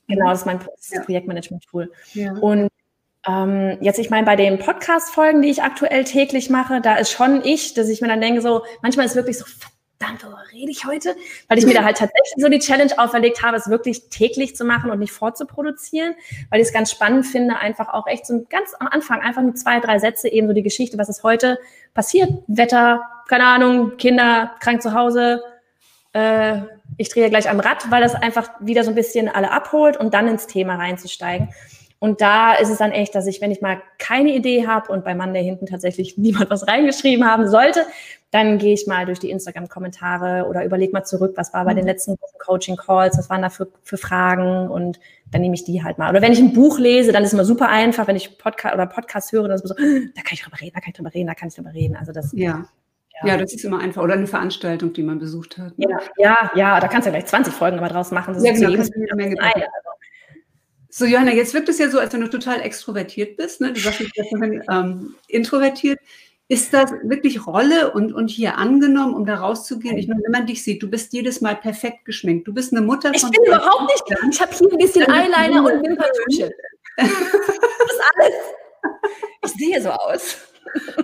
genau, 0.09 0.31
das 0.31 0.41
ist 0.41 0.47
mein 0.47 0.61
ja. 0.91 1.03
Projektmanagement-Tool. 1.03 1.91
Ja. 2.15 2.33
Und 2.35 2.69
ähm, 3.27 3.79
jetzt, 3.81 3.99
ich 3.99 4.11
meine, 4.11 4.25
bei 4.25 4.37
den 4.37 4.59
Podcast-Folgen, 4.59 5.43
die 5.43 5.51
ich 5.51 5.63
aktuell 5.63 6.05
täglich 6.05 6.51
mache, 6.51 6.81
da 6.81 6.97
ist 6.97 7.11
schon 7.11 7.45
ich, 7.45 7.75
dass 7.75 7.89
ich 7.89 8.01
mir 8.01 8.09
dann 8.09 8.21
denke, 8.21 8.41
so, 8.41 8.63
manchmal 8.83 9.07
ist 9.07 9.17
wirklich 9.17 9.39
so, 9.39 9.45
verdammt, 9.99 10.25
worüber 10.25 10.43
rede 10.53 10.71
ich 10.71 10.85
heute? 10.87 11.17
Weil 11.49 11.59
ich 11.59 11.67
mir 11.67 11.75
da 11.75 11.85
halt 11.85 11.97
tatsächlich 11.97 12.35
so 12.37 12.49
die 12.49 12.59
Challenge 12.59 12.93
auferlegt 12.99 13.43
habe, 13.43 13.57
es 13.57 13.69
wirklich 13.69 14.09
täglich 14.11 14.57
zu 14.57 14.65
machen 14.65 14.91
und 14.91 14.99
nicht 14.99 15.13
vorzuproduzieren, 15.13 16.15
weil 16.51 16.61
ich 16.61 16.69
es 16.69 16.73
ganz 16.73 16.91
spannend 16.91 17.27
finde, 17.27 17.57
einfach 17.57 17.89
auch 17.89 18.07
echt 18.07 18.27
so 18.27 18.47
ganz 18.49 18.75
am 18.79 18.87
Anfang 18.89 19.21
einfach 19.21 19.43
nur 19.43 19.55
zwei, 19.55 19.81
drei 19.81 19.99
Sätze 19.99 20.29
eben 20.29 20.47
so 20.47 20.53
die 20.53 20.63
Geschichte, 20.63 20.99
was 20.99 21.09
ist 21.09 21.23
heute 21.23 21.59
passiert, 21.95 22.31
Wetter, 22.47 23.03
keine 23.29 23.47
Ahnung, 23.47 23.97
Kinder 23.97 24.53
krank 24.61 24.83
zu 24.83 24.93
Hause, 24.93 25.43
äh, 26.13 26.59
ich 26.97 27.09
drehe 27.09 27.29
gleich 27.31 27.49
am 27.49 27.61
Rad, 27.61 27.91
weil 27.91 28.03
das 28.03 28.15
einfach 28.15 28.51
wieder 28.61 28.85
so 28.85 28.91
ein 28.91 28.95
bisschen 28.95 29.29
alle 29.29 29.51
abholt 29.51 29.97
und 29.97 30.15
dann 30.15 30.29
ins 30.29 30.47
Thema 30.47 30.77
reinzusteigen. 30.77 31.49
Und 31.99 32.21
da 32.21 32.55
ist 32.55 32.69
es 32.69 32.79
dann 32.79 32.93
echt, 32.93 33.15
dass 33.15 33.27
ich, 33.27 33.41
wenn 33.41 33.51
ich 33.51 33.63
mal 33.63 33.81
keine 33.99 34.35
Idee 34.35 34.67
habe 34.67 34.93
und 34.93 35.05
bei 35.05 35.15
Mann, 35.15 35.33
der 35.33 35.43
hinten 35.43 35.67
tatsächlich 35.67 36.19
niemand 36.19 36.51
was 36.51 36.69
reingeschrieben 36.69 37.27
haben 37.27 37.49
sollte, 37.49 37.85
dann 38.31 38.59
gehe 38.59 38.75
ich 38.75 38.87
mal 38.87 39.07
durch 39.07 39.19
die 39.19 39.31
Instagram-Kommentare 39.31 40.47
oder 40.47 40.65
überlege 40.65 40.93
mal 40.93 41.05
zurück, 41.05 41.33
was 41.37 41.55
war 41.55 41.65
bei 41.65 41.75
den 41.75 41.85
mhm. 41.85 41.89
letzten 41.89 42.17
Coaching-Calls, 42.45 43.17
was 43.17 43.31
waren 43.31 43.43
da 43.43 43.49
für, 43.49 43.69
für 43.83 43.97
Fragen 43.97 44.69
und 44.69 45.01
dann 45.31 45.41
nehme 45.41 45.55
ich 45.55 45.65
die 45.65 45.83
halt 45.83 45.97
mal. 45.97 46.11
Oder 46.11 46.23
wenn 46.23 46.33
ich 46.33 46.39
ein 46.39 46.53
Buch 46.53 46.79
lese, 46.79 47.13
dann 47.13 47.23
ist 47.23 47.29
es 47.29 47.35
immer 47.35 47.45
super 47.45 47.69
einfach, 47.69 48.07
wenn 48.07 48.17
ich 48.17 48.37
Podcast 48.37 48.75
oder 48.75 48.87
Podcast 48.87 49.33
höre, 49.33 49.49
dann 49.49 49.57
ist 49.57 49.65
es 49.65 49.71
so, 49.71 49.75
da 49.77 50.23
kann 50.23 50.33
ich 50.33 50.43
drüber 50.43 50.61
reden, 50.61 50.73
da 50.75 50.81
kann 50.81 50.91
ich 50.91 50.97
drüber 50.97 51.15
reden, 51.15 51.27
da 51.29 51.35
kann 51.35 51.49
ich 51.49 51.55
drüber 51.55 51.73
reden. 51.73 51.97
Also 51.97 52.13
das. 52.13 52.33
Ja. 52.33 52.67
Ja. 53.23 53.29
ja, 53.29 53.37
das 53.39 53.55
ist 53.55 53.65
immer 53.65 53.79
einfach. 53.79 54.03
Oder 54.03 54.13
eine 54.13 54.27
Veranstaltung, 54.27 54.93
die 54.93 55.03
man 55.03 55.19
besucht 55.19 55.57
hat. 55.57 55.79
Ne? 55.79 55.87
Ja, 55.89 56.01
ja, 56.19 56.51
ja, 56.55 56.81
da 56.81 56.89
kannst 56.89 57.07
du 57.07 57.11
ja 57.11 57.17
gleich 57.17 57.27
20 57.27 57.55
Folgen 57.55 57.79
aber 57.79 57.89
draus 57.89 58.11
machen. 58.11 58.35
Das 58.35 58.45
ja, 58.45 58.53
genau, 58.53 58.75
kannst 58.75 58.95
du 58.95 59.01
eine 59.01 59.15
Menge 59.15 59.41
ein, 59.41 59.53
also. 59.55 59.91
So, 60.99 61.05
Johanna, 61.05 61.35
jetzt 61.35 61.53
wirkt 61.53 61.69
es 61.69 61.79
ja 61.79 61.91
so, 61.91 61.99
als 61.99 62.15
wenn 62.15 62.23
du 62.23 62.31
total 62.31 62.63
extrovertiert 62.63 63.37
bist. 63.37 63.61
Ne? 63.61 63.71
Du 63.71 63.81
sagst 63.81 64.01
jetzt 64.01 64.31
vorhin 64.31 64.63
ähm, 64.71 65.15
introvertiert. 65.29 65.99
Ist 66.49 66.73
das 66.73 66.91
wirklich 67.03 67.47
Rolle 67.47 67.93
und, 67.93 68.15
und 68.15 68.29
hier 68.29 68.57
angenommen, 68.57 69.13
um 69.13 69.27
da 69.27 69.35
rauszugehen? 69.35 69.99
Ich 69.99 70.09
meine, 70.09 70.23
wenn 70.25 70.33
man 70.33 70.47
dich 70.47 70.65
sieht, 70.65 70.83
du 70.83 70.89
bist 70.89 71.13
jedes 71.13 71.43
Mal 71.43 71.55
perfekt 71.55 72.07
geschminkt. 72.07 72.49
Du 72.49 72.55
bist 72.55 72.73
eine 72.73 72.81
Mutter 72.81 73.13
von. 73.13 73.31
Ich 73.31 73.39
bin 73.39 73.45
überhaupt 73.45 73.83
nicht. 73.83 74.05
Ich 74.33 74.41
habe 74.41 74.55
hier 74.55 74.73
ein 74.73 74.79
bisschen 74.79 75.03
Eyeliner 75.03 75.65
und 75.65 75.87
Wimperntusche. 75.87 76.51
Das 76.97 77.11
ist 77.11 78.01
alles. 78.15 78.35
Ich 79.45 79.53
sehe 79.53 79.83
so 79.83 79.91
aus. 79.91 80.39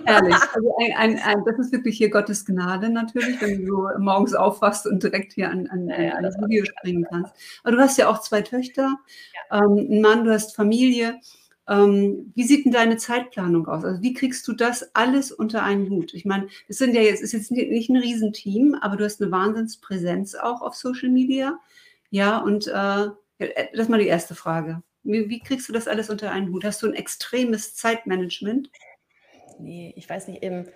Ehrlich. 0.06 0.34
Also 0.54 0.76
ein, 0.78 0.92
ein, 0.96 1.18
ein, 1.18 1.44
das 1.44 1.58
ist 1.58 1.72
wirklich 1.72 1.96
hier 1.96 2.10
Gottes 2.10 2.44
Gnade 2.44 2.90
natürlich, 2.90 3.40
wenn 3.40 3.64
du 3.64 3.66
so 3.66 3.88
morgens 3.98 4.34
aufwachst 4.34 4.86
und 4.86 5.02
direkt 5.02 5.32
hier 5.32 5.50
an, 5.50 5.66
an, 5.68 5.88
ja, 5.88 6.12
an 6.12 6.22
das 6.22 6.36
Video 6.36 6.64
springen 6.64 7.06
kannst. 7.08 7.32
Aber 7.62 7.76
du 7.76 7.82
hast 7.82 7.98
ja 7.98 8.08
auch 8.08 8.20
zwei 8.20 8.42
Töchter, 8.42 8.98
ja. 9.50 9.64
ähm, 9.64 9.78
einen 9.78 10.00
Mann, 10.00 10.24
du 10.24 10.32
hast 10.32 10.54
Familie. 10.54 11.20
Ähm, 11.68 12.32
wie 12.34 12.44
sieht 12.44 12.64
denn 12.64 12.72
deine 12.72 12.96
Zeitplanung 12.96 13.66
aus? 13.68 13.84
Also 13.84 14.02
wie 14.02 14.14
kriegst 14.14 14.46
du 14.48 14.52
das 14.52 14.94
alles 14.94 15.30
unter 15.30 15.62
einen 15.62 15.88
Hut? 15.88 16.12
Ich 16.12 16.24
meine, 16.24 16.48
es 16.68 16.78
sind 16.78 16.94
ja 16.94 17.02
jetzt, 17.02 17.22
ist 17.22 17.32
jetzt 17.32 17.50
nicht 17.52 17.88
ein 17.88 17.96
Riesenteam, 17.96 18.74
aber 18.80 18.96
du 18.96 19.04
hast 19.04 19.22
eine 19.22 19.30
Wahnsinnspräsenz 19.30 20.34
auch 20.34 20.60
auf 20.60 20.74
Social 20.74 21.08
Media. 21.08 21.58
Ja, 22.10 22.38
und 22.38 22.66
äh, 22.66 23.08
das 23.38 23.58
ist 23.72 23.88
mal 23.88 24.00
die 24.00 24.06
erste 24.06 24.34
Frage. 24.34 24.82
Wie, 25.04 25.28
wie 25.28 25.40
kriegst 25.40 25.68
du 25.68 25.72
das 25.72 25.88
alles 25.88 26.10
unter 26.10 26.30
einen 26.30 26.52
Hut? 26.52 26.64
Hast 26.64 26.82
du 26.82 26.86
ein 26.88 26.94
extremes 26.94 27.74
Zeitmanagement? 27.74 28.70
Nee, 29.62 29.92
ich 29.96 30.08
weiß 30.08 30.28
nicht, 30.28 30.42
im, 30.42 30.66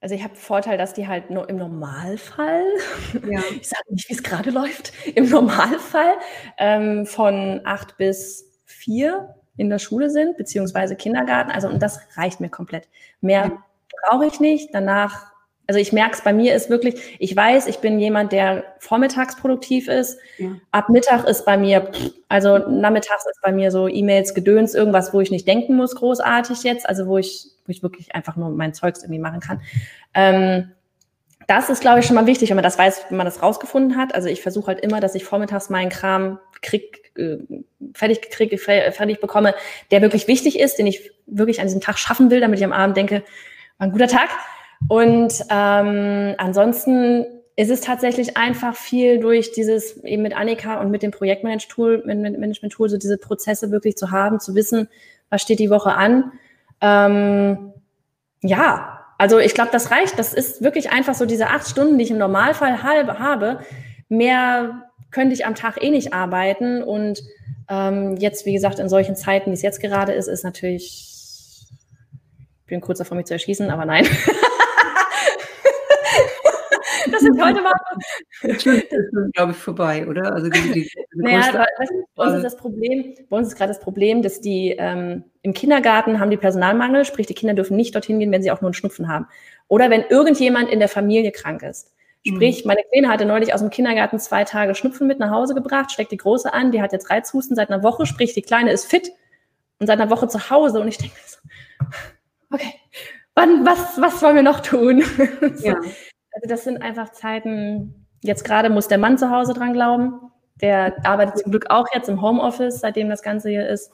also 0.00 0.14
ich 0.14 0.24
habe 0.24 0.34
Vorteil, 0.34 0.78
dass 0.78 0.94
die 0.94 1.06
halt 1.06 1.30
nur 1.30 1.48
im 1.48 1.56
Normalfall, 1.56 2.64
ja. 3.28 3.40
ich 3.60 3.68
sage 3.68 3.84
nicht, 3.90 4.08
wie 4.08 4.14
es 4.14 4.22
gerade 4.22 4.50
läuft, 4.50 4.92
im 5.14 5.28
Normalfall 5.28 6.14
ähm, 6.58 7.06
von 7.06 7.60
acht 7.64 7.96
bis 7.96 8.60
vier 8.64 9.34
in 9.56 9.70
der 9.70 9.78
Schule 9.78 10.10
sind, 10.10 10.36
beziehungsweise 10.36 10.96
Kindergarten. 10.96 11.50
Also 11.50 11.68
und 11.68 11.80
das 11.80 12.00
reicht 12.16 12.40
mir 12.40 12.48
komplett. 12.48 12.88
Mehr 13.20 13.44
ja. 13.44 13.64
brauche 14.08 14.26
ich 14.26 14.40
nicht. 14.40 14.70
Danach 14.72 15.32
also 15.68 15.80
ich 15.80 15.92
merke 15.92 16.14
es 16.14 16.20
bei 16.22 16.32
mir 16.32 16.54
ist 16.54 16.70
wirklich, 16.70 17.16
ich 17.18 17.34
weiß, 17.34 17.66
ich 17.66 17.78
bin 17.78 17.98
jemand, 17.98 18.32
der 18.32 18.64
vormittags 18.78 19.36
produktiv 19.36 19.88
ist. 19.88 20.18
Ja. 20.38 20.50
Ab 20.72 20.88
Mittag 20.88 21.24
ist 21.26 21.44
bei 21.44 21.56
mir, 21.56 21.90
also 22.28 22.58
nachmittags 22.58 23.24
ist 23.26 23.40
bei 23.42 23.52
mir 23.52 23.70
so 23.70 23.88
E-Mails, 23.88 24.34
Gedöns, 24.34 24.74
irgendwas, 24.74 25.14
wo 25.14 25.20
ich 25.20 25.30
nicht 25.30 25.46
denken 25.46 25.76
muss, 25.76 25.94
großartig 25.94 26.64
jetzt, 26.64 26.88
also 26.88 27.06
wo 27.06 27.18
ich, 27.18 27.51
wo 27.66 27.70
ich 27.70 27.82
wirklich 27.82 28.14
einfach 28.14 28.36
nur 28.36 28.50
mein 28.50 28.74
Zeugs 28.74 29.02
irgendwie 29.02 29.20
machen 29.20 29.40
kann. 29.40 29.60
Ähm, 30.14 30.72
das 31.46 31.70
ist, 31.70 31.80
glaube 31.80 32.00
ich, 32.00 32.06
schon 32.06 32.14
mal 32.14 32.26
wichtig, 32.26 32.50
wenn 32.50 32.56
man 32.56 32.64
das 32.64 32.78
weiß, 32.78 33.06
wenn 33.08 33.16
man 33.16 33.26
das 33.26 33.42
rausgefunden 33.42 33.96
hat. 33.96 34.14
Also 34.14 34.28
ich 34.28 34.42
versuche 34.42 34.68
halt 34.68 34.80
immer, 34.80 35.00
dass 35.00 35.14
ich 35.14 35.24
vormittags 35.24 35.70
meinen 35.70 35.88
Kram 35.88 36.38
krieg, 36.60 37.10
äh, 37.16 37.38
fertig 37.94 38.30
kriege, 38.30 38.58
fertig 38.58 39.20
bekomme, 39.20 39.54
der 39.90 40.02
wirklich 40.02 40.28
wichtig 40.28 40.58
ist, 40.58 40.78
den 40.78 40.86
ich 40.86 41.10
wirklich 41.26 41.60
an 41.60 41.66
diesem 41.66 41.80
Tag 41.80 41.98
schaffen 41.98 42.30
will, 42.30 42.40
damit 42.40 42.58
ich 42.58 42.64
am 42.64 42.72
Abend 42.72 42.96
denke, 42.96 43.22
war 43.78 43.88
ein 43.88 43.92
guter 43.92 44.08
Tag. 44.08 44.30
Und 44.88 45.32
ähm, 45.50 46.34
ansonsten 46.38 47.26
ist 47.56 47.70
es 47.70 47.80
tatsächlich 47.80 48.36
einfach 48.36 48.74
viel 48.74 49.20
durch 49.20 49.52
dieses 49.52 50.02
eben 50.04 50.22
mit 50.22 50.34
Annika 50.34 50.80
und 50.80 50.90
mit 50.90 51.02
dem 51.02 51.10
Projektmanagement-Tool, 51.10 52.02
Management-Tool, 52.06 52.88
so 52.88 52.96
diese 52.96 53.18
Prozesse 53.18 53.70
wirklich 53.70 53.96
zu 53.96 54.10
haben, 54.10 54.40
zu 54.40 54.54
wissen, 54.54 54.88
was 55.28 55.42
steht 55.42 55.58
die 55.58 55.70
Woche 55.70 55.92
an. 55.92 56.32
Ähm, 56.82 57.72
ja, 58.42 58.98
also 59.16 59.38
ich 59.38 59.54
glaube, 59.54 59.70
das 59.72 59.90
reicht. 59.90 60.18
Das 60.18 60.34
ist 60.34 60.62
wirklich 60.62 60.90
einfach 60.90 61.14
so 61.14 61.24
diese 61.24 61.46
acht 61.46 61.68
Stunden, 61.68 61.96
die 61.96 62.04
ich 62.04 62.10
im 62.10 62.18
Normalfall 62.18 62.82
halb 62.82 63.18
habe. 63.18 63.60
Mehr 64.08 64.90
könnte 65.12 65.32
ich 65.32 65.46
am 65.46 65.54
Tag 65.54 65.82
eh 65.82 65.90
nicht 65.90 66.12
arbeiten. 66.12 66.82
Und 66.82 67.22
ähm, 67.68 68.16
jetzt, 68.16 68.44
wie 68.46 68.52
gesagt, 68.52 68.80
in 68.80 68.88
solchen 68.88 69.14
Zeiten, 69.14 69.50
wie 69.50 69.54
es 69.54 69.62
jetzt 69.62 69.80
gerade 69.80 70.12
ist, 70.12 70.26
ist 70.26 70.42
natürlich, 70.42 71.68
ich 72.60 72.66
bin 72.66 72.80
kurz 72.80 72.98
davor, 72.98 73.16
mich 73.16 73.26
zu 73.26 73.34
erschießen, 73.34 73.70
aber 73.70 73.84
nein. 73.84 74.06
das 77.22 77.36
ist 77.36 77.44
heute 77.44 77.62
mal. 77.62 77.72
Das 78.42 78.66
ist, 78.66 78.86
glaube 79.34 79.52
ich, 79.52 79.58
vorbei, 79.58 80.06
oder? 80.06 80.34
Also 80.34 80.48
die, 80.48 80.60
die, 80.72 80.82
die 80.82 80.90
naja, 81.14 81.66
bei 82.14 82.24
uns 82.24 82.34
ist 82.34 82.44
das 82.44 82.56
Problem, 82.56 83.14
bei 83.28 83.36
uns 83.36 83.48
ist 83.48 83.56
gerade 83.56 83.70
das 83.70 83.80
Problem, 83.80 84.22
dass 84.22 84.40
die 84.40 84.74
ähm, 84.78 85.24
im 85.42 85.54
Kindergarten 85.54 86.20
haben 86.20 86.30
die 86.30 86.36
Personalmangel, 86.36 87.04
sprich, 87.04 87.26
die 87.26 87.34
Kinder 87.34 87.54
dürfen 87.54 87.76
nicht 87.76 87.94
dorthin 87.94 88.18
gehen, 88.18 88.30
wenn 88.32 88.42
sie 88.42 88.50
auch 88.50 88.60
nur 88.60 88.68
einen 88.68 88.74
Schnupfen 88.74 89.08
haben. 89.08 89.26
Oder 89.68 89.90
wenn 89.90 90.04
irgendjemand 90.08 90.70
in 90.70 90.78
der 90.78 90.88
Familie 90.88 91.32
krank 91.32 91.62
ist. 91.62 91.92
Sprich, 92.24 92.64
mhm. 92.64 92.68
meine 92.68 92.82
Kleine 92.90 93.08
hatte 93.08 93.24
neulich 93.24 93.52
aus 93.52 93.60
dem 93.60 93.70
Kindergarten 93.70 94.20
zwei 94.20 94.44
Tage 94.44 94.74
Schnupfen 94.74 95.08
mit 95.08 95.18
nach 95.18 95.30
Hause 95.30 95.54
gebracht, 95.54 95.90
steckt 95.90 96.12
die 96.12 96.16
Große 96.16 96.52
an, 96.52 96.70
die 96.70 96.80
hat 96.80 96.92
jetzt 96.92 97.10
Reizhusten 97.10 97.56
seit 97.56 97.70
einer 97.70 97.82
Woche, 97.82 98.06
sprich, 98.06 98.32
die 98.32 98.42
Kleine 98.42 98.70
ist 98.70 98.86
fit 98.86 99.10
und 99.80 99.88
seit 99.88 100.00
einer 100.00 100.10
Woche 100.10 100.28
zu 100.28 100.48
Hause 100.48 100.80
und 100.80 100.86
ich 100.86 100.98
denke 100.98 101.16
so, 101.26 101.38
okay, 102.52 102.74
wann, 103.34 103.66
was, 103.66 104.00
was 104.00 104.22
wollen 104.22 104.36
wir 104.36 104.42
noch 104.42 104.60
tun? 104.60 105.02
Ja. 105.62 105.76
Also 106.32 106.48
das 106.48 106.64
sind 106.64 106.82
einfach 106.82 107.12
Zeiten, 107.12 108.06
jetzt 108.22 108.44
gerade 108.44 108.70
muss 108.70 108.88
der 108.88 108.98
Mann 108.98 109.18
zu 109.18 109.30
Hause 109.30 109.54
dran 109.54 109.72
glauben. 109.72 110.20
Der 110.60 110.94
arbeitet 111.04 111.38
zum 111.38 111.50
Glück 111.50 111.66
auch 111.70 111.86
jetzt 111.94 112.08
im 112.08 112.22
Homeoffice, 112.22 112.80
seitdem 112.80 113.08
das 113.08 113.22
Ganze 113.22 113.50
hier 113.50 113.68
ist. 113.68 113.92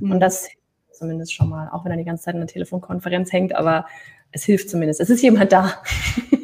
Und 0.00 0.10
mhm. 0.10 0.20
das 0.20 0.48
zumindest 0.92 1.32
schon 1.32 1.48
mal, 1.48 1.68
auch 1.70 1.84
wenn 1.84 1.92
er 1.92 1.98
die 1.98 2.04
ganze 2.04 2.24
Zeit 2.24 2.34
in 2.34 2.40
der 2.40 2.48
Telefonkonferenz 2.48 3.32
hängt, 3.32 3.54
aber 3.54 3.86
es 4.32 4.44
hilft 4.44 4.68
zumindest. 4.68 5.00
Es 5.00 5.10
ist 5.10 5.22
jemand 5.22 5.52
da. 5.52 5.82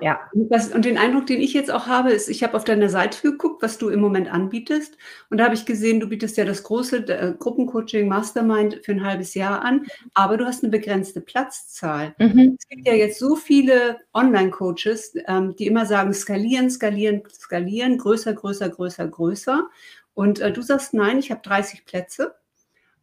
Ja. 0.00 0.20
Und, 0.32 0.50
was, 0.50 0.72
und, 0.72 0.84
den 0.84 0.98
Eindruck, 0.98 1.26
den 1.26 1.40
ich 1.40 1.52
jetzt 1.52 1.70
auch 1.70 1.86
habe, 1.86 2.10
ist, 2.10 2.28
ich 2.28 2.42
habe 2.42 2.56
auf 2.56 2.64
deiner 2.64 2.88
Seite 2.88 3.22
geguckt, 3.22 3.62
was 3.62 3.78
du 3.78 3.88
im 3.88 4.00
Moment 4.00 4.32
anbietest. 4.32 4.96
Und 5.30 5.38
da 5.38 5.44
habe 5.44 5.54
ich 5.54 5.66
gesehen, 5.66 6.00
du 6.00 6.08
bietest 6.08 6.36
ja 6.36 6.44
das 6.44 6.62
große 6.62 7.08
äh, 7.08 7.34
Gruppencoaching 7.38 8.08
Mastermind 8.08 8.80
für 8.84 8.92
ein 8.92 9.04
halbes 9.04 9.34
Jahr 9.34 9.62
an, 9.62 9.86
aber 10.14 10.36
du 10.36 10.46
hast 10.46 10.62
eine 10.62 10.70
begrenzte 10.70 11.20
Platzzahl. 11.20 12.14
Mhm. 12.18 12.56
Es 12.58 12.68
gibt 12.68 12.86
ja 12.86 12.94
jetzt 12.94 13.18
so 13.18 13.36
viele 13.36 13.98
Online-Coaches, 14.14 15.14
ähm, 15.26 15.54
die 15.56 15.66
immer 15.66 15.86
sagen, 15.86 16.12
skalieren, 16.12 16.70
skalieren, 16.70 17.22
skalieren, 17.30 17.98
größer, 17.98 18.32
größer, 18.32 18.68
größer, 18.68 19.08
größer. 19.08 19.68
Und 20.14 20.40
äh, 20.40 20.52
du 20.52 20.62
sagst, 20.62 20.94
nein, 20.94 21.18
ich 21.18 21.30
habe 21.30 21.42
30 21.42 21.84
Plätze. 21.84 22.34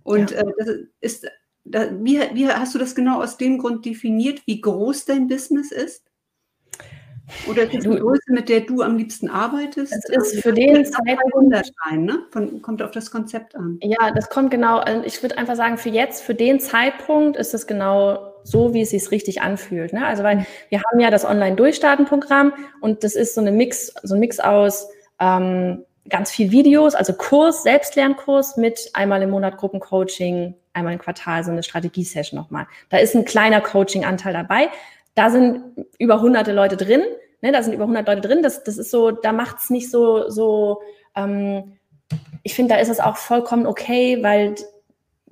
Und 0.03 0.31
ja. 0.31 0.41
äh, 0.41 0.53
das 0.57 0.69
ist, 1.01 1.27
da, 1.65 1.89
wie, 2.03 2.19
wie 2.33 2.47
hast 2.47 2.75
du 2.75 2.79
das 2.79 2.95
genau 2.95 3.21
aus 3.21 3.37
dem 3.37 3.57
Grund 3.57 3.85
definiert, 3.85 4.41
wie 4.45 4.61
groß 4.61 5.05
dein 5.05 5.27
Business 5.27 5.71
ist? 5.71 6.03
Oder 7.49 7.63
ist 7.63 7.73
die 7.73 7.79
Größe, 7.79 8.31
mit 8.31 8.49
der 8.49 8.61
du 8.61 8.81
am 8.81 8.97
liebsten 8.97 9.29
arbeitest? 9.29 9.91
Das 9.91 10.05
ist 10.05 10.17
also 10.17 10.41
für 10.41 10.53
den 10.53 10.85
Zeitpunkt. 10.85 11.71
Ne? 11.93 12.19
Von, 12.31 12.61
kommt 12.61 12.81
auf 12.81 12.91
das 12.91 13.11
Konzept 13.11 13.55
an. 13.55 13.79
Ja, 13.81 14.11
das 14.11 14.29
kommt 14.29 14.51
genau. 14.51 14.77
Also 14.77 15.03
ich 15.05 15.21
würde 15.21 15.37
einfach 15.37 15.55
sagen, 15.55 15.77
für 15.77 15.89
jetzt, 15.89 16.23
für 16.23 16.35
den 16.35 16.59
Zeitpunkt 16.59 17.37
ist 17.37 17.53
es 17.53 17.67
genau 17.67 18.33
so, 18.43 18.73
wie 18.73 18.81
es 18.81 18.91
sich 18.91 19.09
richtig 19.11 19.41
anfühlt. 19.41 19.91
Ne? 19.91 20.05
Also, 20.05 20.23
weil 20.23 20.45
wir 20.69 20.81
haben 20.81 20.99
ja 20.99 21.09
das 21.09 21.25
Online-Durchstarten-Programm 21.25 22.53
und 22.79 23.03
das 23.03 23.15
ist 23.15 23.33
so 23.33 23.41
eine 23.41 23.51
Mix, 23.51 23.93
so 24.03 24.13
ein 24.13 24.19
Mix 24.19 24.39
aus 24.39 24.87
ähm, 25.19 25.83
ganz 26.09 26.29
viel 26.29 26.51
Videos, 26.51 26.93
also 26.93 27.13
Kurs, 27.13 27.63
Selbstlernkurs 27.63 28.57
mit 28.57 28.91
einmal 28.93 29.21
im 29.23 29.31
Monat 29.31 29.57
Gruppencoaching, 29.57 30.53
einmal 30.73 30.93
im 30.93 30.99
Quartal 30.99 31.43
so 31.43 31.51
eine 31.51 31.63
Strategie-Session 31.63 32.39
nochmal. 32.39 32.67
Da 32.89 32.97
ist 32.97 33.15
ein 33.15 33.25
kleiner 33.25 33.61
Coaching-Anteil 33.61 34.33
dabei. 34.33 34.69
Da 35.15 35.29
sind 35.29 35.61
über 35.97 36.21
hunderte 36.21 36.51
Leute 36.51 36.77
drin. 36.77 37.01
Ne, 37.45 37.51
da 37.51 37.61
sind 37.61 37.73
über 37.73 37.83
100 37.83 38.07
Leute 38.07 38.21
drin. 38.21 38.41
Das, 38.41 38.63
das 38.63 38.79
ist 38.79 38.89
so, 38.89 39.11
da 39.11 39.31
macht 39.31 39.59
es 39.59 39.69
nicht 39.69 39.91
so, 39.91 40.31
so 40.31 40.81
ähm, 41.15 41.77
ich 42.41 42.55
finde, 42.55 42.73
da 42.73 42.79
ist 42.79 42.89
es 42.89 42.99
auch 42.99 43.17
vollkommen 43.17 43.67
okay, 43.67 44.23
weil 44.23 44.55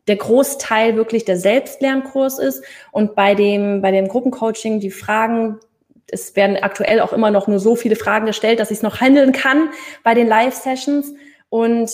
der 0.05 0.17
Großteil 0.17 0.95
wirklich 0.95 1.25
der 1.25 1.37
Selbstlernkurs 1.37 2.37
ist 2.37 2.63
und 2.91 3.15
bei 3.15 3.33
dem, 3.33 3.81
bei 3.81 3.89
dem 3.89 4.07
Gruppencoaching 4.07 4.79
die 4.79 4.91
Fragen, 4.91 5.59
es 6.05 6.35
werden 6.35 6.57
aktuell 6.57 6.99
auch 6.99 7.13
immer 7.13 7.31
noch 7.31 7.47
nur 7.47 7.57
so 7.57 7.75
viele 7.75 7.95
Fragen 7.95 8.27
gestellt, 8.27 8.59
dass 8.59 8.69
ich 8.69 8.77
es 8.77 8.83
noch 8.83 9.01
handeln 9.01 9.31
kann 9.31 9.69
bei 10.03 10.13
den 10.13 10.27
Live-Sessions 10.27 11.15
und 11.49 11.91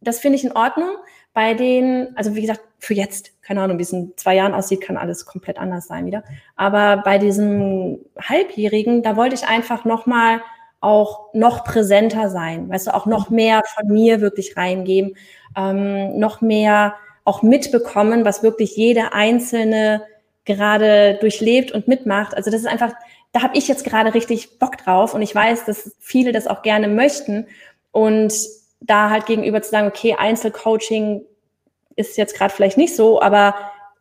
das 0.00 0.18
finde 0.18 0.36
ich 0.36 0.42
in 0.42 0.52
Ordnung. 0.52 0.96
Bei 1.32 1.54
den, 1.54 2.08
also 2.16 2.34
wie 2.34 2.40
gesagt, 2.40 2.60
für 2.78 2.94
jetzt, 2.94 3.40
keine 3.42 3.62
Ahnung, 3.62 3.78
wie 3.78 3.82
es 3.82 3.92
in 3.92 4.12
zwei 4.16 4.34
Jahren 4.34 4.54
aussieht, 4.54 4.80
kann 4.80 4.96
alles 4.96 5.26
komplett 5.26 5.58
anders 5.58 5.86
sein 5.86 6.06
wieder. 6.06 6.24
Aber 6.56 7.02
bei 7.04 7.18
diesem 7.18 8.00
Halbjährigen, 8.20 9.02
da 9.02 9.16
wollte 9.16 9.34
ich 9.34 9.46
einfach 9.46 9.84
nochmal 9.84 10.40
auch 10.80 11.32
noch 11.34 11.64
präsenter 11.64 12.30
sein, 12.30 12.68
weißt 12.70 12.86
du, 12.88 12.94
auch 12.94 13.06
noch 13.06 13.28
mehr 13.28 13.62
von 13.74 13.88
mir 13.88 14.20
wirklich 14.20 14.56
reingeben, 14.56 15.14
ähm, 15.56 16.18
noch 16.18 16.40
mehr 16.40 16.94
auch 17.24 17.42
mitbekommen, 17.42 18.24
was 18.24 18.42
wirklich 18.42 18.76
jede 18.76 19.12
einzelne 19.12 20.02
gerade 20.46 21.18
durchlebt 21.20 21.70
und 21.70 21.86
mitmacht. 21.86 22.34
Also 22.34 22.50
das 22.50 22.60
ist 22.60 22.66
einfach, 22.66 22.92
da 23.32 23.42
habe 23.42 23.56
ich 23.56 23.68
jetzt 23.68 23.84
gerade 23.84 24.14
richtig 24.14 24.58
Bock 24.58 24.78
drauf 24.78 25.14
und 25.14 25.22
ich 25.22 25.34
weiß, 25.34 25.66
dass 25.66 25.94
viele 26.00 26.32
das 26.32 26.46
auch 26.46 26.62
gerne 26.62 26.88
möchten 26.88 27.46
und 27.92 28.32
da 28.80 29.10
halt 29.10 29.26
gegenüber 29.26 29.62
zu 29.62 29.70
sagen, 29.70 29.88
okay, 29.88 30.16
Einzelcoaching 30.18 31.22
ist 31.96 32.16
jetzt 32.16 32.36
gerade 32.36 32.52
vielleicht 32.52 32.78
nicht 32.78 32.96
so, 32.96 33.20
aber 33.20 33.54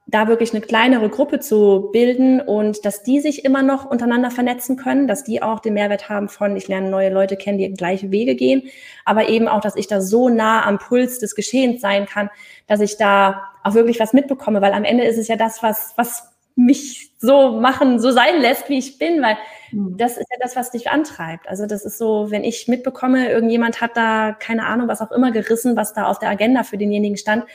da 0.08 0.28
wirklich 0.28 0.54
eine 0.54 0.62
kleinere 0.62 1.10
Gruppe 1.10 1.40
zu 1.40 1.90
bilden 1.92 2.42
und 2.42 2.84
dass 2.86 3.04
die 3.04 3.20
sich 3.20 3.46
immer 3.46 3.62
noch 3.62 3.86
untereinander 3.86 4.32
vernetzen 4.32 4.76
können, 4.76 5.08
dass 5.08 5.24
die 5.24 5.42
auch 5.44 5.60
den 5.60 5.76
Mehrwert 5.76 6.10
haben 6.10 6.30
von, 6.30 6.56
ich 6.56 6.68
lerne 6.68 6.90
neue 6.90 7.10
Leute 7.10 7.38
kennen, 7.38 7.60
die 7.60 7.72
gleiche 7.74 8.10
Wege 8.10 8.36
gehen, 8.36 8.64
aber 9.06 9.30
eben 9.30 9.48
auch, 9.48 9.62
dass 9.62 9.76
ich 9.76 9.88
da 9.88 10.02
so 10.02 10.30
nah 10.30 10.66
am 10.66 10.80
Puls 10.80 11.20
des 11.20 11.36
Geschehens 11.36 11.82
sein 11.82 12.06
kann, 12.08 12.30
dass 12.66 12.80
ich 12.80 12.98
da 12.98 13.44
auch 13.64 13.76
wirklich 13.76 14.00
was 14.00 14.14
mitbekomme, 14.14 14.62
weil 14.62 14.74
am 14.74 14.84
Ende 14.84 15.04
ist 15.04 15.18
es 15.18 15.28
ja 15.28 15.36
das, 15.36 15.62
was, 15.62 15.94
was 15.96 16.30
mich 16.60 17.12
so 17.20 17.60
machen, 17.60 18.00
so 18.00 18.12
sein 18.12 18.42
lässt, 18.42 18.70
wie 18.70 18.78
ich 18.78 18.98
bin, 18.98 19.22
weil 19.22 19.38
mhm. 19.72 19.98
das 19.98 20.18
ist 20.18 20.28
ja 20.30 20.38
das, 20.42 20.56
was 20.56 20.72
dich 20.72 20.90
antreibt. 20.90 21.48
Also 21.48 21.66
das 21.66 21.86
ist 21.86 21.98
so, 21.98 22.32
wenn 22.32 22.44
ich 22.44 22.68
mitbekomme, 22.68 23.30
irgendjemand 23.30 23.82
hat 23.82 23.96
da 23.96 24.34
keine 24.34 24.66
Ahnung, 24.66 24.88
was 24.88 25.02
auch 25.02 25.12
immer 25.12 25.32
gerissen, 25.32 25.76
was 25.76 25.94
da 25.94 26.06
auf 26.06 26.20
der 26.20 26.30
Agenda 26.30 26.64
für 26.64 26.78
denjenigen 26.78 27.18
stand, 27.18 27.46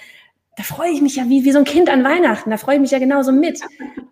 da 0.56 0.62
freue 0.62 0.90
ich 0.90 1.02
mich 1.02 1.16
ja 1.16 1.24
wie, 1.28 1.44
wie 1.44 1.52
so 1.52 1.58
ein 1.58 1.64
Kind 1.64 1.90
an 1.90 2.04
Weihnachten, 2.04 2.50
da 2.50 2.56
freue 2.56 2.76
ich 2.76 2.80
mich 2.80 2.92
ja 2.92 2.98
genauso 2.98 3.32
mit. 3.32 3.60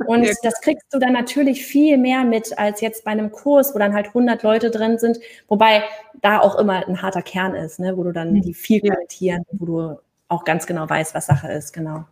Und 0.06 0.28
das 0.42 0.60
kriegst 0.60 0.92
du 0.92 0.98
dann 0.98 1.12
natürlich 1.12 1.64
viel 1.64 1.96
mehr 1.98 2.24
mit 2.24 2.58
als 2.58 2.80
jetzt 2.80 3.04
bei 3.04 3.12
einem 3.12 3.30
Kurs, 3.30 3.74
wo 3.74 3.78
dann 3.78 3.94
halt 3.94 4.08
100 4.08 4.42
Leute 4.42 4.70
drin 4.70 4.98
sind, 4.98 5.20
wobei 5.46 5.84
da 6.20 6.40
auch 6.40 6.56
immer 6.56 6.86
ein 6.86 7.00
harter 7.00 7.22
Kern 7.22 7.54
ist, 7.54 7.78
ne, 7.78 7.96
wo 7.96 8.02
du 8.02 8.12
dann 8.12 8.40
die 8.40 8.54
viel 8.54 8.80
kommentieren, 8.80 9.44
wo 9.52 9.66
du 9.66 9.98
auch 10.28 10.44
ganz 10.44 10.66
genau 10.66 10.88
weißt, 10.88 11.14
was 11.14 11.26
Sache 11.26 11.52
ist, 11.52 11.72
genau. 11.72 12.04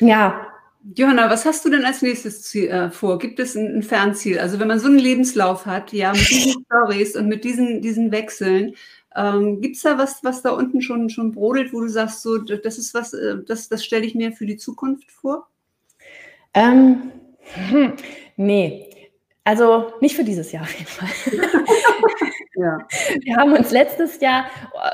Ja. 0.00 0.46
Johanna, 0.82 1.28
was 1.28 1.44
hast 1.44 1.64
du 1.64 1.70
denn 1.70 1.84
als 1.84 2.00
nächstes 2.00 2.42
Ziel, 2.42 2.68
äh, 2.68 2.90
vor? 2.90 3.18
Gibt 3.18 3.38
es 3.38 3.54
ein, 3.54 3.76
ein, 3.76 3.82
Fernziel? 3.82 4.38
Also 4.38 4.58
wenn 4.58 4.68
man 4.68 4.78
so 4.78 4.88
einen 4.88 4.98
Lebenslauf 4.98 5.66
hat, 5.66 5.92
ja, 5.92 6.12
mit 6.12 6.28
diesen 6.28 6.64
Stories 6.66 7.16
und 7.16 7.28
mit 7.28 7.44
diesen, 7.44 7.82
diesen 7.82 8.12
Wechseln, 8.12 8.74
ähm, 9.16 9.60
Gibt 9.60 9.76
es 9.76 9.82
da 9.82 9.98
was, 9.98 10.22
was 10.22 10.42
da 10.42 10.50
unten 10.50 10.82
schon, 10.82 11.10
schon 11.10 11.32
brodelt, 11.32 11.72
wo 11.72 11.80
du 11.80 11.88
sagst, 11.88 12.22
so, 12.22 12.38
das 12.38 12.78
ist 12.78 12.94
was, 12.94 13.12
äh, 13.12 13.38
das, 13.44 13.68
das 13.68 13.84
stelle 13.84 14.06
ich 14.06 14.14
mir 14.14 14.32
für 14.32 14.46
die 14.46 14.56
Zukunft 14.56 15.10
vor? 15.10 15.48
Ähm, 16.54 17.10
hm, 17.40 17.94
nee, 18.36 18.88
also 19.42 19.92
nicht 20.00 20.14
für 20.14 20.24
dieses 20.24 20.52
Jahr 20.52 20.62
auf 20.62 20.72
jeden 20.78 20.86
Fall. 20.86 21.08
ja. 22.54 22.78
Wir 23.22 23.36
haben 23.36 23.52
uns 23.52 23.72
letztes 23.72 24.20
Jahr, 24.20 24.46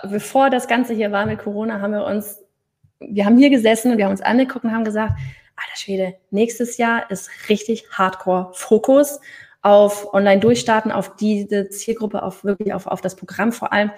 bevor 0.05 0.49
das 0.49 0.66
Ganze 0.66 0.95
hier 0.95 1.12
war 1.12 1.26
mit 1.26 1.41
Corona, 1.41 1.80
haben 1.80 1.93
wir 1.93 2.05
uns, 2.07 2.43
wir 3.01 3.26
haben 3.26 3.37
hier 3.37 3.51
gesessen 3.51 3.93
und 3.93 3.99
wir 3.99 4.07
haben 4.07 4.12
uns 4.12 4.22
angeguckt 4.22 4.64
und 4.64 4.72
haben 4.72 4.84
gesagt, 4.84 5.12
alter 5.57 5.77
Schwede, 5.77 6.15
nächstes 6.31 6.77
Jahr 6.77 7.11
ist 7.11 7.31
richtig 7.49 7.87
Hardcore-Fokus 7.91 9.21
auf 9.63 10.13
Online-Durchstarten, 10.15 10.93
auf 10.93 11.17
diese 11.17 11.69
Zielgruppe, 11.71 12.23
auf 12.23 12.45
wirklich 12.45 12.73
auf, 12.73 12.87
auf 12.87 13.01
das 13.01 13.17
Programm 13.17 13.53
vor 13.53 13.73
allem. 13.73 13.91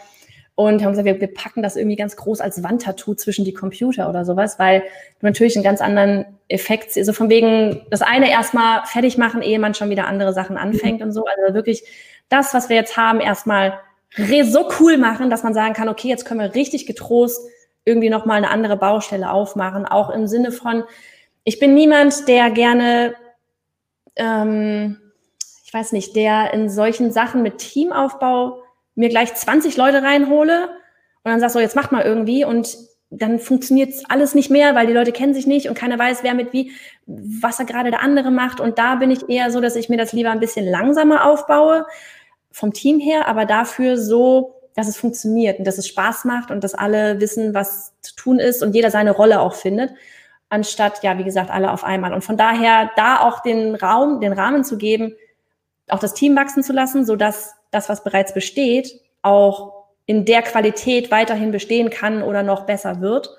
Und 0.54 0.82
haben 0.82 0.90
gesagt, 0.90 1.06
wir, 1.06 1.20
wir 1.20 1.32
packen 1.32 1.62
das 1.62 1.76
irgendwie 1.76 1.94
ganz 1.94 2.16
groß 2.16 2.40
als 2.40 2.64
Wandtattoo 2.64 3.14
zwischen 3.14 3.44
die 3.44 3.52
Computer 3.52 4.08
oder 4.08 4.24
sowas, 4.24 4.58
weil 4.58 4.80
du 5.20 5.26
natürlich 5.26 5.54
einen 5.54 5.62
ganz 5.62 5.80
anderen 5.80 6.24
Effekt, 6.48 6.96
also 6.96 7.12
von 7.12 7.30
wegen 7.30 7.82
das 7.90 8.02
eine 8.02 8.28
erstmal 8.28 8.84
fertig 8.86 9.18
machen, 9.18 9.40
ehe 9.42 9.60
man 9.60 9.74
schon 9.74 9.90
wieder 9.90 10.08
andere 10.08 10.32
Sachen 10.32 10.56
anfängt 10.56 11.00
und 11.00 11.12
so. 11.12 11.26
Also 11.26 11.54
wirklich 11.54 11.84
das, 12.28 12.54
was 12.54 12.68
wir 12.68 12.76
jetzt 12.76 12.96
haben, 12.96 13.20
erstmal 13.20 13.78
so 14.16 14.68
cool 14.80 14.96
machen, 14.96 15.30
dass 15.30 15.42
man 15.42 15.54
sagen 15.54 15.74
kann, 15.74 15.88
okay, 15.88 16.08
jetzt 16.08 16.24
können 16.24 16.40
wir 16.40 16.54
richtig 16.54 16.86
getrost 16.86 17.40
irgendwie 17.84 18.10
nochmal 18.10 18.38
eine 18.38 18.50
andere 18.50 18.76
Baustelle 18.76 19.30
aufmachen, 19.30 19.86
auch 19.86 20.10
im 20.10 20.26
Sinne 20.26 20.50
von, 20.50 20.84
ich 21.48 21.58
bin 21.58 21.72
niemand, 21.72 22.28
der 22.28 22.50
gerne 22.50 23.14
ähm, 24.16 24.98
ich 25.64 25.72
weiß 25.72 25.92
nicht, 25.92 26.14
der 26.14 26.52
in 26.52 26.68
solchen 26.68 27.10
Sachen 27.10 27.42
mit 27.42 27.56
Teamaufbau 27.56 28.62
mir 28.94 29.08
gleich 29.08 29.34
20 29.34 29.78
Leute 29.78 30.02
reinhole 30.02 30.68
und 31.24 31.30
dann 31.30 31.40
sagst 31.40 31.54
so, 31.54 31.60
jetzt 31.60 31.74
macht 31.74 31.90
mal 31.90 32.04
irgendwie 32.04 32.44
und 32.44 32.76
dann 33.08 33.38
funktioniert 33.38 33.94
alles 34.10 34.34
nicht 34.34 34.50
mehr, 34.50 34.74
weil 34.74 34.86
die 34.86 34.92
Leute 34.92 35.12
kennen 35.12 35.32
sich 35.32 35.46
nicht 35.46 35.70
und 35.70 35.74
keiner 35.74 35.98
weiß, 35.98 36.22
wer 36.22 36.34
mit 36.34 36.52
wie, 36.52 36.72
was 37.06 37.58
er 37.58 37.64
gerade 37.64 37.90
der 37.90 38.02
andere 38.02 38.30
macht. 38.30 38.60
Und 38.60 38.78
da 38.78 38.96
bin 38.96 39.10
ich 39.10 39.30
eher 39.30 39.50
so, 39.50 39.62
dass 39.62 39.74
ich 39.74 39.88
mir 39.88 39.96
das 39.96 40.12
lieber 40.12 40.30
ein 40.30 40.40
bisschen 40.40 40.66
langsamer 40.66 41.24
aufbaue, 41.24 41.86
vom 42.50 42.74
Team 42.74 43.00
her, 43.00 43.26
aber 43.26 43.46
dafür 43.46 43.96
so, 43.96 44.54
dass 44.74 44.86
es 44.86 44.98
funktioniert 44.98 45.58
und 45.58 45.66
dass 45.66 45.78
es 45.78 45.88
Spaß 45.88 46.26
macht 46.26 46.50
und 46.50 46.62
dass 46.62 46.74
alle 46.74 47.20
wissen, 47.20 47.54
was 47.54 47.94
zu 48.02 48.14
tun 48.16 48.38
ist 48.38 48.62
und 48.62 48.74
jeder 48.74 48.90
seine 48.90 49.12
Rolle 49.12 49.40
auch 49.40 49.54
findet, 49.54 49.92
anstatt, 50.50 51.02
ja, 51.02 51.18
wie 51.18 51.24
gesagt, 51.24 51.50
alle 51.50 51.72
auf 51.72 51.84
einmal. 51.84 52.12
Und 52.12 52.24
von 52.24 52.36
daher 52.36 52.90
da 52.96 53.20
auch 53.20 53.40
den 53.40 53.74
Raum, 53.74 54.20
den 54.20 54.32
Rahmen 54.32 54.64
zu 54.64 54.78
geben, 54.78 55.14
auch 55.88 55.98
das 55.98 56.14
Team 56.14 56.36
wachsen 56.36 56.62
zu 56.62 56.72
lassen, 56.72 57.04
so 57.04 57.16
dass 57.16 57.54
das, 57.70 57.88
was 57.88 58.04
bereits 58.04 58.34
besteht, 58.34 59.00
auch 59.22 59.84
in 60.06 60.24
der 60.24 60.42
Qualität 60.42 61.10
weiterhin 61.10 61.52
bestehen 61.52 61.90
kann 61.90 62.22
oder 62.22 62.42
noch 62.42 62.64
besser 62.64 63.00
wird, 63.00 63.30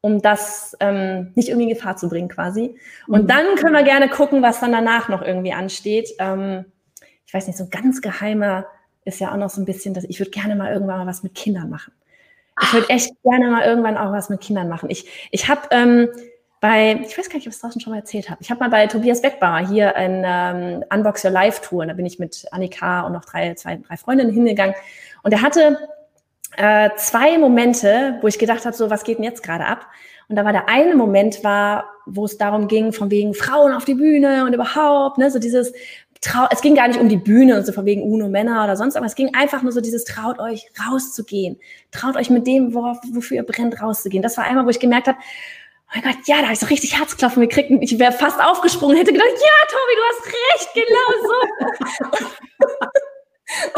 um 0.00 0.22
das 0.22 0.76
ähm, 0.80 1.32
nicht 1.34 1.48
irgendwie 1.48 1.68
in 1.70 1.74
Gefahr 1.74 1.96
zu 1.96 2.08
bringen 2.08 2.28
quasi. 2.28 2.76
Und 3.08 3.24
mhm. 3.24 3.26
dann 3.28 3.54
können 3.56 3.74
wir 3.74 3.82
gerne 3.82 4.08
gucken, 4.08 4.42
was 4.42 4.60
dann 4.60 4.72
danach 4.72 5.08
noch 5.08 5.22
irgendwie 5.22 5.52
ansteht. 5.52 6.10
Ähm, 6.18 6.64
ich 7.26 7.34
weiß 7.34 7.46
nicht, 7.46 7.58
so 7.58 7.66
ganz 7.68 8.02
geheimer 8.02 8.66
ist 9.04 9.18
ja 9.20 9.32
auch 9.32 9.36
noch 9.36 9.50
so 9.50 9.60
ein 9.60 9.64
bisschen, 9.64 9.94
dass 9.94 10.04
ich 10.04 10.20
würde 10.20 10.30
gerne 10.30 10.54
mal 10.54 10.72
irgendwann 10.72 10.98
mal 10.98 11.06
was 11.06 11.24
mit 11.24 11.34
Kindern 11.34 11.70
machen. 11.70 11.92
Ich 12.60 12.72
würde 12.72 12.90
echt 12.90 13.10
gerne 13.24 13.50
mal 13.50 13.64
irgendwann 13.64 13.96
auch 13.96 14.12
was 14.12 14.28
mit 14.28 14.40
Kindern 14.40 14.68
machen. 14.68 14.90
Ich, 14.90 15.28
ich 15.30 15.48
habe 15.48 15.62
ähm, 15.70 16.08
bei, 16.62 16.92
ich 17.04 17.18
weiß 17.18 17.28
gar 17.28 17.38
nicht, 17.38 17.48
ob 17.48 17.50
ich 17.50 17.56
es 17.56 17.58
draußen 17.58 17.80
schon 17.80 17.90
mal 17.90 17.98
erzählt 17.98 18.30
habe. 18.30 18.40
Ich 18.40 18.48
habe 18.48 18.60
mal 18.60 18.70
bei 18.70 18.86
Tobias 18.86 19.20
Beckbauer 19.20 19.66
hier 19.66 19.96
ein 19.96 20.22
ähm, 20.24 20.84
Unbox 20.94 21.24
Your 21.24 21.32
Life 21.32 21.60
Tour. 21.60 21.84
Da 21.86 21.92
bin 21.92 22.06
ich 22.06 22.20
mit 22.20 22.46
Annika 22.52 23.00
und 23.00 23.12
noch 23.12 23.24
drei, 23.24 23.52
zwei, 23.54 23.80
drei 23.84 23.96
Freundinnen 23.96 24.32
hingegangen. 24.32 24.76
Und 25.24 25.32
er 25.32 25.42
hatte 25.42 25.76
äh, 26.56 26.90
zwei 26.96 27.36
Momente, 27.36 28.16
wo 28.20 28.28
ich 28.28 28.38
gedacht 28.38 28.64
habe, 28.64 28.76
so, 28.76 28.90
was 28.90 29.02
geht 29.02 29.18
denn 29.18 29.24
jetzt 29.24 29.42
gerade 29.42 29.66
ab? 29.66 29.88
Und 30.28 30.36
da 30.36 30.44
war 30.44 30.52
der 30.52 30.68
eine 30.68 30.94
Moment 30.94 31.42
war, 31.42 31.86
wo 32.06 32.26
es 32.26 32.38
darum 32.38 32.68
ging, 32.68 32.92
von 32.92 33.10
wegen 33.10 33.34
Frauen 33.34 33.72
auf 33.72 33.84
die 33.84 33.94
Bühne 33.94 34.44
und 34.44 34.52
überhaupt, 34.52 35.18
ne, 35.18 35.32
so 35.32 35.40
dieses, 35.40 35.72
trau 36.20 36.46
es 36.52 36.60
ging 36.60 36.76
gar 36.76 36.86
nicht 36.86 37.00
um 37.00 37.08
die 37.08 37.16
Bühne 37.16 37.56
und 37.56 37.66
so 37.66 37.72
von 37.72 37.86
wegen 37.86 38.04
UNO 38.04 38.28
Männer 38.28 38.62
oder 38.62 38.76
sonst, 38.76 38.94
aber 38.94 39.06
es 39.06 39.16
ging 39.16 39.34
einfach 39.34 39.64
nur 39.64 39.72
so 39.72 39.80
dieses, 39.80 40.04
traut 40.04 40.38
euch 40.38 40.70
rauszugehen. 40.88 41.58
Traut 41.90 42.14
euch 42.14 42.30
mit 42.30 42.46
dem, 42.46 42.72
worauf, 42.72 42.98
wofür 43.12 43.38
ihr 43.38 43.42
brennt, 43.42 43.82
rauszugehen. 43.82 44.22
Das 44.22 44.36
war 44.36 44.44
einmal, 44.44 44.64
wo 44.64 44.70
ich 44.70 44.78
gemerkt 44.78 45.08
habe, 45.08 45.18
oh 45.92 45.98
mein 46.00 46.02
Gott, 46.02 46.26
ja, 46.26 46.36
da 46.36 46.44
habe 46.44 46.52
ich 46.54 46.58
so 46.58 46.66
richtig 46.66 46.98
Herzklopfen 46.98 47.42
gekriegt 47.42 47.70
und 47.70 47.82
ich 47.82 47.98
wäre 47.98 48.12
fast 48.12 48.40
aufgesprungen, 48.40 48.96
hätte 48.96 49.12
gedacht, 49.12 49.28
ja, 49.28 49.66
Tobi, 49.68 49.94
du 49.96 50.02
hast 50.10 50.26
recht, 50.26 50.68
genau 50.74 51.08
so. 51.22 51.36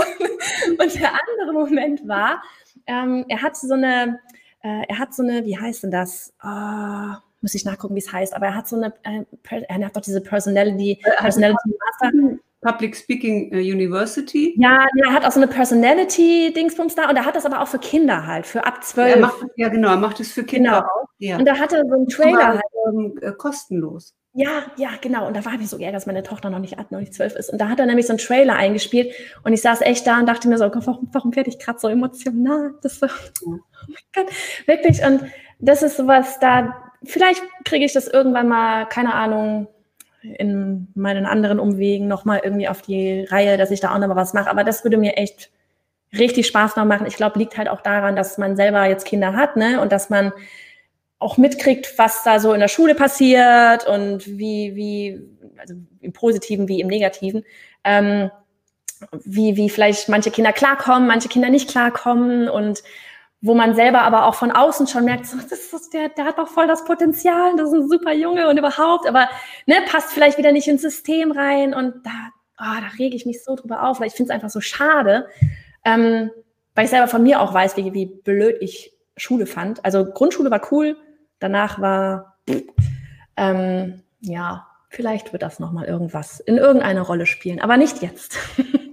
und, 0.03 0.81
und, 0.81 0.95
der 1.01 1.13
andere 1.13 1.53
Moment 1.53 2.07
war, 2.07 2.43
ähm, 2.87 3.25
er 3.29 3.43
hat 3.43 3.57
so 3.57 3.75
eine, 3.75 4.21
äh, 4.63 4.83
er 4.89 4.99
hat 4.99 5.15
so 5.15 5.23
eine, 5.23 5.45
wie 5.45 5.59
heißt 5.59 5.85
denn 5.85 5.91
das? 5.91 6.33
Oh, 6.43 7.17
muss 7.41 7.55
ich 7.55 7.65
nachgucken, 7.65 7.95
wie 7.95 8.01
es 8.01 8.13
heißt, 8.13 8.35
aber 8.35 8.47
er 8.47 8.55
hat 8.55 8.69
so 8.69 8.77
eine, 8.77 8.95
äh, 9.03 9.25
er 9.69 9.87
hat 9.87 9.97
doch 9.97 10.01
diese 10.03 10.21
Personality, 10.21 11.01
äh, 11.03 11.11
Personality 11.19 11.75
Master. 12.01 12.39
Public 12.65 12.97
Speaking 12.97 13.53
äh, 13.53 13.61
University. 13.61 14.55
Ja, 14.57 14.87
er 15.05 15.13
hat 15.13 15.25
auch 15.25 15.33
so 15.33 15.41
eine 15.41 15.49
Personality-Dingsbums 15.49 16.95
da 16.95 17.11
und 17.11 17.17
er 17.17 17.27
hat 17.27 17.37
das 17.37 17.45
aber 17.45 17.61
auch 17.61 17.69
für 17.69 17.79
Kinder 17.79 18.27
halt, 18.27 18.47
für 18.47 18.65
ab 18.65 18.83
zwölf. 18.83 19.17
Ja, 19.17 19.33
ja, 19.57 19.69
genau, 19.69 19.91
er 19.91 19.97
macht 19.99 20.19
es 20.21 20.33
für 20.33 20.45
Kinder 20.45 20.71
genau. 20.71 20.83
auch. 20.83 21.09
Ja. 21.19 21.39
Und 21.39 21.47
da 21.47 21.59
hatte 21.59 21.77
er 21.77 21.85
so 21.87 21.95
einen 21.95 22.09
Trailer 22.09 22.49
halt. 22.49 22.63
Ähm, 22.89 23.19
äh, 23.21 23.33
kostenlos. 23.33 24.15
Ja, 24.33 24.65
ja, 24.77 24.91
genau. 25.01 25.29
Und 25.29 25.37
da 25.37 25.45
war 25.45 25.53
ich 25.61 25.69
so 25.69 25.79
geärgert, 25.79 25.97
dass 25.97 26.07
meine 26.07 26.23
Tochter 26.25 26.51
noch 26.51 26.59
nicht, 26.59 26.77
noch 26.91 26.99
nicht 26.99 27.15
zwölf 27.15 27.37
ist. 27.37 27.51
Und 27.51 27.61
da 27.61 27.69
hat 27.69 27.79
er 27.79 27.87
nämlich 27.87 28.07
so 28.07 28.13
einen 28.13 28.19
Trailer 28.19 28.57
eingespielt. 28.57 29.15
Und 29.45 29.53
ich 29.53 29.63
saß 29.63 29.83
echt 29.83 30.07
da 30.07 30.19
und 30.19 30.27
dachte 30.27 30.49
mir 30.49 30.59
so, 30.59 30.65
warum, 30.65 31.09
warum 31.13 31.37
werde 31.37 31.51
ich 31.51 31.59
gerade 31.59 31.79
so 31.79 31.89
emotional? 31.89 32.75
Das 32.83 32.99
so, 32.99 33.07
oh 33.47 33.59
mein 33.87 33.97
Gott, 34.13 34.27
wirklich. 34.67 35.05
Und 35.05 35.23
das 35.61 35.83
ist 35.83 35.97
sowas, 35.97 36.41
da, 36.41 36.93
vielleicht 37.05 37.43
kriege 37.65 37.85
ich 37.85 37.93
das 37.93 38.09
irgendwann 38.09 38.49
mal, 38.49 38.87
keine 38.87 39.15
Ahnung, 39.15 39.69
in 40.25 40.89
meinen 40.95 41.27
anderen 41.27 41.61
Umwegen 41.61 42.09
nochmal 42.09 42.41
irgendwie 42.43 42.69
auf 42.69 42.83
die 42.83 43.25
Reihe, 43.25 43.57
dass 43.57 43.71
ich 43.71 43.81
da 43.81 43.95
auch 43.95 43.99
nochmal 43.99 44.17
was 44.17 44.35
mache. 44.35 44.51
Aber 44.51 44.65
das 44.65 44.85
würde 44.85 44.97
mir 44.97 45.17
echt 45.17 45.51
richtig 46.17 46.47
Spaß 46.47 46.77
noch 46.77 46.85
machen. 46.85 47.07
Ich 47.07 47.17
glaube, 47.17 47.39
liegt 47.39 47.59
halt 47.59 47.69
auch 47.69 47.81
daran, 47.81 48.17
dass 48.17 48.39
man 48.39 48.57
selber 48.57 48.87
jetzt 48.87 49.05
Kinder 49.05 49.35
hat, 49.35 49.57
ne? 49.57 49.81
Und 49.81 49.93
dass 49.93 50.11
man 50.11 50.33
auch 51.19 51.37
mitkriegt, 51.37 51.99
was 51.99 52.23
da 52.23 52.39
so 52.41 52.53
in 52.53 52.61
der 52.61 52.69
Schule 52.69 52.95
passiert 52.95 53.87
und 53.87 54.27
wie, 54.27 54.75
wie, 54.75 55.21
also 55.59 55.75
im 56.01 56.13
Positiven 56.13 56.69
wie 56.69 56.81
im 56.81 56.89
Negativen, 56.89 57.45
ähm, 57.85 58.31
wie, 59.25 59.57
wie 59.57 59.71
vielleicht 59.71 60.09
manche 60.09 60.31
Kinder 60.31 60.53
klarkommen, 60.53 61.07
manche 61.09 61.29
Kinder 61.29 61.51
nicht 61.51 61.71
klarkommen 61.71 62.49
und 62.49 62.83
wo 63.45 63.53
man 63.53 63.75
selber 63.75 64.01
aber 64.01 64.25
auch 64.25 64.35
von 64.35 64.51
außen 64.51 64.87
schon 64.87 65.05
merkt, 65.05 65.27
so, 65.27 65.37
das 65.37 65.71
ist 65.71 65.93
der, 65.93 66.09
der 66.09 66.25
hat 66.25 66.39
doch 66.39 66.49
voll 66.49 66.67
das 66.67 66.87
Potenzial, 66.87 67.55
das 67.57 67.69
ist 67.69 67.75
ein 67.75 67.89
super 67.91 68.15
Junge 68.15 68.49
und 68.49 68.57
überhaupt, 68.57 69.07
aber 69.07 69.29
ne, 69.67 69.77
passt 69.87 70.13
vielleicht 70.13 70.39
wieder 70.39 70.51
nicht 70.51 70.67
ins 70.67 70.81
System 70.81 71.31
rein 71.31 71.75
und 71.75 72.07
da, 72.07 72.11
oh, 72.59 72.81
da 72.81 72.89
rege 72.99 73.15
ich 73.15 73.27
mich 73.27 73.45
so 73.45 73.55
drüber 73.55 73.87
auf, 73.87 74.01
weil 74.01 74.07
ich 74.07 74.15
finde 74.15 74.33
es 74.33 74.35
einfach 74.35 74.49
so 74.49 74.63
schade, 74.63 75.29
ähm, 75.85 76.31
weil 76.75 76.87
ich 76.87 76.91
selber 76.91 77.07
von 77.07 77.23
mir 77.23 77.39
auch 77.43 77.53
weiß, 77.53 77.77
wie, 77.77 77.93
wie 77.93 78.07
blöd 78.07 78.57
ich 78.61 78.95
Schule 79.19 79.45
fand. 79.45 79.85
Also 79.85 80.07
Grundschule 80.07 80.51
war 80.51 80.63
cool, 80.73 80.97
danach 81.39 81.79
war, 81.83 82.39
ähm, 83.37 84.03
ja, 84.21 84.67
vielleicht 84.89 85.35
wird 85.35 85.43
das 85.43 85.61
nochmal 85.61 85.85
irgendwas 85.85 86.41
in 86.41 86.57
irgendeine 86.57 87.03
Rolle 87.03 87.27
spielen, 87.27 87.61
aber 87.61 87.77
nicht 87.77 88.01
jetzt. 88.01 88.39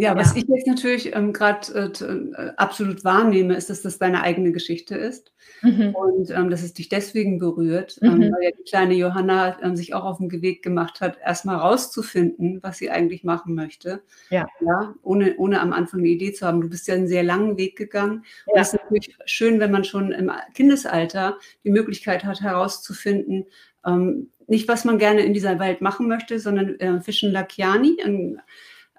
Ja, 0.00 0.16
was 0.16 0.34
ja. 0.34 0.42
ich 0.42 0.48
jetzt 0.48 0.66
natürlich 0.66 1.14
ähm, 1.14 1.32
gerade 1.32 1.72
äh, 1.74 2.04
äh, 2.04 2.52
absolut 2.56 3.04
wahrnehme, 3.04 3.54
ist, 3.54 3.70
dass 3.70 3.82
das 3.82 3.98
deine 3.98 4.22
eigene 4.22 4.52
Geschichte 4.52 4.94
ist 4.94 5.32
mhm. 5.62 5.94
und 5.94 6.30
ähm, 6.30 6.50
dass 6.50 6.62
es 6.62 6.72
dich 6.72 6.88
deswegen 6.88 7.38
berührt, 7.38 7.98
ähm, 8.02 8.14
mhm. 8.14 8.22
ähm, 8.22 8.32
weil 8.32 8.44
ja 8.44 8.50
die 8.56 8.62
kleine 8.62 8.94
Johanna 8.94 9.60
ähm, 9.62 9.76
sich 9.76 9.94
auch 9.94 10.04
auf 10.04 10.18
den 10.18 10.30
Weg 10.42 10.62
gemacht 10.62 11.00
hat, 11.00 11.18
erstmal 11.24 11.56
rauszufinden, 11.56 12.60
was 12.62 12.78
sie 12.78 12.90
eigentlich 12.90 13.24
machen 13.24 13.54
möchte. 13.54 14.02
Ja. 14.30 14.46
ja 14.60 14.94
ohne, 15.02 15.36
ohne 15.36 15.60
am 15.60 15.72
Anfang 15.72 16.00
eine 16.00 16.08
Idee 16.08 16.32
zu 16.32 16.46
haben. 16.46 16.60
Du 16.60 16.68
bist 16.68 16.88
ja 16.88 16.94
einen 16.94 17.08
sehr 17.08 17.22
langen 17.22 17.56
Weg 17.56 17.76
gegangen. 17.76 18.24
Ja. 18.46 18.54
Und 18.54 18.60
es 18.60 18.68
ist 18.68 18.80
natürlich 18.82 19.16
schön, 19.26 19.60
wenn 19.60 19.70
man 19.70 19.84
schon 19.84 20.12
im 20.12 20.30
Kindesalter 20.54 21.38
die 21.64 21.70
Möglichkeit 21.70 22.24
hat, 22.24 22.40
herauszufinden, 22.40 23.46
ähm, 23.84 24.30
nicht 24.46 24.68
was 24.68 24.84
man 24.84 24.98
gerne 24.98 25.22
in 25.22 25.34
dieser 25.34 25.58
Welt 25.58 25.80
machen 25.80 26.08
möchte, 26.08 26.38
sondern 26.38 26.78
äh, 26.80 27.00
Fischen 27.00 27.32
Lakiani, 27.32 27.96
ein 28.04 28.40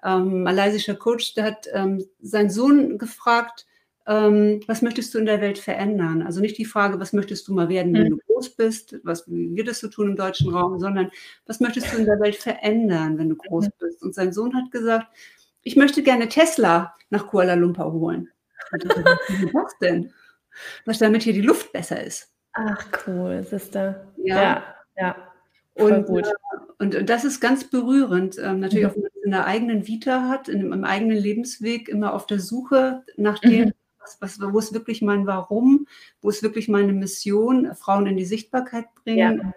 ähm, 0.04 0.42
malaysischer 0.42 0.94
Coach, 0.94 1.34
der 1.34 1.44
hat 1.44 1.68
ähm, 1.72 2.04
seinen 2.20 2.50
Sohn 2.50 2.98
gefragt, 2.98 3.66
ähm, 4.06 4.60
was 4.66 4.82
möchtest 4.82 5.14
du 5.14 5.18
in 5.18 5.26
der 5.26 5.40
Welt 5.40 5.58
verändern? 5.58 6.22
Also 6.22 6.40
nicht 6.40 6.58
die 6.58 6.66
Frage, 6.66 7.00
was 7.00 7.14
möchtest 7.14 7.48
du 7.48 7.54
mal 7.54 7.68
werden, 7.68 7.94
wenn 7.94 8.04
mhm. 8.04 8.10
du 8.10 8.18
groß 8.26 8.50
bist, 8.56 9.00
was 9.02 9.24
wir 9.26 9.64
das 9.64 9.80
so 9.80 9.88
tun 9.88 10.10
im 10.10 10.16
deutschen 10.16 10.52
Raum, 10.52 10.78
sondern 10.78 11.10
was 11.46 11.60
möchtest 11.60 11.92
du 11.92 11.98
in 11.98 12.04
der 12.04 12.20
Welt 12.20 12.36
verändern, 12.36 13.16
wenn 13.16 13.30
du 13.30 13.36
groß 13.36 13.66
mhm. 13.66 13.72
bist? 13.80 14.02
Und 14.02 14.14
sein 14.14 14.32
Sohn 14.32 14.54
hat 14.54 14.70
gesagt, 14.70 15.06
ich 15.62 15.76
möchte 15.76 16.02
gerne 16.02 16.28
Tesla 16.28 16.94
nach 17.08 17.26
Kuala 17.26 17.54
Lumpur 17.54 17.92
holen. 17.92 18.28
was 19.52 19.78
denn? 19.80 20.12
Was 20.84 20.98
damit 20.98 21.22
hier 21.22 21.32
die 21.32 21.40
Luft 21.40 21.72
besser 21.72 22.02
ist. 22.02 22.30
Ach 22.52 22.86
cool, 23.06 23.42
Sister. 23.42 24.12
Ja, 24.16 24.42
ja. 24.42 24.62
ja. 24.96 25.16
Und, 25.74 26.08
äh, 26.08 26.22
und, 26.78 26.94
und, 26.94 27.10
das 27.10 27.24
ist 27.24 27.40
ganz 27.40 27.68
berührend. 27.68 28.38
Ähm, 28.38 28.60
natürlich 28.60 28.86
mhm. 28.94 29.02
es 29.03 29.03
in 29.24 29.30
der 29.30 29.46
eigenen 29.46 29.86
Vita 29.86 30.28
hat, 30.28 30.48
in, 30.48 30.72
im 30.72 30.84
eigenen 30.84 31.16
Lebensweg, 31.16 31.88
immer 31.88 32.12
auf 32.12 32.26
der 32.26 32.40
Suche 32.40 33.02
nach 33.16 33.38
dem, 33.38 33.66
mhm. 33.66 33.72
was, 33.98 34.18
was, 34.20 34.40
wo 34.40 34.58
ist 34.58 34.74
wirklich 34.74 35.00
mein 35.00 35.26
Warum, 35.26 35.86
wo 36.20 36.28
ist 36.28 36.42
wirklich 36.42 36.68
meine 36.68 36.92
Mission, 36.92 37.74
Frauen 37.74 38.06
in 38.06 38.16
die 38.16 38.26
Sichtbarkeit 38.26 38.86
bringen. 38.94 39.40
Ja. 39.42 39.52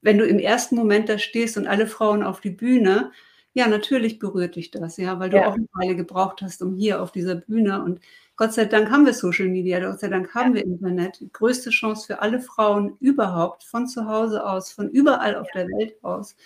Wenn 0.00 0.16
du 0.16 0.24
im 0.24 0.38
ersten 0.38 0.76
Moment 0.76 1.10
da 1.10 1.18
stehst 1.18 1.58
und 1.58 1.66
alle 1.66 1.86
Frauen 1.86 2.22
auf 2.22 2.40
die 2.40 2.50
Bühne, 2.50 3.12
ja, 3.52 3.68
natürlich 3.68 4.18
berührt 4.18 4.56
dich 4.56 4.70
das, 4.70 4.96
ja, 4.96 5.18
weil 5.18 5.28
du 5.28 5.36
ja. 5.36 5.48
auch 5.48 5.54
eine 5.54 5.66
Weile 5.74 5.96
gebraucht 5.96 6.40
hast, 6.40 6.62
um 6.62 6.76
hier 6.76 7.02
auf 7.02 7.12
dieser 7.12 7.34
Bühne 7.34 7.82
und 7.82 8.00
Gott 8.36 8.54
sei 8.54 8.64
Dank 8.64 8.90
haben 8.90 9.04
wir 9.04 9.12
Social 9.12 9.48
Media, 9.48 9.80
Gott 9.80 10.00
sei 10.00 10.08
Dank 10.08 10.34
haben 10.34 10.54
wir 10.54 10.64
Internet. 10.64 11.20
Die 11.20 11.30
größte 11.30 11.68
Chance 11.68 12.06
für 12.06 12.22
alle 12.22 12.40
Frauen 12.40 12.96
überhaupt, 12.98 13.64
von 13.64 13.86
zu 13.86 14.06
Hause 14.06 14.46
aus, 14.46 14.72
von 14.72 14.88
überall 14.88 15.36
auf 15.36 15.46
der 15.52 15.66
Welt 15.66 16.02
aus, 16.02 16.36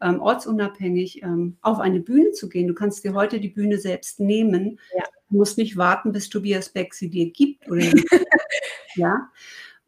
ähm, 0.00 0.20
ortsunabhängig 0.20 1.22
ähm, 1.22 1.56
auf 1.60 1.78
eine 1.78 2.00
Bühne 2.00 2.32
zu 2.32 2.48
gehen. 2.48 2.68
Du 2.68 2.74
kannst 2.74 3.04
dir 3.04 3.14
heute 3.14 3.40
die 3.40 3.48
Bühne 3.48 3.78
selbst 3.78 4.20
nehmen. 4.20 4.78
Ja. 4.96 5.04
Du 5.28 5.36
musst 5.36 5.58
nicht 5.58 5.76
warten, 5.76 6.12
bis 6.12 6.28
Tobias 6.28 6.70
Beck 6.70 6.94
sie 6.94 7.10
dir 7.10 7.30
gibt. 7.30 7.68
Oder 7.70 7.84
ja. 8.96 9.28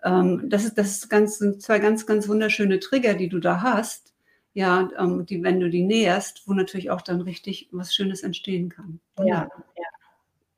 Ähm, 0.04 0.48
das 0.48 0.64
ist, 0.64 0.76
das 0.78 0.90
ist 0.90 1.08
ganz, 1.08 1.38
sind 1.38 1.62
zwei 1.62 1.78
ganz, 1.78 2.06
ganz 2.06 2.28
wunderschöne 2.28 2.80
Trigger, 2.80 3.14
die 3.14 3.28
du 3.28 3.38
da 3.38 3.62
hast. 3.62 4.12
Ja, 4.54 4.90
ähm, 4.98 5.24
die, 5.24 5.42
wenn 5.42 5.60
du 5.60 5.70
die 5.70 5.82
näherst, 5.82 6.42
wo 6.46 6.52
natürlich 6.52 6.90
auch 6.90 7.00
dann 7.00 7.22
richtig 7.22 7.68
was 7.72 7.94
Schönes 7.94 8.22
entstehen 8.22 8.68
kann. 8.68 9.00
Ja, 9.18 9.24
ja. 9.24 9.48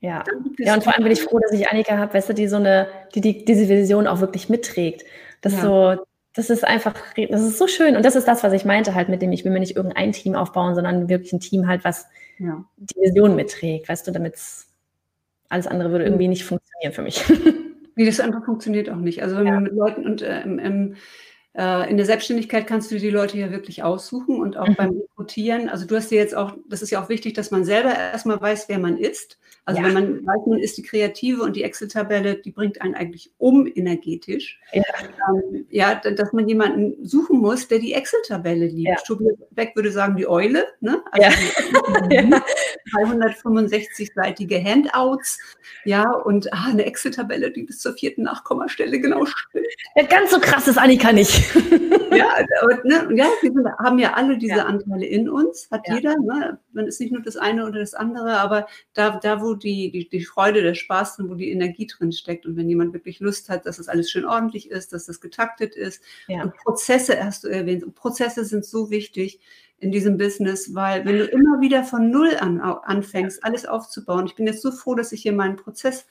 Ja. 0.01 0.23
ja, 0.59 0.75
und 0.75 0.85
vor 0.85 0.93
allem 0.93 1.05
bin 1.05 1.13
ich 1.13 1.23
froh, 1.23 1.39
dass 1.39 1.53
ich 1.53 1.67
Annika 1.67 1.97
habe, 1.97 2.13
weißt 2.13 2.29
du, 2.29 2.35
die 2.35 2.47
so 2.47 2.57
eine, 2.57 2.89
die, 3.15 3.23
die 3.23 3.43
diese 3.43 3.67
Vision 3.71 4.07
auch 4.07 4.21
wirklich 4.21 4.51
mitträgt. 4.51 5.03
Das 5.41 5.55
ja. 5.55 5.63
so, 5.63 6.05
das 6.35 6.51
ist 6.51 6.65
einfach, 6.65 6.95
das 7.17 7.43
ist 7.43 7.59
so 7.59 7.67
schön. 7.69 7.97
Und 7.97 8.05
das 8.05 8.17
ist 8.17 8.27
das, 8.27 8.43
was 8.43 8.53
ich 8.53 8.65
meinte 8.65 8.95
halt 8.95 9.09
mit 9.09 9.23
dem, 9.23 9.33
ich 9.33 9.45
will 9.45 9.53
mir 9.53 9.61
nicht 9.61 9.77
irgendein 9.77 10.13
Team 10.13 10.35
aufbauen, 10.35 10.75
sondern 10.75 11.09
wirklich 11.09 11.33
ein 11.33 11.41
Team 11.41 11.69
halt, 11.69 11.85
was 11.85 12.07
ja. 12.39 12.65
die 12.77 13.01
Vision 13.01 13.37
mitträgt, 13.37 13.89
weißt 13.89 14.07
du, 14.07 14.11
damit 14.11 14.35
alles 15.49 15.67
andere 15.69 15.91
würde 15.93 16.05
irgendwie 16.05 16.29
nicht 16.29 16.45
funktionieren 16.45 16.93
für 16.93 17.03
mich. 17.03 17.23
Wie 17.95 18.05
das 18.05 18.19
einfach 18.19 18.45
funktioniert 18.45 18.91
auch 18.91 18.97
nicht. 18.97 19.23
Also 19.23 19.37
wenn 19.37 19.47
ja. 19.47 19.55
man 19.55 19.63
mit 19.63 19.75
Leuten 19.75 20.05
und 20.05 20.23
äh, 20.23 20.43
im, 20.43 20.59
im 20.59 20.97
äh, 21.57 21.89
in 21.89 21.97
der 21.97 22.07
Selbstständigkeit 22.07 22.67
kannst 22.67 22.91
du 22.91 22.99
die 22.99 23.11
Leute 23.11 23.39
ja 23.39 23.53
wirklich 23.53 23.85
aussuchen 23.85 24.41
und 24.41 24.57
auch 24.57 24.69
mhm. 24.69 24.75
beim 24.75 24.91
Rekrutieren. 24.91 25.69
Also 25.69 25.87
du 25.87 25.95
hast 25.95 26.11
dir 26.11 26.19
jetzt 26.19 26.37
auch, 26.37 26.57
das 26.69 26.83
ist 26.83 26.91
ja 26.91 27.03
auch 27.03 27.09
wichtig, 27.09 27.35
dass 27.35 27.53
man 27.53 27.65
selber 27.65 27.97
erstmal 27.97 28.41
weiß, 28.41 28.69
wer 28.69 28.81
man 28.81 28.99
ist. 28.99 29.39
Also 29.67 29.81
ja. 29.81 29.87
wenn 29.87 29.95
man 29.95 30.27
weiß, 30.27 30.47
man 30.47 30.59
ist 30.59 30.77
die 30.77 30.83
Kreative 30.83 31.43
und 31.43 31.57
die 31.57 31.63
Excel-Tabelle, 31.63 32.37
die 32.37 32.51
bringt 32.51 32.83
einen 32.83 32.95
eigentlich 32.95 33.33
um 33.39 33.67
energetisch. 33.67 34.61
Ja. 34.73 34.83
Ähm, 35.29 35.67
ja, 35.71 35.95
dass 35.95 36.35
man 36.35 36.47
jemanden 36.49 37.07
suchen 37.07 37.39
muss, 37.39 37.67
der 37.69 37.79
die 37.79 37.95
Excel-Tabelle 37.95 38.67
liebt. 38.67 38.89
Ja. 38.89 38.97
Tobias 39.07 39.37
Beck 39.53 39.75
würde 39.75 39.91
sagen, 39.91 40.17
die 40.17 40.29
Eule, 40.29 40.67
ne? 40.81 41.03
Also 41.13 41.29
ja. 42.11 42.43
365-seitige 42.95 44.63
Handouts, 44.63 45.39
ja, 45.85 46.11
und 46.11 46.53
ah, 46.53 46.67
eine 46.69 46.85
Excel-Tabelle, 46.85 47.51
die 47.51 47.63
bis 47.63 47.79
zur 47.79 47.95
vierten 47.95 48.23
Nachkommastelle 48.25 49.01
genau 49.01 49.25
stimmt. 49.25 49.67
Ja, 49.97 50.05
ganz 50.05 50.31
so 50.31 50.41
krass 50.41 50.69
ist 50.69 50.79
Annika 50.79 51.13
nicht. 51.13 51.55
ja, 52.15 52.29
aber, 52.63 52.85
ne, 52.85 53.09
ja, 53.15 53.27
wir 53.41 53.77
haben 53.79 53.99
ja 53.99 54.13
alle 54.13 54.37
diese. 54.37 54.65
Anteile 54.65 55.07
in 55.07 55.29
uns, 55.29 55.69
hat 55.71 55.87
jeder. 55.89 56.17
Ne? 56.19 56.59
Man 56.73 56.87
ist 56.87 57.01
nicht 57.01 57.13
nur 57.13 57.23
das 57.23 57.37
eine 57.37 57.67
oder 57.67 57.81
das 57.81 57.95
andere, 57.95 58.39
aber 58.39 58.67
da, 58.95 59.19
da 59.19 59.41
wo 59.41 59.54
die, 59.55 59.91
die, 59.91 60.09
die 60.09 60.25
Freude, 60.25 60.63
der 60.63 60.75
Spaß 60.75 61.17
drin, 61.17 61.31
wo 61.31 61.35
die 61.35 61.51
Energie 61.51 61.87
drin 61.87 62.13
steckt 62.13 62.47
und 62.47 62.57
wenn 62.57 62.69
jemand 62.69 62.93
wirklich 62.93 63.21
Lust 63.21 63.49
hat, 63.49 63.67
dass 63.67 63.79
das 63.79 63.89
alles 63.89 64.11
schön 64.11 64.25
ordentlich 64.25 64.71
ist, 64.71 64.93
dass 64.93 65.07
das 65.07 65.21
getaktet 65.21 65.75
ist. 65.75 66.03
Ja. 66.29 66.43
Und 66.43 66.55
Prozesse 66.57 67.23
hast 67.23 67.45
du 67.45 67.49
erwähnt. 67.49 67.85
Und 67.85 67.95
Prozesse 67.95 68.45
sind 68.45 68.65
so 68.65 68.91
wichtig 68.91 69.41
in 69.79 69.91
diesem 69.91 70.17
Business, 70.17 70.75
weil 70.75 71.05
wenn 71.05 71.19
du 71.19 71.25
immer 71.25 71.61
wieder 71.61 71.85
von 71.85 72.11
Null 72.11 72.37
an 72.39 72.61
anfängst, 72.61 73.45
alles 73.45 73.67
aufzubauen, 73.67 74.27
ich 74.27 74.35
bin 74.35 74.47
jetzt 74.47 74.63
so 74.63 74.71
froh, 74.73 74.95
dass 74.95 75.13
ich 75.13 75.23
hier 75.23 75.33
meinen 75.33 75.57
Prozess 75.57 76.07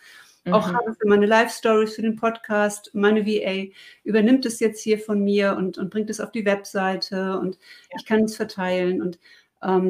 auch 0.52 0.68
mhm. 0.68 0.76
habe 0.76 0.94
für 0.94 1.08
meine 1.08 1.26
Live-Stories, 1.26 1.96
für 1.96 2.02
den 2.02 2.18
Podcast. 2.18 2.92
Meine 2.94 3.26
VA 3.26 3.72
übernimmt 4.04 4.46
es 4.46 4.60
jetzt 4.60 4.82
hier 4.82 5.00
von 5.00 5.24
mir 5.24 5.56
und, 5.56 5.78
und 5.78 5.90
bringt 5.90 6.10
es 6.10 6.20
auf 6.20 6.32
die 6.32 6.46
Webseite 6.46 7.40
und 7.40 7.56
ja. 7.56 7.98
ich 7.98 8.06
kann 8.06 8.24
es 8.24 8.36
verteilen. 8.36 9.02
Und 9.02 9.20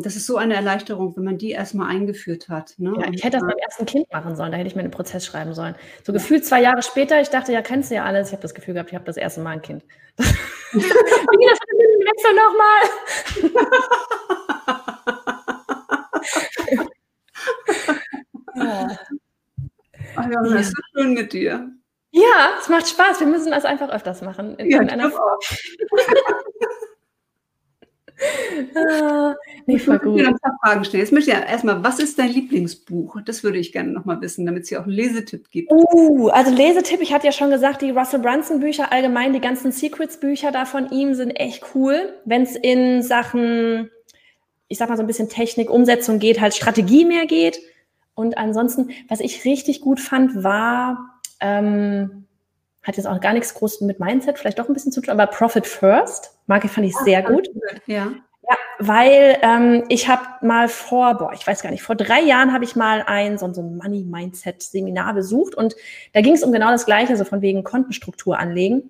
das 0.02 0.16
ist 0.16 0.26
so 0.28 0.38
eine 0.38 0.54
Erleichterung, 0.56 1.16
wenn 1.18 1.24
man 1.24 1.38
die 1.38 1.52
erstmal 1.52 1.90
eingeführt 1.90 2.50
hat. 2.50 2.76
Ne? 2.78 2.94
Ja, 3.00 3.08
ich 3.12 3.24
hätte 3.24 3.38
das 3.38 3.48
beim 3.48 3.58
ersten 3.58 3.86
Kind 3.86 4.12
machen 4.12 4.36
sollen, 4.36 4.52
da 4.52 4.58
hätte 4.58 4.68
ich 4.68 4.76
mir 4.76 4.82
einen 4.82 4.92
Prozess 4.92 5.26
schreiben 5.26 5.54
sollen. 5.54 5.76
So 6.04 6.14
gefühlt 6.14 6.46
zwei 6.46 6.62
Jahre 6.62 6.84
später, 6.84 7.20
ich 7.20 7.30
dachte, 7.30 7.52
ja, 7.52 7.62
kennst 7.62 7.90
du 7.92 7.96
ja 7.96 8.06
alles. 8.06 8.28
Ich 8.28 8.34
habe 8.34 8.42
das 8.42 8.54
Gefühl 8.54 8.76
gehabt, 8.76 8.90
ich 8.90 8.96
habe 8.96 9.06
das 9.06 9.18
erste 9.18 9.42
Mal 9.42 9.52
ein 9.52 9.62
Kind. 9.62 9.84
Wie 10.18 10.80
das 10.80 11.60
Wechsel 12.06 12.36
nochmal? 12.36 12.82
ja. 18.56 18.98
Ach 20.16 20.30
ja, 20.30 20.42
das 20.44 20.54
ist 20.54 20.76
so 20.76 20.82
schön 20.94 21.14
mit 21.14 21.34
dir. 21.34 21.72
Ja, 22.12 22.52
es 22.60 22.70
macht 22.70 22.88
Spaß. 22.88 23.20
Wir 23.22 23.28
müssen 23.28 23.52
das 23.52 23.66
einfach 23.66 23.90
öfters 23.90 24.22
machen. 24.22 24.56
In 24.58 24.70
ja, 24.70 25.10
Form. 25.10 25.40
ah, 28.76 29.36
nee, 29.66 29.80
voll 29.80 30.00
gut. 30.00 30.20
Ich 30.20 30.28
ein 30.28 30.38
paar 30.38 30.58
Fragen 30.64 30.84
stellen. 30.86 31.02
Jetzt 31.02 31.12
möchte 31.12 31.32
ich 31.32 31.38
ja 31.38 31.44
erstmal, 31.44 31.84
was 31.84 32.00
ist 32.00 32.20
dein 32.20 32.32
Lieblingsbuch? 32.32 33.22
Das 33.26 33.44
würde 33.44 33.58
ich 33.58 33.72
gerne 33.72 33.92
nochmal 33.92 34.22
wissen, 34.22 34.46
damit 34.46 34.64
es 34.64 34.70
hier 34.70 34.80
auch 34.80 34.86
einen 34.86 34.94
Lesetipp 34.94 35.50
gibt. 35.52 35.72
Uh, 35.72 36.30
also 36.30 36.52
Lesetipp, 36.52 37.02
ich 37.02 37.14
hatte 37.14 37.26
ja 37.26 37.32
schon 37.32 37.50
gesagt, 37.50 37.82
die 37.82 37.92
Russell 37.92 38.20
Brunson 38.20 38.60
Bücher 38.60 38.92
allgemein, 38.92 39.34
die 39.34 39.40
ganzen 39.40 39.72
Secrets 39.72 40.20
Bücher 40.20 40.52
da 40.52 40.66
von 40.66 40.92
ihm 40.92 41.14
sind 41.14 41.32
echt 41.32 41.64
cool. 41.76 42.14
Wenn 42.26 42.44
es 42.44 42.56
in 42.56 43.02
Sachen, 43.02 43.90
ich 44.68 44.78
sag 44.78 44.90
mal 44.90 44.98
so 44.98 45.04
ein 45.04 45.08
bisschen 45.08 45.30
Technik, 45.30 45.70
Umsetzung 45.70 46.20
geht, 46.20 46.42
halt 46.42 46.54
Strategie 46.54 47.06
mehr 47.06 47.26
geht. 47.26 47.60
Und 48.16 48.38
ansonsten, 48.38 48.92
was 49.08 49.20
ich 49.20 49.44
richtig 49.46 49.82
gut 49.82 50.00
fand, 50.00 50.44
war, 50.44 51.20
ähm, 51.40 52.26
hat 52.84 52.98
jetzt 52.98 53.06
auch 53.08 53.20
gar 53.20 53.34
nichts 53.34 53.54
groß 53.54 53.82
mit 53.82 54.00
Mindset, 54.00 54.38
vielleicht 54.38 54.60
doch 54.60 54.68
ein 54.68 54.74
bisschen 54.74 54.92
zu 54.92 55.02
tun, 55.02 55.12
aber 55.12 55.28
Profit 55.28 55.66
First, 55.66 56.38
Marke 56.48 56.68
fand 56.68 56.88
ich 56.88 56.96
sehr 56.98 57.24
gut. 57.24 57.50
Ja. 57.86 58.12
Ja, 58.46 58.58
weil 58.78 59.38
ähm, 59.42 59.86
ich 59.88 60.10
habe 60.10 60.24
mal 60.46 60.68
vor, 60.68 61.18
boah, 61.18 61.32
ich 61.32 61.48
weiß 61.48 61.62
gar 61.62 61.72
nicht, 61.72 61.82
vor 61.82 61.96
drei 61.96 62.20
Jahren 62.20 62.52
habe 62.52 62.66
ich 62.66 62.76
mal 62.76 63.02
ein 63.08 63.38
so, 63.38 63.52
so 63.54 63.62
ein 63.62 63.78
Money 63.78 64.04
Mindset 64.04 64.62
Seminar 64.62 65.14
besucht 65.14 65.56
und 65.56 65.78
da 66.12 66.20
ging 66.20 66.34
es 66.34 66.44
um 66.44 66.52
genau 66.52 66.70
das 66.70 66.86
Gleiche, 66.86 67.16
so 67.16 67.24
von 67.24 67.42
wegen 67.42 67.64
Kontenstruktur 67.64 68.38
anlegen 68.38 68.90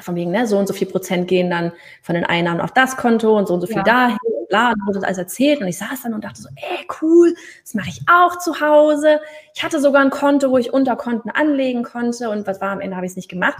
von 0.00 0.14
wegen, 0.14 0.30
ne, 0.30 0.46
so 0.46 0.58
und 0.58 0.66
so 0.66 0.74
viel 0.74 0.86
Prozent 0.86 1.28
gehen 1.28 1.50
dann 1.50 1.72
von 2.02 2.14
den 2.14 2.24
Einnahmen 2.24 2.60
auf 2.60 2.72
das 2.72 2.96
Konto 2.96 3.36
und 3.36 3.48
so 3.48 3.54
und 3.54 3.60
so 3.60 3.66
viel 3.66 3.76
ja. 3.76 3.82
dahin 3.82 4.18
und 4.46 4.48
bla, 4.48 4.72
und 4.72 4.86
wurde 4.86 5.06
alles 5.06 5.18
erzählt 5.18 5.60
und 5.60 5.66
ich 5.66 5.78
saß 5.78 6.02
dann 6.02 6.14
und 6.14 6.24
dachte 6.24 6.40
so, 6.40 6.48
ey, 6.56 6.86
cool, 7.02 7.34
das 7.62 7.74
mache 7.74 7.88
ich 7.88 8.00
auch 8.10 8.38
zu 8.38 8.60
Hause. 8.60 9.20
Ich 9.54 9.62
hatte 9.62 9.80
sogar 9.80 10.02
ein 10.02 10.10
Konto, 10.10 10.50
wo 10.50 10.58
ich 10.58 10.72
Unterkonten 10.72 11.30
anlegen 11.30 11.82
konnte 11.82 12.30
und 12.30 12.46
was 12.46 12.60
war 12.60 12.70
am 12.70 12.80
Ende, 12.80 12.96
habe 12.96 13.06
ich 13.06 13.12
es 13.12 13.16
nicht 13.16 13.28
gemacht 13.28 13.58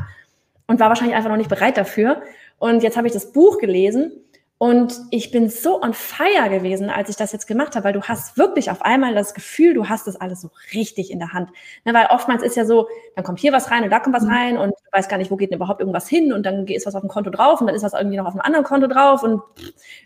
und 0.67 0.81
war 0.81 0.89
wahrscheinlich 0.89 1.17
einfach 1.17 1.31
noch 1.31 1.37
nicht 1.37 1.51
bereit 1.51 1.77
dafür. 1.77 2.23
Und 2.59 2.83
jetzt 2.83 2.97
habe 2.97 3.07
ich 3.07 3.13
das 3.13 3.33
Buch 3.33 3.59
gelesen 3.59 4.13
Und 4.59 4.95
ich 5.11 5.31
bin 5.31 5.51
so 5.51 5.83
on 5.83 5.93
fire 5.93 6.49
gewesen, 6.49 6.89
als 6.89 7.11
ich 7.11 7.17
das 7.17 7.31
jetzt 7.33 7.47
gemacht 7.47 7.77
habe, 7.77 7.85
weil 7.85 7.93
du 7.93 8.03
hast 8.03 8.39
wirklich 8.39 8.71
auf 8.71 8.81
einmal 8.81 9.15
das 9.15 9.35
Gefühl, 9.35 9.75
du 9.75 9.91
hast 9.91 10.07
das 10.07 10.17
alles 10.17 10.41
so 10.41 10.51
richtig 10.73 11.11
in 11.11 11.19
der 11.19 11.35
Hand. 11.35 11.51
Ne, 11.85 11.93
weil 11.93 12.07
oftmals 12.07 12.43
ist 12.43 12.57
ja 12.57 12.65
so, 12.65 12.89
dann 13.17 13.25
kommt 13.25 13.39
hier 13.39 13.53
was 13.53 13.71
rein 13.71 13.85
und 13.85 13.91
da 13.91 14.01
kommt 14.01 14.17
was 14.17 14.25
mhm. 14.25 14.31
rein 14.31 14.59
und 14.59 14.71
du 14.71 14.93
weißt 14.93 15.11
gar 15.11 15.19
nicht, 15.19 15.31
wo 15.31 15.37
geht 15.37 15.51
denn 15.51 15.59
überhaupt 15.59 15.81
irgendwas 15.81 16.09
hin 16.09 16.33
und 16.33 16.47
dann 16.47 16.67
ist 16.67 16.87
was 16.87 16.95
auf 16.95 17.03
dem 17.03 17.11
Konto 17.11 17.29
drauf 17.29 17.61
und 17.61 17.67
dann 17.67 17.77
ist 17.77 17.83
was 17.83 17.93
irgendwie 17.93 18.17
noch 18.17 18.25
auf 18.25 18.33
einem 18.33 18.41
anderen 18.41 18.65
Konto 18.65 18.87
drauf 18.87 19.23
und 19.23 19.43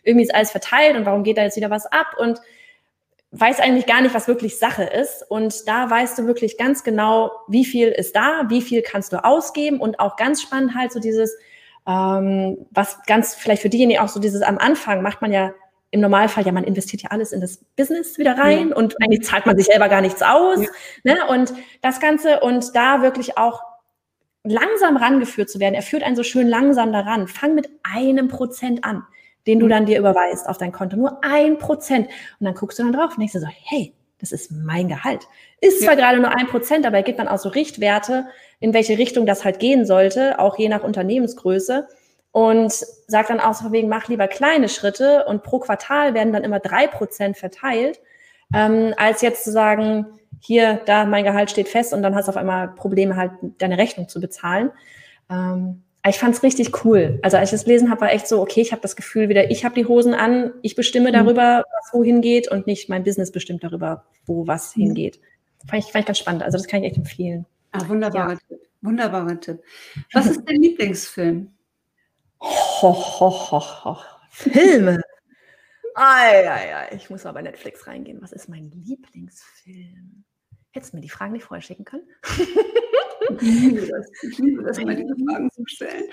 irgendwie 0.02 0.24
ist 0.24 0.34
alles 0.34 0.50
verteilt 0.50 0.96
und 0.96 1.06
warum 1.06 1.22
geht 1.22 1.38
da 1.38 1.42
jetzt 1.42 1.56
wieder 1.56 1.70
was 1.70 1.86
ab 1.86 2.16
und 2.18 2.40
weiß 3.32 3.60
eigentlich 3.60 3.86
gar 3.86 4.02
nicht, 4.02 4.16
was 4.16 4.26
wirklich 4.26 4.58
Sache 4.58 4.82
ist. 4.82 5.24
Und 5.28 5.68
da 5.68 5.88
weißt 5.88 6.18
du 6.18 6.26
wirklich 6.26 6.58
ganz 6.58 6.82
genau, 6.82 7.30
wie 7.46 7.64
viel 7.64 7.88
ist 7.88 8.16
da, 8.16 8.46
wie 8.48 8.62
viel 8.62 8.82
kannst 8.82 9.12
du 9.12 9.24
ausgeben 9.24 9.80
und 9.80 10.00
auch 10.00 10.16
ganz 10.16 10.42
spannend 10.42 10.74
halt 10.74 10.90
so 10.90 10.98
dieses, 10.98 11.36
ähm, 11.86 12.66
was 12.70 13.02
ganz 13.06 13.34
vielleicht 13.34 13.62
für 13.62 13.68
diejenigen 13.68 14.00
auch 14.00 14.08
so 14.08 14.20
dieses 14.20 14.42
am 14.42 14.58
Anfang 14.58 15.02
macht 15.02 15.22
man 15.22 15.32
ja 15.32 15.52
im 15.92 16.00
Normalfall, 16.00 16.46
ja, 16.46 16.52
man 16.52 16.64
investiert 16.64 17.02
ja 17.02 17.10
alles 17.10 17.32
in 17.32 17.40
das 17.40 17.64
Business 17.76 18.16
wieder 18.16 18.38
rein 18.38 18.68
ja. 18.68 18.76
und 18.76 18.94
eigentlich 19.02 19.24
zahlt 19.24 19.46
man 19.46 19.56
sich 19.56 19.66
selber 19.66 19.88
gar 19.88 20.00
nichts 20.00 20.22
aus. 20.22 20.60
Ja. 20.60 21.14
Ne? 21.14 21.26
Und 21.28 21.52
das 21.82 21.98
Ganze 21.98 22.40
und 22.40 22.76
da 22.76 23.02
wirklich 23.02 23.36
auch 23.38 23.62
langsam 24.44 24.96
rangeführt 24.96 25.50
zu 25.50 25.60
werden. 25.60 25.74
Er 25.74 25.82
führt 25.82 26.02
einen 26.02 26.16
so 26.16 26.22
schön 26.22 26.48
langsam 26.48 26.92
daran. 26.92 27.28
Fang 27.28 27.54
mit 27.54 27.68
einem 27.82 28.28
Prozent 28.28 28.84
an, 28.84 29.04
den 29.46 29.58
du 29.58 29.68
dann 29.68 29.86
dir 29.86 29.98
überweist 29.98 30.48
auf 30.48 30.58
dein 30.58 30.72
Konto. 30.72 30.96
Nur 30.96 31.22
ein 31.22 31.58
Prozent. 31.58 32.06
Und 32.38 32.46
dann 32.46 32.54
guckst 32.54 32.78
du 32.78 32.84
dann 32.84 32.92
drauf 32.92 33.12
und 33.12 33.18
denkst 33.18 33.32
dir 33.32 33.40
so, 33.40 33.48
hey, 33.48 33.92
das 34.18 34.32
ist 34.32 34.52
mein 34.52 34.88
Gehalt. 34.88 35.26
Ist 35.60 35.82
zwar 35.82 35.96
gerade 35.96 36.18
nur 36.18 36.30
ein 36.30 36.46
Prozent, 36.46 36.86
aber 36.86 36.98
er 36.98 37.02
gibt 37.02 37.18
dann 37.18 37.28
auch 37.28 37.38
so 37.38 37.48
Richtwerte, 37.48 38.26
in 38.60 38.74
welche 38.74 38.98
Richtung 38.98 39.26
das 39.26 39.44
halt 39.44 39.58
gehen 39.58 39.84
sollte, 39.84 40.38
auch 40.38 40.58
je 40.58 40.68
nach 40.68 40.84
Unternehmensgröße. 40.84 41.88
Und 42.32 42.72
sagt 43.08 43.30
dann 43.30 43.40
auch 43.40 43.54
so 43.54 43.72
wegen, 43.72 43.88
mach 43.88 44.06
lieber 44.06 44.28
kleine 44.28 44.68
Schritte 44.68 45.24
und 45.24 45.42
pro 45.42 45.58
Quartal 45.58 46.14
werden 46.14 46.32
dann 46.32 46.44
immer 46.44 46.60
drei 46.60 46.86
Prozent 46.86 47.36
verteilt, 47.36 48.00
ähm, 48.54 48.94
als 48.96 49.20
jetzt 49.20 49.42
zu 49.42 49.50
sagen, 49.50 50.06
hier, 50.38 50.80
da, 50.86 51.06
mein 51.06 51.24
Gehalt 51.24 51.50
steht 51.50 51.68
fest 51.68 51.92
und 51.92 52.02
dann 52.02 52.14
hast 52.14 52.26
du 52.26 52.30
auf 52.30 52.36
einmal 52.36 52.68
Probleme 52.68 53.16
halt, 53.16 53.32
deine 53.58 53.78
Rechnung 53.78 54.08
zu 54.08 54.20
bezahlen. 54.20 54.70
Ähm, 55.28 55.82
ich 56.08 56.18
fand 56.18 56.34
es 56.34 56.42
richtig 56.42 56.84
cool. 56.84 57.18
Also 57.22 57.36
als 57.36 57.52
ich 57.52 57.58
das 57.58 57.66
lesen 57.66 57.90
habe, 57.90 58.02
war 58.02 58.12
echt 58.12 58.26
so, 58.26 58.40
okay, 58.40 58.60
ich 58.60 58.72
habe 58.72 58.80
das 58.80 58.96
Gefühl 58.96 59.28
wieder, 59.28 59.50
ich 59.50 59.64
habe 59.64 59.74
die 59.74 59.86
Hosen 59.86 60.14
an, 60.14 60.52
ich 60.62 60.74
bestimme 60.74 61.10
mhm. 61.10 61.14
darüber, 61.14 61.64
was 61.78 61.92
wohin 61.92 62.22
geht 62.22 62.48
und 62.48 62.66
nicht 62.66 62.88
mein 62.88 63.04
Business 63.04 63.32
bestimmt 63.32 63.62
darüber, 63.64 64.04
wo 64.24 64.46
was 64.46 64.76
mhm. 64.76 64.82
hingeht. 64.82 65.20
Fand 65.68 65.84
ich, 65.84 65.92
fand 65.92 66.02
ich 66.02 66.06
ganz 66.06 66.18
spannend. 66.18 66.42
Also 66.42 66.56
das 66.56 66.66
kann 66.66 66.82
ich 66.82 66.90
echt 66.90 66.96
empfehlen. 66.96 67.44
Ah, 67.72 67.88
wunderbarer 67.88 68.32
ja. 68.32 68.38
Tipp. 68.48 68.68
Wunderbarer 68.82 69.40
Tipp. 69.40 69.62
Was 70.12 70.26
ist 70.26 70.42
dein 70.46 70.56
Lieblingsfilm? 70.56 71.52
Ho, 72.40 72.92
ho, 72.92 73.30
ho, 73.30 73.84
ho. 73.84 73.96
Filme. 74.30 75.00
Ei, 75.94 76.48
ei, 76.48 76.76
ei. 76.76 76.96
Ich 76.96 77.10
muss 77.10 77.24
mal 77.24 77.32
bei 77.32 77.42
Netflix 77.42 77.86
reingehen. 77.86 78.22
Was 78.22 78.32
ist 78.32 78.48
mein 78.48 78.70
Lieblingsfilm? 78.70 80.24
Hättest 80.72 80.92
du 80.92 80.96
mir 80.96 81.02
die 81.02 81.10
Fragen 81.10 81.32
nicht 81.32 81.44
vorher 81.44 81.62
schicken 81.62 81.84
können? 81.84 82.08
Ich 83.28 83.42
liebe 83.42 83.86
das, 83.86 84.10
ich 84.22 84.38
liebe 84.38 84.62
das 84.62 84.78
mal 84.80 84.96
diese 84.96 85.14
Fragen 85.14 85.50
zu 85.52 85.62
stellen. 85.66 86.04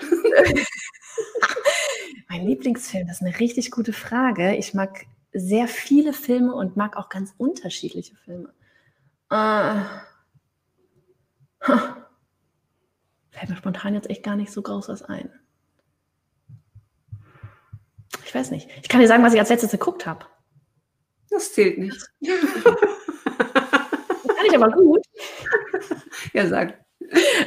mein 2.28 2.46
Lieblingsfilm, 2.46 3.06
das 3.06 3.16
ist 3.20 3.26
eine 3.26 3.38
richtig 3.40 3.70
gute 3.70 3.92
Frage. 3.92 4.56
Ich 4.56 4.74
mag 4.74 5.06
sehr 5.32 5.68
viele 5.68 6.12
Filme 6.12 6.54
und 6.54 6.76
mag 6.76 6.96
auch 6.96 7.08
ganz 7.08 7.34
unterschiedliche 7.38 8.14
Filme. 8.16 8.52
Äh, 9.30 9.80
fällt 11.60 13.48
mir 13.48 13.56
spontan 13.56 13.94
jetzt 13.94 14.10
echt 14.10 14.22
gar 14.22 14.36
nicht 14.36 14.52
so 14.52 14.62
groß 14.62 14.88
was 14.88 15.02
ein. 15.02 15.30
Ich 18.24 18.34
weiß 18.34 18.50
nicht. 18.50 18.68
Ich 18.82 18.88
kann 18.88 19.00
dir 19.00 19.08
sagen, 19.08 19.22
was 19.22 19.32
ich 19.32 19.40
als 19.40 19.48
letztes 19.48 19.70
geguckt 19.70 20.06
habe. 20.06 20.26
Das 21.30 21.52
zählt 21.52 21.78
nicht. 21.78 22.00
Das 22.20 22.40
kann 24.36 24.46
ich 24.46 24.54
aber 24.54 24.70
gut. 24.70 25.04
Ja, 26.32 26.46
sag. 26.46 26.84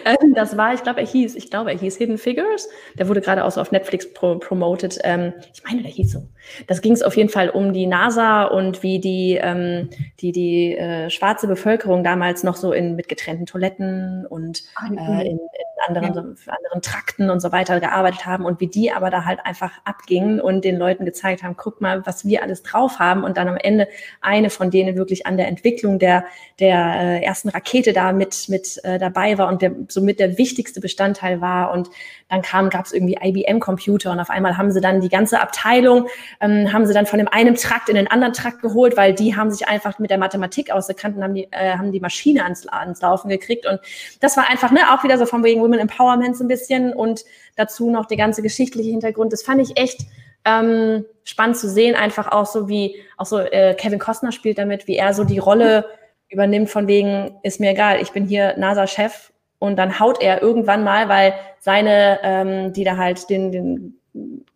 Ähm, 0.05 0.34
das 0.34 0.57
war, 0.57 0.74
ich 0.74 0.84
glaube, 0.84 1.01
er 1.01 1.05
hieß, 1.05 1.36
ich 1.36 1.49
glaube, 1.49 1.72
er 1.72 1.78
hieß 1.78 1.97
Hidden 1.97 2.18
Figures. 2.18 2.68
Der 2.97 3.07
wurde 3.07 3.22
gerade 3.22 3.43
auch 3.45 3.51
so 3.51 3.62
auf 3.62 3.72
Netflix 3.72 4.12
pro 4.14 4.39
promoted. 4.39 4.97
Ähm, 5.03 5.34
ich 5.53 5.64
meine, 5.64 5.84
der 5.84 5.91
hieß 5.91 6.12
so. 6.12 6.28
Das 6.68 6.82
ging 6.82 6.93
es 6.93 7.03
auf 7.03 7.16
jeden 7.16 7.30
Fall 7.30 7.49
um 7.49 7.74
die 7.74 7.86
NASA 7.86 8.45
und 8.45 8.84
wie 8.84 8.99
die, 8.99 9.39
ähm, 9.41 9.89
die, 10.20 10.32
die 10.32 10.76
äh, 10.76 11.09
schwarze 11.09 11.47
Bevölkerung 11.47 12.03
damals 12.03 12.43
noch 12.43 12.55
so 12.55 12.74
in, 12.74 12.95
mit 12.95 13.09
getrennten 13.09 13.45
Toiletten 13.45 14.26
und 14.26 14.64
äh, 14.89 15.28
in, 15.28 15.38
in 15.38 15.39
anderen, 15.88 16.08
ja. 16.08 16.14
so, 16.14 16.52
anderen 16.52 16.82
Trakten 16.82 17.30
und 17.30 17.40
so 17.40 17.52
weiter 17.52 17.80
gearbeitet 17.80 18.26
haben 18.26 18.46
und 18.46 18.60
wie 18.60 18.68
die 18.68 18.92
aber 18.92 19.10
da 19.10 19.26
halt 19.26 19.46
einfach 19.46 19.72
abgingen 19.86 20.40
und 20.40 20.64
den 20.64 20.78
Leuten 20.78 21.06
gezeigt 21.06 21.44
haben, 21.44 21.56
guck 21.58 21.82
mal, 21.82 22.06
was 22.06 22.26
wir 22.26 22.44
alles 22.44 22.64
drauf 22.64 23.00
haben 23.00 23.24
und 23.24 23.38
dann 23.38 23.48
am 23.48 23.58
Ende 23.58 23.88
eine 24.22 24.50
von 24.50 24.72
denen 24.72 24.96
wirklich 24.96 25.26
an 25.26 25.38
der 25.38 25.48
Entwicklung 25.48 26.00
der, 26.00 26.26
der 26.60 26.78
äh, 27.02 27.24
ersten 27.24 27.50
Rakete 27.50 27.94
da 27.94 28.12
mit, 28.14 28.48
mit 28.50 28.80
äh, 28.84 29.00
dabei 29.00 29.38
war 29.38 29.48
und 29.48 29.62
der 29.62 29.72
somit 29.88 30.20
der 30.20 30.38
wichtigste 30.38 30.82
Bestandteil 30.82 31.42
war. 31.42 31.72
Und 31.72 31.90
dann 32.30 32.42
kam, 32.42 32.70
gab 32.70 32.86
es 32.86 32.94
irgendwie 32.94 33.18
IBM-Computer 33.22 34.12
und 34.12 34.20
auf 34.20 34.30
einmal 34.30 34.58
haben 34.58 34.72
sie 34.72 34.82
dann 34.82 35.02
die 35.02 35.10
ganze 35.10 35.42
Abteilung, 35.42 36.08
ähm, 36.40 36.72
haben 36.72 36.86
sie 36.86 36.94
dann 36.94 37.06
von 37.06 37.20
dem 37.20 37.28
einen 37.28 37.56
Trakt 37.56 37.90
in 37.90 37.96
den 37.96 38.08
anderen 38.08 38.34
Trakt 38.34 38.62
geholt, 38.62 38.98
weil 38.98 39.14
die 39.14 39.36
haben 39.36 39.52
sich 39.52 39.68
einfach 39.68 40.00
mit 40.00 40.10
der 40.10 40.18
Mathematik 40.18 40.72
ausgekannt 40.72 41.18
und 41.18 41.24
haben 41.24 41.36
die, 41.36 41.48
äh, 41.52 41.78
haben 41.78 41.92
die 41.92 42.00
Maschine 42.00 42.44
ans, 42.44 42.68
ans 42.68 43.02
Laufen 43.02 43.30
gekriegt. 43.30 43.66
Und 43.66 43.80
das 44.20 44.38
war 44.38 44.50
einfach, 44.50 44.72
ne, 44.72 44.80
auch 44.94 45.04
wieder 45.04 45.18
so 45.18 45.26
von 45.26 45.44
wegen 45.44 45.62
Women 45.72 45.80
Empowerment 45.80 46.38
so 46.38 46.44
ein 46.44 46.48
bisschen 46.48 46.94
und 46.94 47.24
dazu 47.56 47.90
noch 47.90 48.06
der 48.06 48.18
ganze 48.18 48.42
geschichtliche 48.42 48.90
Hintergrund. 48.90 49.32
Das 49.34 49.44
fand 49.44 49.62
ich 49.62 49.78
echt 49.78 50.02
ähm, 50.46 51.06
spannend 51.24 51.58
zu 51.58 51.70
sehen, 51.70 51.96
einfach 51.96 52.32
auch 52.32 52.46
so 52.46 52.68
wie, 52.68 52.96
auch 53.18 53.26
so 53.26 53.40
äh, 53.40 53.76
Kevin 53.76 54.00
Costner 54.00 54.32
spielt 54.32 54.58
damit, 54.58 54.88
wie 54.88 54.96
er 54.96 55.14
so 55.14 55.24
die 55.24 55.38
Rolle 55.38 55.86
übernimmt 56.30 56.70
von 56.70 56.88
wegen, 56.88 57.36
ist 57.44 57.60
mir 57.60 57.72
egal, 57.72 58.02
ich 58.02 58.12
bin 58.12 58.26
hier 58.26 58.58
NASA-Chef 58.58 59.32
und 59.60 59.78
dann 59.78 60.00
haut 60.00 60.22
er 60.22 60.42
irgendwann 60.42 60.84
mal, 60.84 61.10
weil 61.10 61.34
seine, 61.60 62.20
ähm, 62.24 62.74
die 62.74 62.84
da 62.84 62.98
halt 62.98 63.30
den, 63.30 63.52
den, 63.52 64.00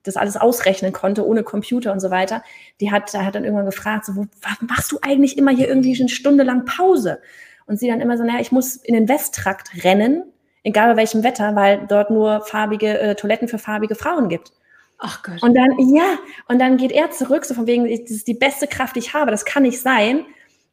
das 0.03 0.18
alles 0.18 0.38
ausrechnen 0.38 0.93
konnte, 0.93 1.26
ohne 1.28 1.43
Computer 1.43 1.91
und 1.91 1.99
so 1.99 2.09
weiter, 2.09 2.43
die 2.82 2.91
hat, 2.91 3.13
hat 3.13 3.36
dann 3.36 3.43
irgendwann 3.43 3.66
gefragt, 3.66 4.05
so, 4.05 4.16
wo, 4.16 4.26
machst 4.61 4.91
du 4.91 4.99
eigentlich 5.01 5.38
immer 5.38 5.51
hier 5.51 5.68
irgendwie 5.68 5.99
eine 5.99 6.09
Stunde 6.09 6.43
lang 6.43 6.66
Pause? 6.66 7.20
Und 7.68 7.80
sie 7.80 7.88
dann 7.88 8.01
immer 8.01 8.18
so, 8.18 8.24
naja, 8.24 8.39
ich 8.39 8.51
muss 8.51 8.76
in 8.76 8.93
den 8.93 9.09
Westtrakt 9.09 9.84
rennen, 9.84 10.24
egal 10.66 10.91
bei 10.91 10.97
welchem 10.97 11.24
Wetter, 11.24 11.55
weil 11.55 11.86
dort 11.88 12.09
nur 12.09 12.41
farbige 12.41 12.99
äh, 12.99 13.16
Toiletten 13.16 13.47
für 13.47 13.59
farbige 13.59 13.95
Frauen 13.95 14.28
gibt. 14.28 14.51
Ach 14.97 15.24
Gott. 15.24 15.41
Und 15.41 15.55
dann, 15.55 15.72
ja, 15.93 16.18
und 16.47 16.59
dann 16.59 16.78
geht 16.78 16.91
er 16.91 17.11
zurück, 17.11 17.45
so 17.45 17.53
von 17.53 17.68
wegen, 17.68 17.86
das 17.86 18.11
ist 18.11 18.28
die 18.28 18.34
beste 18.34 18.68
Kraft, 18.68 18.95
die 18.95 18.99
ich 18.99 19.13
habe, 19.13 19.32
das 19.32 19.45
kann 19.45 19.63
nicht 19.63 19.82
sein 19.82 20.26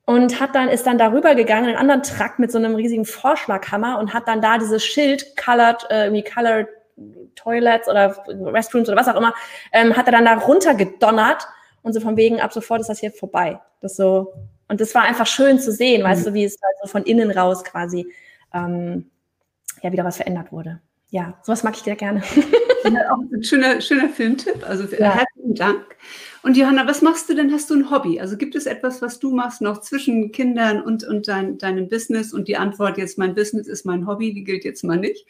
und 0.04 0.40
hat 0.40 0.54
dann 0.54 0.68
ist 0.68 0.86
dann 0.86 0.98
darüber 0.98 1.34
gegangen 1.34 1.64
in 1.64 1.70
einen 1.70 1.78
anderen 1.78 2.02
Trakt 2.02 2.38
mit 2.38 2.50
so 2.50 2.58
einem 2.58 2.74
riesigen 2.74 3.04
Vorschlaghammer 3.04 3.98
und 3.98 4.14
hat 4.14 4.26
dann 4.26 4.40
da 4.40 4.58
dieses 4.58 4.84
Schild 4.84 5.36
colored 5.36 5.86
äh, 5.90 6.06
irgendwie 6.06 6.24
colored 6.24 6.68
Toilets 7.36 7.88
oder 7.88 8.16
Restrooms 8.26 8.88
oder 8.88 8.98
was 8.98 9.08
auch 9.08 9.16
immer 9.16 9.34
ähm, 9.72 9.96
hat 9.96 10.06
er 10.06 10.12
dann 10.12 10.24
da 10.24 10.34
runtergedonnert 10.34 11.46
und 11.82 11.92
so 11.92 12.00
von 12.00 12.16
wegen 12.16 12.40
ab 12.40 12.52
sofort 12.52 12.80
ist 12.80 12.88
das 12.88 12.98
hier 12.98 13.12
vorbei 13.12 13.60
das 13.80 13.96
so 13.96 14.32
und 14.68 14.80
das 14.80 14.94
war 14.94 15.02
einfach 15.02 15.26
schön 15.26 15.58
zu 15.60 15.72
sehen 15.72 16.02
mhm. 16.02 16.06
weißt 16.06 16.26
du 16.26 16.34
wie 16.34 16.44
es 16.44 16.58
halt 16.62 16.76
so 16.82 16.88
von 16.88 17.04
innen 17.04 17.30
raus 17.30 17.62
quasi 17.62 18.06
ähm, 18.52 19.10
ja 19.82 19.92
wieder 19.92 20.04
was 20.04 20.16
verändert 20.16 20.52
wurde 20.52 20.80
ja 21.10 21.38
sowas 21.42 21.62
mag 21.62 21.76
ich 21.76 21.82
sehr 21.82 21.96
gerne 21.96 22.22
ja, 22.84 23.12
auch 23.12 23.18
ein 23.32 23.44
schöner 23.44 23.80
schöner 23.80 24.08
Filmtipp 24.08 24.68
also 24.68 24.84
ja. 24.96 25.14
herzlichen 25.14 25.54
Dank 25.54 25.96
und 26.44 26.56
Johanna, 26.56 26.88
was 26.88 27.02
machst 27.02 27.28
du 27.28 27.34
denn? 27.34 27.52
Hast 27.52 27.70
du 27.70 27.74
ein 27.74 27.90
Hobby? 27.90 28.20
Also 28.20 28.36
gibt 28.36 28.56
es 28.56 28.66
etwas, 28.66 29.00
was 29.00 29.20
du 29.20 29.32
machst 29.32 29.60
noch 29.60 29.80
zwischen 29.80 30.32
Kindern 30.32 30.82
und, 30.82 31.04
und 31.04 31.28
dein, 31.28 31.56
deinem 31.56 31.88
Business? 31.88 32.32
Und 32.32 32.48
die 32.48 32.56
Antwort 32.56 32.98
jetzt, 32.98 33.16
mein 33.16 33.34
Business 33.36 33.68
ist 33.68 33.86
mein 33.86 34.08
Hobby, 34.08 34.34
die 34.34 34.42
gilt 34.42 34.64
jetzt 34.64 34.82
mal 34.82 34.96
nicht. 34.96 35.24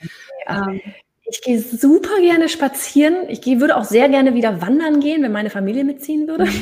Ja. 0.46 0.68
Ähm, 0.68 0.80
ich 1.24 1.42
gehe 1.42 1.60
super 1.60 2.18
gerne 2.20 2.48
spazieren. 2.48 3.28
Ich 3.28 3.42
gehe, 3.42 3.60
würde 3.60 3.76
auch 3.76 3.84
sehr 3.84 4.08
gerne 4.08 4.34
wieder 4.34 4.62
wandern 4.62 5.00
gehen, 5.00 5.22
wenn 5.22 5.32
meine 5.32 5.50
Familie 5.50 5.84
mitziehen 5.84 6.26
würde. 6.26 6.48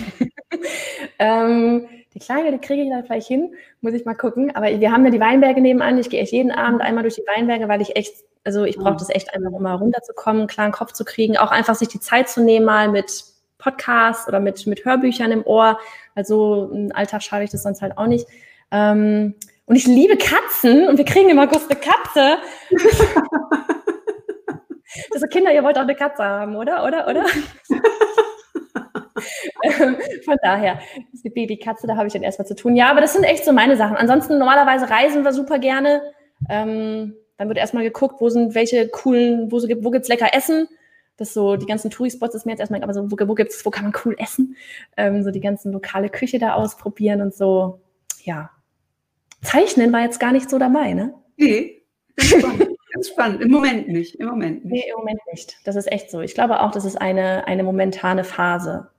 Ähm, 1.18 1.86
die 2.15 2.19
Kleine, 2.19 2.51
die 2.51 2.59
kriege 2.59 2.83
ich 2.83 2.91
dann 2.91 3.05
vielleicht 3.05 3.29
hin, 3.29 3.55
muss 3.81 3.95
ich 3.95 4.05
mal 4.05 4.15
gucken. 4.15 4.55
Aber 4.55 4.67
wir 4.67 4.93
haben 4.93 5.05
ja 5.05 5.11
die 5.11 5.21
Weinberge 5.21 5.61
nebenan. 5.61 5.99
Ich 5.99 6.11
gehe 6.11 6.21
echt 6.21 6.33
jeden 6.33 6.51
Abend 6.51 6.83
einmal 6.83 7.03
durch 7.03 7.15
die 7.15 7.25
Weinberge, 7.37 7.69
weil 7.69 7.81
ich 7.81 7.95
echt, 7.95 8.15
also 8.45 8.65
ich 8.65 8.77
brauche 8.77 8.95
mhm. 8.95 8.99
das 8.99 9.11
echt 9.11 9.33
einfach, 9.33 9.53
um 9.53 9.63
mal 9.63 9.77
runterzukommen, 9.77 10.41
einen 10.41 10.49
klaren 10.49 10.73
Kopf 10.73 10.93
zu 10.93 11.05
kriegen. 11.05 11.37
Auch 11.37 11.53
einfach 11.53 11.77
sich 11.77 11.89
die 11.89 12.01
Zeit 12.01 12.29
zu 12.29 12.43
nehmen, 12.43 12.67
mal 12.67 12.89
mit 12.89 13.25
Podcasts 13.59 14.27
oder 14.27 14.41
mit, 14.41 14.67
mit 14.67 14.85
Hörbüchern 14.85 15.31
im 15.31 15.47
Ohr. 15.47 15.79
Also 16.17 16.71
im 16.73 16.91
Alltag 16.93 17.23
schaffe 17.23 17.45
ich 17.45 17.51
das 17.51 17.63
sonst 17.63 17.81
halt 17.81 17.97
auch 17.97 18.07
nicht. 18.07 18.27
Ähm, 18.73 19.37
und 19.67 19.77
ich 19.77 19.87
liebe 19.87 20.17
Katzen 20.17 20.89
und 20.89 20.99
wir 20.99 21.05
kriegen 21.05 21.29
im 21.29 21.39
August 21.39 21.71
eine 21.71 21.79
Katze. 21.79 22.39
also 25.15 25.27
Kinder, 25.29 25.53
ihr 25.53 25.63
wollt 25.63 25.77
auch 25.77 25.83
eine 25.83 25.95
Katze 25.95 26.25
haben, 26.25 26.57
oder? 26.57 26.85
Oder? 26.85 27.07
Oder? 27.07 27.25
Ähm, 29.63 29.97
von 30.25 30.37
daher, 30.43 30.81
ist 31.13 31.25
die 31.25 31.31
Babykatze, 31.31 31.87
da 31.87 31.97
habe 31.97 32.07
ich 32.07 32.13
dann 32.13 32.23
erstmal 32.23 32.47
zu 32.47 32.55
tun. 32.55 32.77
Ja, 32.77 32.91
aber 32.91 33.01
das 33.01 33.13
sind 33.13 33.25
echt 33.25 33.45
so 33.45 33.53
meine 33.53 33.77
Sachen. 33.77 33.97
Ansonsten, 33.97 34.39
normalerweise 34.39 34.89
reisen 34.89 35.25
wir 35.25 35.33
super 35.33 35.59
gerne. 35.59 36.03
Ähm, 36.49 37.15
dann 37.37 37.49
wird 37.49 37.59
erstmal 37.59 37.85
geguckt, 37.85 38.21
wo 38.21 38.29
sind 38.29 38.55
welche 38.55 38.89
coolen, 38.89 39.51
wo, 39.51 39.59
wo 39.59 39.91
gibt 39.91 40.03
es 40.03 40.09
lecker 40.09 40.35
Essen 40.35 40.69
Das 41.17 41.35
so, 41.35 41.57
die 41.57 41.67
ganzen 41.67 41.91
Touri-Spots 41.91 42.35
ist 42.35 42.47
mir 42.47 42.53
jetzt 42.53 42.61
erstmal, 42.61 42.83
aber 42.83 42.95
so, 42.95 43.11
wo, 43.11 43.17
wo 43.29 43.35
gibt's, 43.35 43.65
wo 43.65 43.71
kann 43.71 43.85
man 43.85 43.95
cool 44.05 44.15
essen? 44.19 44.57
Ähm, 44.97 45.23
so 45.23 45.31
die 45.31 45.41
ganzen 45.41 45.73
lokale 45.73 46.09
Küche 46.09 46.39
da 46.39 46.55
ausprobieren 46.55 47.23
und 47.23 47.35
so. 47.35 47.81
Ja. 48.25 48.51
Zeichnen 49.43 49.93
war 49.93 50.03
jetzt 50.03 50.21
gar 50.21 50.33
nicht 50.33 50.51
so 50.51 50.59
dabei, 50.59 50.93
ne? 50.93 51.15
Nee. 51.37 51.83
Ganz 52.93 53.09
spannend. 53.09 53.41
Im 53.41 53.51
Moment 53.51 53.89
nicht. 53.89 54.17
Im 54.17 54.27
Moment 54.27 54.65
nicht. 54.65 54.85
Nee, 54.85 54.91
im 54.91 54.99
Moment 54.99 55.21
nicht. 55.31 55.57
Das 55.65 55.77
ist 55.77 55.91
echt 55.91 56.11
so. 56.11 56.21
Ich 56.21 56.35
glaube 56.35 56.61
auch, 56.61 56.73
das 56.73 56.85
ist 56.85 57.01
eine, 57.01 57.47
eine 57.47 57.63
momentane 57.63 58.25
Phase. 58.25 58.91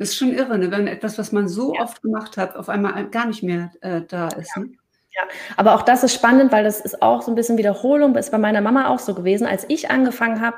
Das 0.00 0.08
ist 0.08 0.16
schon 0.16 0.32
irre, 0.32 0.56
ne? 0.56 0.70
wenn 0.70 0.86
etwas, 0.86 1.18
was 1.18 1.30
man 1.30 1.46
so 1.46 1.74
ja. 1.74 1.82
oft 1.82 2.00
gemacht 2.00 2.38
hat, 2.38 2.56
auf 2.56 2.70
einmal 2.70 3.10
gar 3.10 3.26
nicht 3.26 3.42
mehr 3.42 3.70
äh, 3.82 4.00
da 4.00 4.28
ist. 4.28 4.50
Ja. 4.56 4.62
Ne? 4.62 4.70
Ja, 5.10 5.22
aber 5.58 5.74
auch 5.74 5.82
das 5.82 6.02
ist 6.02 6.14
spannend, 6.14 6.52
weil 6.52 6.64
das 6.64 6.80
ist 6.80 7.02
auch 7.02 7.20
so 7.20 7.30
ein 7.30 7.34
bisschen 7.34 7.58
Wiederholung. 7.58 8.14
Das 8.14 8.26
ist 8.26 8.30
bei 8.30 8.38
meiner 8.38 8.62
Mama 8.62 8.88
auch 8.88 8.98
so 8.98 9.12
gewesen, 9.14 9.46
als 9.46 9.66
ich 9.68 9.90
angefangen 9.90 10.40
habe, 10.40 10.56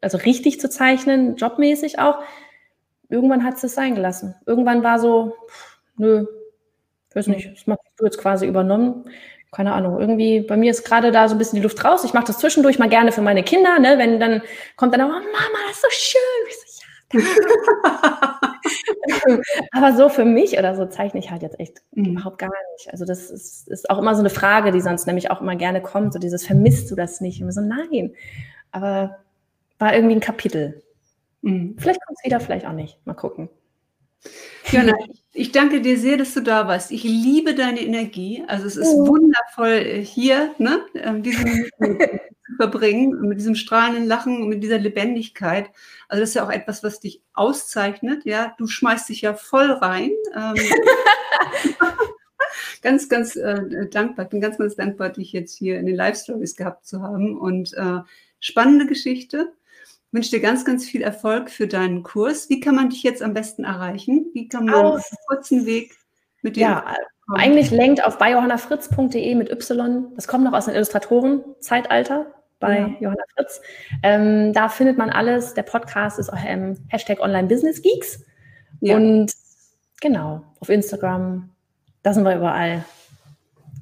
also 0.00 0.16
richtig 0.16 0.60
zu 0.60 0.70
zeichnen, 0.70 1.36
jobmäßig 1.36 1.98
auch. 1.98 2.20
Irgendwann 3.10 3.44
hat 3.44 3.58
sie 3.58 3.66
es 3.66 3.74
sein 3.74 3.96
gelassen. 3.96 4.34
Irgendwann 4.46 4.82
war 4.82 4.98
so, 4.98 5.36
nö, 5.98 6.24
weiß 7.12 7.26
nicht, 7.26 7.52
das 7.52 7.66
machst 7.66 7.82
du 7.98 8.06
jetzt 8.06 8.16
quasi 8.16 8.46
übernommen. 8.46 9.04
Keine 9.52 9.74
Ahnung, 9.74 10.00
irgendwie, 10.00 10.40
bei 10.40 10.56
mir 10.56 10.70
ist 10.70 10.84
gerade 10.84 11.12
da 11.12 11.28
so 11.28 11.34
ein 11.34 11.38
bisschen 11.38 11.56
die 11.56 11.62
Luft 11.62 11.84
raus. 11.84 12.04
Ich 12.04 12.14
mache 12.14 12.28
das 12.28 12.38
zwischendurch 12.38 12.78
mal 12.78 12.88
gerne 12.88 13.12
für 13.12 13.20
meine 13.20 13.42
Kinder, 13.42 13.78
ne? 13.78 13.98
Wenn 13.98 14.18
dann 14.18 14.40
kommt 14.76 14.94
dann 14.94 15.02
auch, 15.02 15.08
oh, 15.08 15.12
Mama, 15.12 15.58
das 15.68 15.76
ist 15.76 15.82
so 15.82 15.88
schön. 15.90 16.48
Ich 16.48 16.56
so, 16.56 16.69
Aber 19.72 19.96
so 19.96 20.08
für 20.08 20.24
mich 20.24 20.58
oder 20.58 20.74
so 20.74 20.86
zeichne 20.86 21.20
ich 21.20 21.30
halt 21.30 21.42
jetzt 21.42 21.58
echt 21.58 21.82
mhm. 21.92 22.12
überhaupt 22.12 22.38
gar 22.38 22.50
nicht. 22.76 22.92
Also 22.92 23.04
das 23.04 23.30
ist, 23.30 23.68
ist, 23.68 23.90
auch 23.90 23.98
immer 23.98 24.14
so 24.14 24.20
eine 24.20 24.30
Frage, 24.30 24.72
die 24.72 24.80
sonst 24.80 25.06
nämlich 25.06 25.30
auch 25.30 25.40
immer 25.40 25.56
gerne 25.56 25.82
kommt. 25.82 26.12
So 26.12 26.18
dieses, 26.18 26.46
vermisst 26.46 26.90
du 26.90 26.94
das 26.94 27.20
nicht? 27.20 27.42
Und 27.42 27.52
so, 27.52 27.60
nein. 27.60 28.14
Aber 28.70 29.18
war 29.78 29.94
irgendwie 29.94 30.16
ein 30.16 30.20
Kapitel. 30.20 30.82
Mhm. 31.42 31.76
Vielleicht 31.78 32.04
kommt 32.04 32.18
es 32.18 32.24
wieder, 32.24 32.40
vielleicht 32.40 32.66
auch 32.66 32.72
nicht. 32.72 32.98
Mal 33.06 33.14
gucken. 33.14 33.48
Jonna, 34.70 34.92
ich 35.32 35.52
danke 35.52 35.80
dir 35.80 35.98
sehr, 35.98 36.16
dass 36.16 36.34
du 36.34 36.42
da 36.42 36.68
warst. 36.68 36.90
Ich 36.90 37.02
liebe 37.02 37.54
deine 37.54 37.80
Energie. 37.80 38.44
Also 38.46 38.66
es 38.66 38.76
ist 38.76 38.94
oh. 38.94 39.08
wundervoll 39.08 39.86
äh, 39.86 40.04
hier, 40.04 40.54
ne, 40.58 40.84
ähm, 40.94 41.22
diese 41.22 41.42
verbringen, 42.56 43.20
mit 43.22 43.38
diesem 43.38 43.54
strahlenden 43.54 44.06
Lachen 44.06 44.42
und 44.42 44.48
mit 44.48 44.62
dieser 44.62 44.78
Lebendigkeit. 44.78 45.70
Also 46.08 46.20
das 46.20 46.30
ist 46.30 46.34
ja 46.34 46.44
auch 46.44 46.50
etwas, 46.50 46.82
was 46.82 47.00
dich 47.00 47.22
auszeichnet. 47.34 48.24
Ja, 48.24 48.54
du 48.58 48.66
schmeißt 48.66 49.08
dich 49.08 49.22
ja 49.22 49.34
voll 49.34 49.70
rein. 49.70 50.10
Ähm, 50.34 50.54
ganz, 52.82 53.08
ganz 53.08 53.36
äh, 53.36 53.88
dankbar. 53.88 54.26
Ich 54.26 54.30
bin 54.30 54.40
ganz, 54.40 54.58
ganz 54.58 54.76
dankbar, 54.76 55.10
dich 55.10 55.32
jetzt 55.32 55.56
hier 55.56 55.78
in 55.78 55.86
den 55.86 55.96
Live-Stories 55.96 56.56
gehabt 56.56 56.86
zu 56.86 57.02
haben. 57.02 57.38
Und 57.38 57.74
äh, 57.74 58.00
spannende 58.40 58.86
Geschichte. 58.86 59.52
Ich 59.84 60.12
wünsche 60.12 60.30
dir 60.30 60.40
ganz, 60.40 60.64
ganz 60.64 60.84
viel 60.84 61.02
Erfolg 61.02 61.50
für 61.50 61.68
deinen 61.68 62.02
Kurs. 62.02 62.48
Wie 62.48 62.60
kann 62.60 62.74
man 62.74 62.90
dich 62.90 63.02
jetzt 63.02 63.22
am 63.22 63.34
besten 63.34 63.64
erreichen? 63.64 64.30
Wie 64.34 64.48
kann 64.48 64.64
man 64.64 64.74
auf 64.74 64.94
einen 64.94 65.18
kurzen 65.28 65.66
Weg 65.66 65.96
mit 66.42 66.56
dir? 66.56 66.62
Ja, 66.62 66.94
eigentlich 67.32 67.70
lenkt 67.70 68.04
auf 68.04 68.18
biohannafritz.de 68.18 69.34
mit 69.36 69.50
Y. 69.50 70.12
Das 70.16 70.26
kommt 70.26 70.42
noch 70.42 70.52
aus 70.52 70.64
dem 70.64 70.74
Illustratoren-Zeitalter 70.74 72.34
bei 72.60 72.78
ja. 72.78 72.90
Johanna 73.00 73.22
Fritz. 73.34 73.60
Ähm, 74.02 74.52
da 74.52 74.68
findet 74.68 74.98
man 74.98 75.10
alles. 75.10 75.54
Der 75.54 75.62
Podcast 75.62 76.18
ist 76.18 76.32
auch 76.32 76.38
ähm, 76.46 76.76
Hashtag 76.88 77.20
Online 77.20 77.48
Business 77.48 77.82
Geeks. 77.82 78.22
Ja. 78.80 78.96
Und 78.96 79.32
genau, 80.00 80.42
auf 80.60 80.68
Instagram, 80.68 81.50
da 82.02 82.14
sind 82.14 82.24
wir 82.24 82.36
überall. 82.36 82.84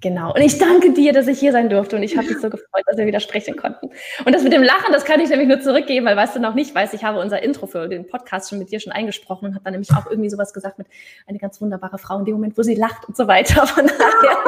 Genau. 0.00 0.32
Und 0.32 0.42
ich 0.42 0.58
danke 0.58 0.92
dir, 0.92 1.12
dass 1.12 1.26
ich 1.26 1.40
hier 1.40 1.50
sein 1.50 1.68
durfte. 1.68 1.96
Und 1.96 2.04
ich 2.04 2.16
habe 2.16 2.28
mich 2.28 2.38
so 2.38 2.48
gefreut, 2.48 2.84
dass 2.86 2.96
wir 2.96 3.06
wieder 3.06 3.18
sprechen 3.18 3.56
konnten. 3.56 3.90
Und 4.24 4.32
das 4.32 4.44
mit 4.44 4.52
dem 4.52 4.62
Lachen, 4.62 4.92
das 4.92 5.04
kann 5.04 5.20
ich 5.20 5.28
nämlich 5.28 5.48
nur 5.48 5.60
zurückgeben, 5.60 6.06
weil 6.06 6.16
weißt 6.16 6.36
du 6.36 6.40
noch 6.40 6.54
nicht 6.54 6.72
weißt, 6.72 6.94
ich 6.94 7.02
habe 7.02 7.18
unser 7.18 7.42
Intro 7.42 7.66
für 7.66 7.88
den 7.88 8.06
Podcast 8.06 8.48
schon 8.48 8.60
mit 8.60 8.70
dir 8.70 8.78
schon 8.78 8.92
eingesprochen 8.92 9.46
und 9.46 9.54
habe 9.54 9.64
dann 9.64 9.72
nämlich 9.72 9.90
auch 9.90 10.06
irgendwie 10.08 10.30
sowas 10.30 10.52
gesagt 10.52 10.78
mit 10.78 10.86
eine 11.26 11.38
ganz 11.38 11.60
wunderbare 11.60 11.98
Frau 11.98 12.18
in 12.18 12.24
dem 12.24 12.34
Moment, 12.34 12.56
wo 12.56 12.62
sie 12.62 12.76
lacht 12.76 13.08
und 13.08 13.16
so 13.16 13.26
weiter. 13.26 13.66
Von 13.66 13.86
daher. 13.86 14.38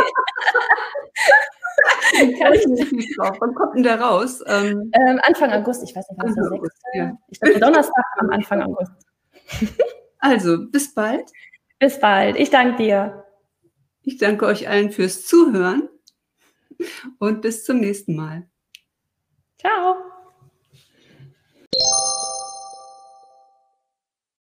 Kann 2.39 2.53
ich 2.53 2.67
nicht 2.67 3.19
drauf. 3.19 3.37
Wann 3.41 3.55
kommt 3.55 3.77
denn 3.77 3.83
der 3.83 4.01
raus? 4.01 4.43
Ähm, 4.47 4.91
ähm, 4.93 5.21
Anfang 5.23 5.53
August, 5.53 5.83
ich 5.83 5.95
weiß 5.95 6.05
nicht, 6.11 6.21
wann 6.21 6.29
ist 6.29 6.37
der 6.37 6.49
6. 6.49 6.83
Ja. 6.95 7.19
Ich 7.29 7.41
glaube, 7.41 7.61
Donnerstag 7.61 8.05
am 8.19 8.31
Anfang 8.31 8.63
August. 8.63 8.93
Also, 10.23 10.67
bis 10.71 10.93
bald. 10.93 11.31
Bis 11.79 11.99
bald. 11.99 12.37
Ich 12.37 12.51
danke 12.51 12.77
dir. 12.77 13.25
Ich 14.03 14.19
danke 14.19 14.45
euch 14.45 14.69
allen 14.69 14.91
fürs 14.93 15.25
Zuhören 15.25 15.89
und 17.19 17.41
bis 17.41 17.65
zum 17.65 17.81
nächsten 17.81 18.17
Mal. 18.17 18.47
Ciao. 19.59 20.10